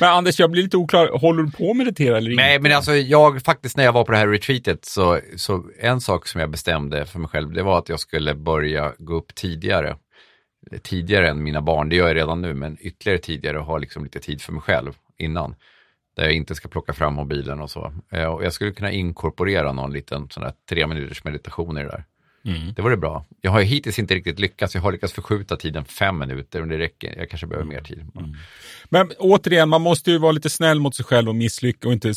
Men 0.00 0.08
Anders, 0.08 0.40
jag 0.40 0.50
blir 0.50 0.62
lite 0.62 0.76
oklar. 0.76 1.18
Håller 1.18 1.42
du 1.42 1.50
på 1.50 1.70
att 1.70 1.76
meditera 1.76 2.16
eller 2.16 2.30
inte? 2.30 2.42
Nej, 2.42 2.60
men 2.60 2.72
alltså 2.72 2.94
jag 2.94 3.42
faktiskt 3.42 3.76
när 3.76 3.84
jag 3.84 3.92
var 3.92 4.04
på 4.04 4.12
det 4.12 4.18
här 4.18 4.28
retreatet 4.28 4.84
så, 4.84 5.20
så 5.36 5.64
en 5.80 6.00
sak 6.00 6.28
som 6.28 6.40
jag 6.40 6.50
bestämde 6.50 7.06
för 7.06 7.18
mig 7.18 7.28
själv, 7.28 7.52
det 7.52 7.62
var 7.62 7.78
att 7.78 7.88
jag 7.88 8.00
skulle 8.00 8.34
börja 8.34 8.92
gå 8.98 9.14
upp 9.14 9.34
tidigare. 9.34 9.96
Tidigare 10.82 11.30
än 11.30 11.42
mina 11.42 11.62
barn, 11.62 11.88
det 11.88 11.96
gör 11.96 12.08
jag 12.08 12.16
redan 12.16 12.42
nu, 12.42 12.54
men 12.54 12.76
ytterligare 12.80 13.18
tidigare 13.18 13.58
och 13.58 13.64
ha 13.64 13.78
liksom 13.78 14.04
lite 14.04 14.18
tid 14.18 14.42
för 14.42 14.52
mig 14.52 14.62
själv 14.62 14.92
innan. 15.18 15.54
Där 16.16 16.24
jag 16.24 16.32
inte 16.32 16.54
ska 16.54 16.68
plocka 16.68 16.92
fram 16.92 17.14
mobilen 17.14 17.60
och 17.60 17.70
så. 17.70 17.92
Eh, 18.12 18.24
och 18.24 18.44
jag 18.44 18.52
skulle 18.52 18.72
kunna 18.72 18.92
inkorporera 18.92 19.72
någon 19.72 19.92
liten 19.92 20.28
sån 20.30 20.42
där 20.42 20.52
tre 20.68 20.86
minuters 20.86 21.24
meditation 21.24 21.78
i 21.78 21.82
det 21.82 21.88
där. 21.88 22.04
Mm. 22.46 22.72
Det 22.76 22.82
vore 22.82 22.96
bra. 22.96 23.24
Jag 23.40 23.50
har 23.50 23.60
ju 23.60 23.66
hittills 23.66 23.98
inte 23.98 24.14
riktigt 24.14 24.38
lyckats. 24.38 24.74
Jag 24.74 24.82
har 24.82 24.92
lyckats 24.92 25.12
förskjuta 25.12 25.56
tiden 25.56 25.84
fem 25.84 26.18
minuter 26.18 26.60
och 26.60 26.68
det 26.68 26.78
räcker. 26.78 27.14
Jag 27.18 27.30
kanske 27.30 27.46
behöver 27.46 27.66
mer 27.66 27.80
tid. 27.80 27.98
Mm. 27.98 28.34
Men 28.84 29.10
återigen, 29.18 29.68
man 29.68 29.82
måste 29.82 30.10
ju 30.10 30.18
vara 30.18 30.32
lite 30.32 30.50
snäll 30.50 30.80
mot 30.80 30.94
sig 30.94 31.04
själv 31.04 31.28
och 31.28 31.34
misslyckas 31.34 31.86
och 31.86 31.92
inte 31.92 32.12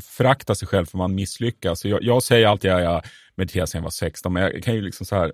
förakta 0.00 0.54
sig 0.54 0.68
själv 0.68 0.86
för 0.86 0.98
man 0.98 1.14
misslyckas. 1.14 1.84
Jag, 1.84 2.02
jag 2.02 2.22
säger 2.22 2.46
alltid 2.46 2.70
att 2.70 2.82
jag 2.82 3.02
mediterar 3.34 3.66
sedan 3.66 3.78
jag 3.78 3.82
var 3.82 3.90
16, 3.90 4.32
men 4.32 4.42
jag 4.42 4.62
kan 4.62 4.74
ju 4.74 4.82
liksom 4.82 5.06
så 5.06 5.16
här, 5.16 5.32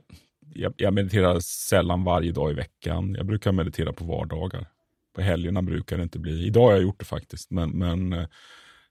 jag, 0.55 0.75
jag 0.77 0.95
mediterar 0.95 1.41
sällan 1.41 2.05
varje 2.05 2.33
dag 2.33 2.51
i 2.51 2.55
veckan. 2.55 3.15
Jag 3.15 3.27
brukar 3.27 3.53
meditera 3.53 3.93
på 3.93 4.05
vardagar. 4.05 4.67
På 5.15 5.23
helgerna 5.23 5.63
brukar 5.63 5.97
det 5.97 6.03
inte 6.03 6.19
bli. 6.19 6.47
Idag 6.47 6.63
har 6.63 6.73
jag 6.73 6.83
gjort 6.83 6.99
det 6.99 7.05
faktiskt, 7.05 7.51
men, 7.51 7.71
men 7.71 8.13
eh, 8.13 8.25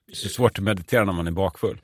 det 0.06 0.24
är 0.24 0.28
svårt 0.28 0.58
att 0.58 0.64
meditera 0.64 1.04
när 1.04 1.12
man 1.12 1.26
är 1.26 1.30
bakfull. 1.30 1.80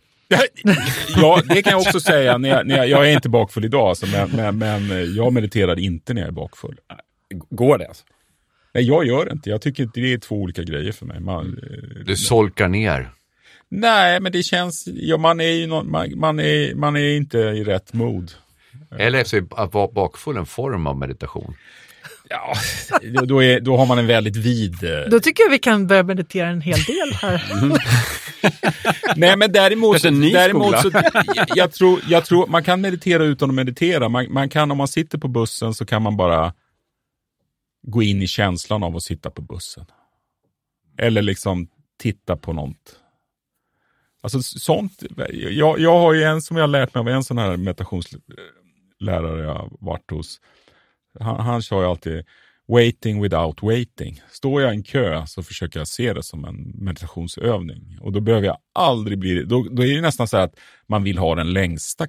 ja, 1.16 1.42
det 1.48 1.62
kan 1.62 1.70
jag 1.70 1.80
också 1.80 2.00
säga. 2.00 2.38
När 2.38 2.48
jag, 2.48 2.66
när 2.66 2.76
jag, 2.76 2.88
jag 2.88 3.08
är 3.08 3.14
inte 3.14 3.28
bakfull 3.28 3.64
idag, 3.64 3.88
alltså, 3.88 4.06
men, 4.06 4.58
men, 4.58 4.86
men, 4.88 5.14
jag 5.14 5.32
mediterar 5.32 5.78
inte 5.78 6.14
när 6.14 6.20
jag 6.20 6.28
är 6.28 6.32
bakfull. 6.32 6.76
Går 7.50 7.78
det? 7.78 7.88
Alltså? 7.88 8.04
Nej, 8.74 8.84
jag 8.84 9.06
gör 9.06 9.24
det 9.24 9.32
inte. 9.32 9.50
Jag 9.50 9.62
tycker 9.62 9.88
det 9.94 10.12
är 10.12 10.18
två 10.18 10.36
olika 10.36 10.62
grejer 10.62 10.92
för 10.92 11.06
mig. 11.06 11.20
Man, 11.20 11.58
du 12.06 12.16
solkar 12.16 12.68
ner? 12.68 13.10
Nej, 13.68 14.20
men 14.20 14.32
det 14.32 14.42
känns... 14.42 14.88
Ja, 14.94 15.16
man, 15.16 15.40
är 15.40 15.50
ju 15.50 15.66
någon, 15.66 15.90
man, 15.90 16.18
man, 16.18 16.38
är, 16.38 16.74
man 16.74 16.96
är 16.96 17.16
inte 17.16 17.38
i 17.38 17.64
rätt 17.64 17.92
mod. 17.92 18.32
Eller 18.98 19.24
så 19.24 19.36
är 19.36 19.44
att 19.56 19.74
vara 19.74 19.88
bakfull 19.88 20.36
en 20.36 20.46
form 20.46 20.86
av 20.86 20.96
meditation? 20.96 21.54
Ja, 22.28 22.54
då, 23.24 23.42
är, 23.42 23.60
då 23.60 23.76
har 23.76 23.86
man 23.86 23.98
en 23.98 24.06
väldigt 24.06 24.36
vid... 24.36 24.84
Eh, 24.84 25.00
då 25.10 25.20
tycker 25.20 25.42
jag 25.42 25.50
vi 25.50 25.58
kan 25.58 25.86
börja 25.86 26.02
meditera 26.02 26.48
en 26.48 26.60
hel 26.60 26.82
del 26.82 27.12
här. 27.12 27.52
Mm. 27.62 27.78
Nej, 29.16 29.36
men 29.36 29.52
däremot, 29.52 30.02
däremot 30.02 30.80
så, 30.80 30.90
jag, 31.54 31.72
tror, 31.72 32.00
jag 32.08 32.24
tror 32.24 32.46
man 32.46 32.64
kan 32.64 32.80
meditera 32.80 33.24
utan 33.24 33.50
att 33.50 33.54
meditera. 33.54 34.08
Man, 34.08 34.32
man 34.32 34.48
kan, 34.48 34.70
om 34.70 34.78
man 34.78 34.88
sitter 34.88 35.18
på 35.18 35.28
bussen 35.28 35.74
så 35.74 35.86
kan 35.86 36.02
man 36.02 36.16
bara 36.16 36.54
gå 37.82 38.02
in 38.02 38.22
i 38.22 38.26
känslan 38.26 38.82
av 38.82 38.96
att 38.96 39.02
sitta 39.02 39.30
på 39.30 39.42
bussen. 39.42 39.84
Eller 40.98 41.22
liksom 41.22 41.68
titta 41.98 42.36
på 42.36 42.52
något. 42.52 42.96
Alltså 44.22 44.42
sånt. 44.42 45.02
Jag, 45.50 45.80
jag 45.80 45.98
har 45.98 46.12
ju 46.12 46.22
en 46.22 46.42
som 46.42 46.56
jag 46.56 46.70
lärt 46.70 46.94
mig 46.94 47.00
av 47.00 47.08
en 47.08 47.24
sån 47.24 47.38
här 47.38 47.56
meditationslärare 47.56 49.42
jag 49.42 49.76
varit 49.80 50.10
hos. 50.10 50.40
Han, 51.20 51.40
han 51.40 51.62
sa 51.62 51.80
ju 51.80 51.86
alltid 51.88 52.24
waiting 52.68 53.22
without 53.22 53.62
waiting. 53.62 54.22
Står 54.30 54.62
jag 54.62 54.72
i 54.72 54.76
en 54.76 54.82
kö 54.82 55.26
så 55.26 55.42
försöker 55.42 55.80
jag 55.80 55.88
se 55.88 56.12
det 56.12 56.22
som 56.22 56.44
en 56.44 56.72
meditationsövning. 56.74 57.98
Och 58.00 58.12
då 58.12 58.20
behöver 58.20 58.46
jag 58.46 58.58
aldrig 58.72 59.18
bli 59.18 59.44
då, 59.44 59.66
då 59.70 59.84
är 59.84 59.94
det 59.94 60.00
nästan 60.00 60.28
så 60.28 60.36
att 60.36 60.54
man 60.86 61.04
vill 61.04 61.18
ha 61.18 61.34
den 61.34 61.52
längsta 61.52 62.06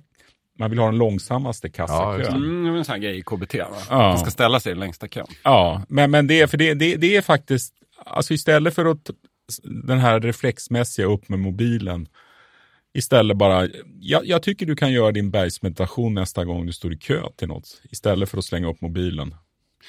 man 0.59 0.69
vill 0.69 0.79
ha 0.79 0.85
den 0.85 0.97
långsammaste 0.97 1.69
kassakön. 1.69 2.21
Ja, 2.21 2.35
mm, 2.35 2.75
en 2.75 2.85
sån 2.85 2.93
här 2.93 2.99
grej 2.99 3.17
i 3.17 3.21
KBT, 3.21 3.53
va? 3.55 3.77
Ja. 3.89 3.97
Man 3.97 4.17
ska 4.19 4.31
ställa 4.31 4.59
sig 4.59 4.71
i 4.71 4.75
längsta 4.75 5.07
kön. 5.07 5.27
Ja, 5.43 5.81
men, 5.89 6.11
men 6.11 6.27
det, 6.27 6.47
för 6.47 6.57
det, 6.57 6.73
det, 6.73 6.95
det 6.95 7.15
är 7.15 7.21
faktiskt, 7.21 7.73
alltså 8.05 8.33
istället 8.33 8.75
för 8.75 8.85
att 8.85 9.09
den 9.63 9.99
här 9.99 10.19
reflexmässiga 10.19 11.05
upp 11.05 11.29
med 11.29 11.39
mobilen, 11.39 12.07
istället 12.97 13.37
bara, 13.37 13.67
jag, 13.99 14.25
jag 14.25 14.43
tycker 14.43 14.65
du 14.65 14.75
kan 14.75 14.91
göra 14.91 15.11
din 15.11 15.31
bergsmeditation 15.31 16.13
nästa 16.13 16.45
gång 16.45 16.65
du 16.65 16.73
står 16.73 16.93
i 16.93 16.97
kö 16.97 17.21
till 17.35 17.47
något, 17.47 17.81
istället 17.91 18.29
för 18.29 18.37
att 18.37 18.45
slänga 18.45 18.69
upp 18.69 18.81
mobilen. 18.81 19.35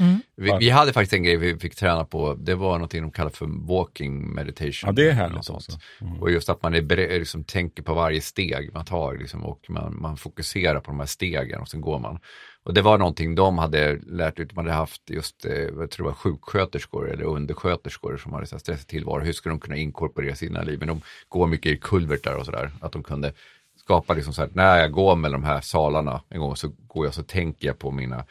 Mm. 0.00 0.20
Vi, 0.36 0.56
vi, 0.60 0.70
hade 0.70 0.92
faktiskt 0.92 1.12
en 1.12 1.22
grej 1.22 1.36
vi 1.36 1.58
fick 1.58 1.74
träna 1.74 2.04
på, 2.04 2.34
det 2.34 2.54
var 2.54 2.78
något 2.78 2.90
de 2.90 3.10
kallar 3.10 3.30
för 3.30 3.46
walking 3.66 4.34
meditation. 4.34 4.88
Ja, 4.88 4.92
det 4.92 5.08
är 5.08 5.12
härligt 5.12 5.44
sånt. 5.44 5.66
Mm. 6.00 6.22
Och 6.22 6.30
just 6.30 6.48
att 6.48 6.62
man 6.62 6.74
är 6.74 7.18
liksom, 7.18 7.44
tänker 7.44 7.82
på 7.82 7.94
varje 7.94 8.20
steg 8.20 8.70
man 8.74 8.84
tar 8.84 9.14
liksom, 9.14 9.44
och 9.44 9.66
man, 9.68 10.00
man 10.00 10.16
fokuserar 10.16 10.80
på 10.80 10.90
de 10.90 11.00
här 11.00 11.06
stegen 11.06 11.60
och 11.60 11.68
sen 11.68 11.80
går 11.80 11.98
man. 11.98 12.18
Och 12.62 12.74
det 12.74 12.82
var 12.82 12.98
någonting 12.98 13.34
de 13.34 13.58
hade 13.58 13.98
lärt 14.06 14.38
ut, 14.38 14.54
man 14.54 14.64
hade 14.64 14.76
haft 14.76 15.10
just, 15.10 15.44
eh, 15.44 15.52
jag 15.52 15.90
tror 15.90 16.04
det 16.06 16.10
var 16.10 16.12
sjuksköterskor 16.12 17.10
eller 17.10 17.24
undersköterskor 17.24 18.16
som 18.16 18.32
hade 18.32 18.46
stressat 18.46 18.86
tillvaro, 18.86 19.20
hur 19.20 19.32
skulle 19.32 19.52
de 19.52 19.60
kunna 19.60 19.76
inkorporera 19.76 20.34
sina 20.34 20.62
liv? 20.62 20.78
Men 20.78 20.88
de 20.88 21.00
går 21.28 21.46
mycket 21.46 21.72
i 21.72 21.76
kulvertar 21.76 22.34
och 22.34 22.44
sådär, 22.44 22.70
att 22.80 22.92
de 22.92 23.02
kunde 23.02 23.32
skapa 23.76 24.14
liksom 24.14 24.34
så 24.34 24.42
här, 24.42 24.50
när 24.52 24.78
jag 24.78 24.92
går 24.92 25.16
mellan 25.16 25.40
de 25.40 25.46
här 25.46 25.60
salarna 25.60 26.22
en 26.28 26.40
gång 26.40 26.56
så 26.56 26.68
går 26.86 27.06
jag 27.06 27.14
så 27.14 27.22
tänker 27.22 27.66
jag 27.66 27.78
på 27.78 27.90
mina 27.90 28.24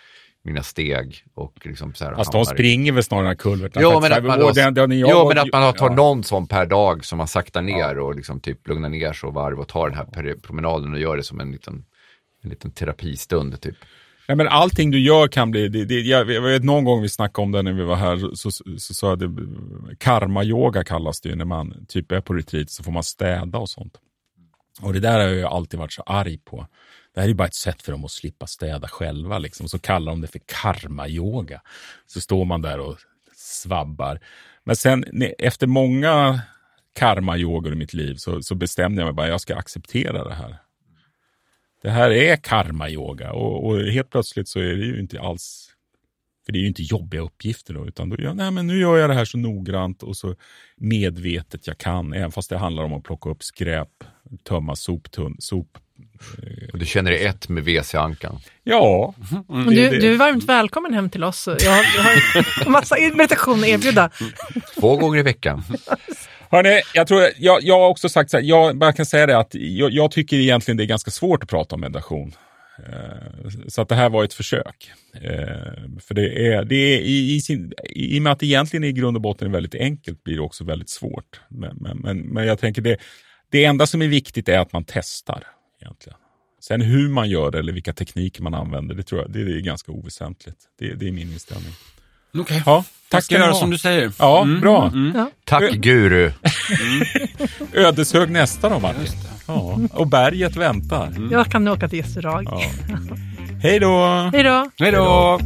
mina 0.48 0.64
steg 0.64 1.24
och 1.34 1.54
liksom 1.64 1.94
så 1.94 2.06
här. 2.06 2.12
Alltså 2.12 2.32
de 2.32 2.46
springer 2.46 2.92
väl 2.92 3.04
snarare 3.04 3.36
kulverten? 3.36 3.82
Jo, 3.82 4.00
men 4.02 4.14
att 4.14 4.24
man, 4.24 4.40
då, 4.40 4.52
den, 4.52 4.74
den 4.74 4.92
jo, 4.92 5.28
men 5.28 5.38
att 5.38 5.52
man 5.52 5.74
tar 5.74 5.90
ja. 5.90 5.96
någon 5.96 6.24
sån 6.24 6.48
per 6.48 6.66
dag 6.66 7.06
som 7.06 7.18
man 7.18 7.28
saktar 7.28 7.62
ner 7.62 7.96
ja. 7.96 8.02
och 8.02 8.16
liksom 8.16 8.40
typ 8.40 8.68
lugnar 8.68 8.90
ner 8.90 9.14
sig 9.14 9.28
och 9.28 9.34
varv 9.34 9.60
och 9.60 9.68
tar 9.68 9.90
den 9.90 9.98
här 9.98 10.36
promenaden 10.42 10.94
och 10.94 11.00
gör 11.00 11.18
det 11.18 11.24
som 11.24 11.40
en 11.40 11.52
liten, 11.52 11.86
en 12.44 12.50
liten 12.50 12.72
terapistund 12.72 13.62
typ. 13.62 13.76
Ja, 14.28 14.36
men 14.36 14.48
allting 14.48 14.92
du 14.92 15.00
gör 15.00 15.28
kan 15.28 15.52
bli, 15.52 15.68
det, 15.68 15.86
det, 15.86 16.00
jag, 16.00 16.32
jag 16.32 16.42
vet 16.42 16.64
någon 16.64 16.84
gång 16.84 17.02
vi 17.02 17.10
snackade 17.10 17.44
om 17.44 17.52
det 17.52 17.62
när 17.62 17.74
vi 17.74 17.84
var 17.84 17.96
här, 17.96 18.36
så 18.36 18.94
sa 18.94 19.10
jag 19.10 19.20
det, 19.20 19.28
karma-yoga 19.98 20.84
kallas 20.84 21.22
det 21.22 21.30
ju 21.30 21.36
när 21.36 21.46
man 21.46 21.86
typ 21.88 22.12
är 22.12 22.22
på 22.22 22.34
retreat 22.34 22.70
så 22.70 22.84
får 22.84 22.92
man 22.92 23.04
städa 23.04 23.58
och 23.58 23.70
sånt. 23.70 23.94
Och 24.82 24.94
det 24.94 25.00
där 25.00 25.20
har 25.20 25.34
jag 25.34 25.52
alltid 25.52 25.80
varit 25.80 25.94
så 25.94 26.02
arg 26.02 26.38
på. 26.38 26.68
Det 27.18 27.22
här 27.22 27.30
är 27.30 27.34
bara 27.34 27.48
ett 27.48 27.54
sätt 27.54 27.82
för 27.82 27.92
dem 27.92 28.06
att 28.06 28.12
slippa 28.12 28.48
städa 28.48 28.88
själva. 28.88 29.40
Liksom. 29.40 29.70
Så 29.70 29.80
kallar 29.80 30.12
de 30.12 30.22
det 30.22 30.28
för 30.28 30.40
karma-yoga. 30.40 31.62
Så 32.06 32.22
står 32.22 32.46
man 32.46 32.62
där 32.62 32.80
och 32.80 32.98
svabbar. 33.36 34.20
Men 34.64 34.76
sen 34.76 35.06
efter 35.38 35.68
många 35.68 36.42
karma-yogor 36.94 37.74
i 37.74 37.76
mitt 37.76 37.94
liv 37.94 38.16
så, 38.16 38.42
så 38.42 38.56
bestämde 38.56 39.02
jag 39.02 39.06
mig 39.06 39.14
bara 39.14 39.26
att 39.26 39.32
jag 39.32 39.42
ska 39.42 39.56
acceptera 39.56 40.24
det 40.24 40.34
här. 40.34 40.58
Det 41.82 41.90
här 41.90 42.12
är 42.12 42.36
karma-yoga 42.36 43.32
och, 43.32 43.68
och, 43.68 43.80
helt 43.80 44.10
plötsligt 44.10 44.48
så 44.48 44.60
är 44.60 44.76
det 44.76 44.86
ju 44.86 45.00
inte 45.00 45.22
alls 45.22 45.70
för 46.46 46.52
det 46.52 46.60
är 46.60 46.62
ju 46.62 46.68
inte 46.68 46.84
jobbiga 46.84 47.22
uppgifter 47.22 47.74
då, 47.74 47.88
utan 47.88 48.10
då, 48.10 48.16
ja, 48.20 48.34
nej, 48.34 48.52
men 48.52 48.68
nu 48.68 48.80
gör 48.80 48.98
jag 48.98 49.10
det 49.10 49.14
här 49.14 49.26
så 49.26 49.38
noggrant 49.38 50.04
och 50.04 50.18
så 50.18 50.36
medvetet 50.76 51.68
jag 51.68 51.78
kan, 51.78 52.14
även 52.14 52.32
fast 52.32 52.50
det 52.50 52.58
handlar 52.58 52.84
om 52.84 52.94
att 52.94 53.04
plocka 53.04 53.30
upp 53.30 53.44
skräp, 53.44 54.04
tömma 54.44 54.76
soptun, 54.76 55.36
sop 55.40 55.78
och 56.74 56.80
du 56.80 56.86
känner 56.86 57.12
dig 57.12 57.26
ett 57.26 57.50
med 57.50 57.64
WC-ankan? 57.64 58.40
Ja. 58.64 59.14
Mm. 59.50 59.66
Du, 59.66 60.00
du, 60.00 60.14
är 60.14 60.18
varmt 60.18 60.44
välkommen 60.44 60.94
hem 60.94 61.10
till 61.10 61.24
oss. 61.24 61.48
Jag 61.48 61.72
har, 61.72 61.84
jag 61.98 62.04
har 62.04 62.70
massa 62.70 62.96
meditation 63.16 63.60
att 63.60 63.68
erbjuda. 63.68 64.10
Två 64.80 64.98
gånger 64.98 65.20
i 65.20 65.24
veckan. 65.24 65.64
Hörrni, 66.50 66.82
jag, 66.94 67.08
tror, 67.08 67.24
jag, 67.38 67.64
jag 67.64 67.80
har 67.80 67.88
också 67.90 68.10
sagt 68.10 68.32
så 68.32 68.38
här, 68.38 68.44
jag 68.44 68.78
bara 68.78 68.94
kan 68.94 69.06
säga 69.06 69.26
det 69.26 69.38
att 69.38 69.50
jag, 69.52 69.92
jag, 69.92 70.12
tycker 70.12 70.38
egentligen 70.38 70.78
det 70.78 70.84
är 70.84 70.88
ganska 70.88 71.12
svårt 71.12 71.44
att 71.44 71.50
prata 71.50 71.76
om 71.76 71.82
meditation. 71.82 72.34
Eh, 72.86 73.50
så 73.68 73.82
att 73.82 73.90
det 73.90 73.96
här 73.96 74.10
var 74.10 74.24
ett 74.24 74.34
försök. 74.34 74.92
Eh, 75.14 76.02
för 76.08 76.14
det 76.14 76.48
är, 76.48 76.66
det 76.66 76.76
är 76.76 77.00
i, 77.00 77.36
i, 77.36 77.42
sin, 77.42 77.74
i 77.90 78.20
och 78.20 78.24
med 78.24 78.34
att 78.34 78.40
det 78.40 78.46
egentligen 78.46 78.84
i 78.84 78.92
grund 78.92 79.18
och 79.18 79.22
botten 79.22 79.48
är 79.48 79.52
väldigt 79.52 79.76
enkelt 79.76 80.24
blir 80.24 80.36
det 80.36 80.42
också 80.42 80.64
väldigt 80.64 80.90
svårt. 80.90 81.42
Men, 81.50 81.78
men, 81.78 81.98
men, 81.98 82.18
men 82.20 82.48
jag 82.48 82.60
tänker 82.60 82.82
det, 82.82 82.98
det 83.52 83.66
enda 83.66 83.88
som 83.88 84.02
är 84.02 84.08
viktigt 84.08 84.50
är 84.50 84.60
att 84.60 84.74
man 84.74 84.86
testar 84.88 85.44
egentligen. 85.82 86.18
Sen 86.60 86.82
hur 86.82 87.10
man 87.10 87.30
gör 87.30 87.52
det 87.52 87.60
eller 87.60 87.74
vilka 87.74 87.94
tekniker 87.94 88.44
man 88.44 88.54
använder, 88.54 88.96
det 88.96 89.04
tror 89.04 89.22
jag 89.22 89.32
det 89.32 89.40
är 89.40 89.62
ganska 89.62 89.92
oväsentligt. 89.92 90.58
Det, 90.80 90.94
det 90.94 91.08
är 91.08 91.12
min 91.12 91.32
inställning. 91.32 91.74
Okej, 92.30 92.42
okay. 92.42 92.62
ja, 92.66 92.84
tack 93.10 93.24
ska 93.24 93.36
göra 93.36 93.54
som 93.54 93.70
du 93.70 93.78
säger. 93.78 94.12
Ja, 94.20 94.44
mm. 94.44 94.62
bra. 94.62 94.88
Mm. 94.88 95.12
Ja. 95.16 95.32
Tack 95.44 95.72
guru. 95.72 96.24
Mm. 96.24 97.08
Ödeshög 97.74 98.32
nästa 98.32 98.70
då 98.70 98.80
Martin. 98.80 99.08
Ja. 99.48 99.80
Och 99.92 100.08
berget 100.08 100.56
väntar. 100.56 101.30
Jag 101.32 101.52
kan 101.52 101.68
åka 101.68 101.90
till 101.90 102.00
Gästerag. 102.00 102.44
Ja. 102.46 102.62
Hej 103.64 103.80
då! 103.80 104.30
Hej 104.34 104.44
då! 104.44 104.70
Hej 104.78 104.92
då! 104.92 105.40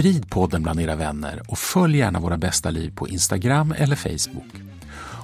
Sprid 0.00 0.30
podden 0.30 0.62
bland 0.62 0.80
era 0.80 0.96
vänner 0.96 1.42
och 1.48 1.58
följ 1.58 1.98
gärna 1.98 2.20
Våra 2.20 2.36
bästa 2.36 2.70
liv 2.70 2.92
på 2.94 3.08
Instagram 3.08 3.74
eller 3.78 3.96
Facebook. 3.96 4.54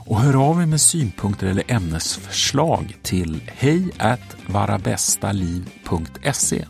Och 0.06 0.20
hör 0.20 0.50
av 0.50 0.62
er 0.62 0.66
med 0.66 0.80
synpunkter 0.80 1.46
eller 1.46 1.64
ämnesförslag 1.68 2.96
till 3.02 3.42
hej 3.46 3.90
varabästaliv.se 4.46 6.64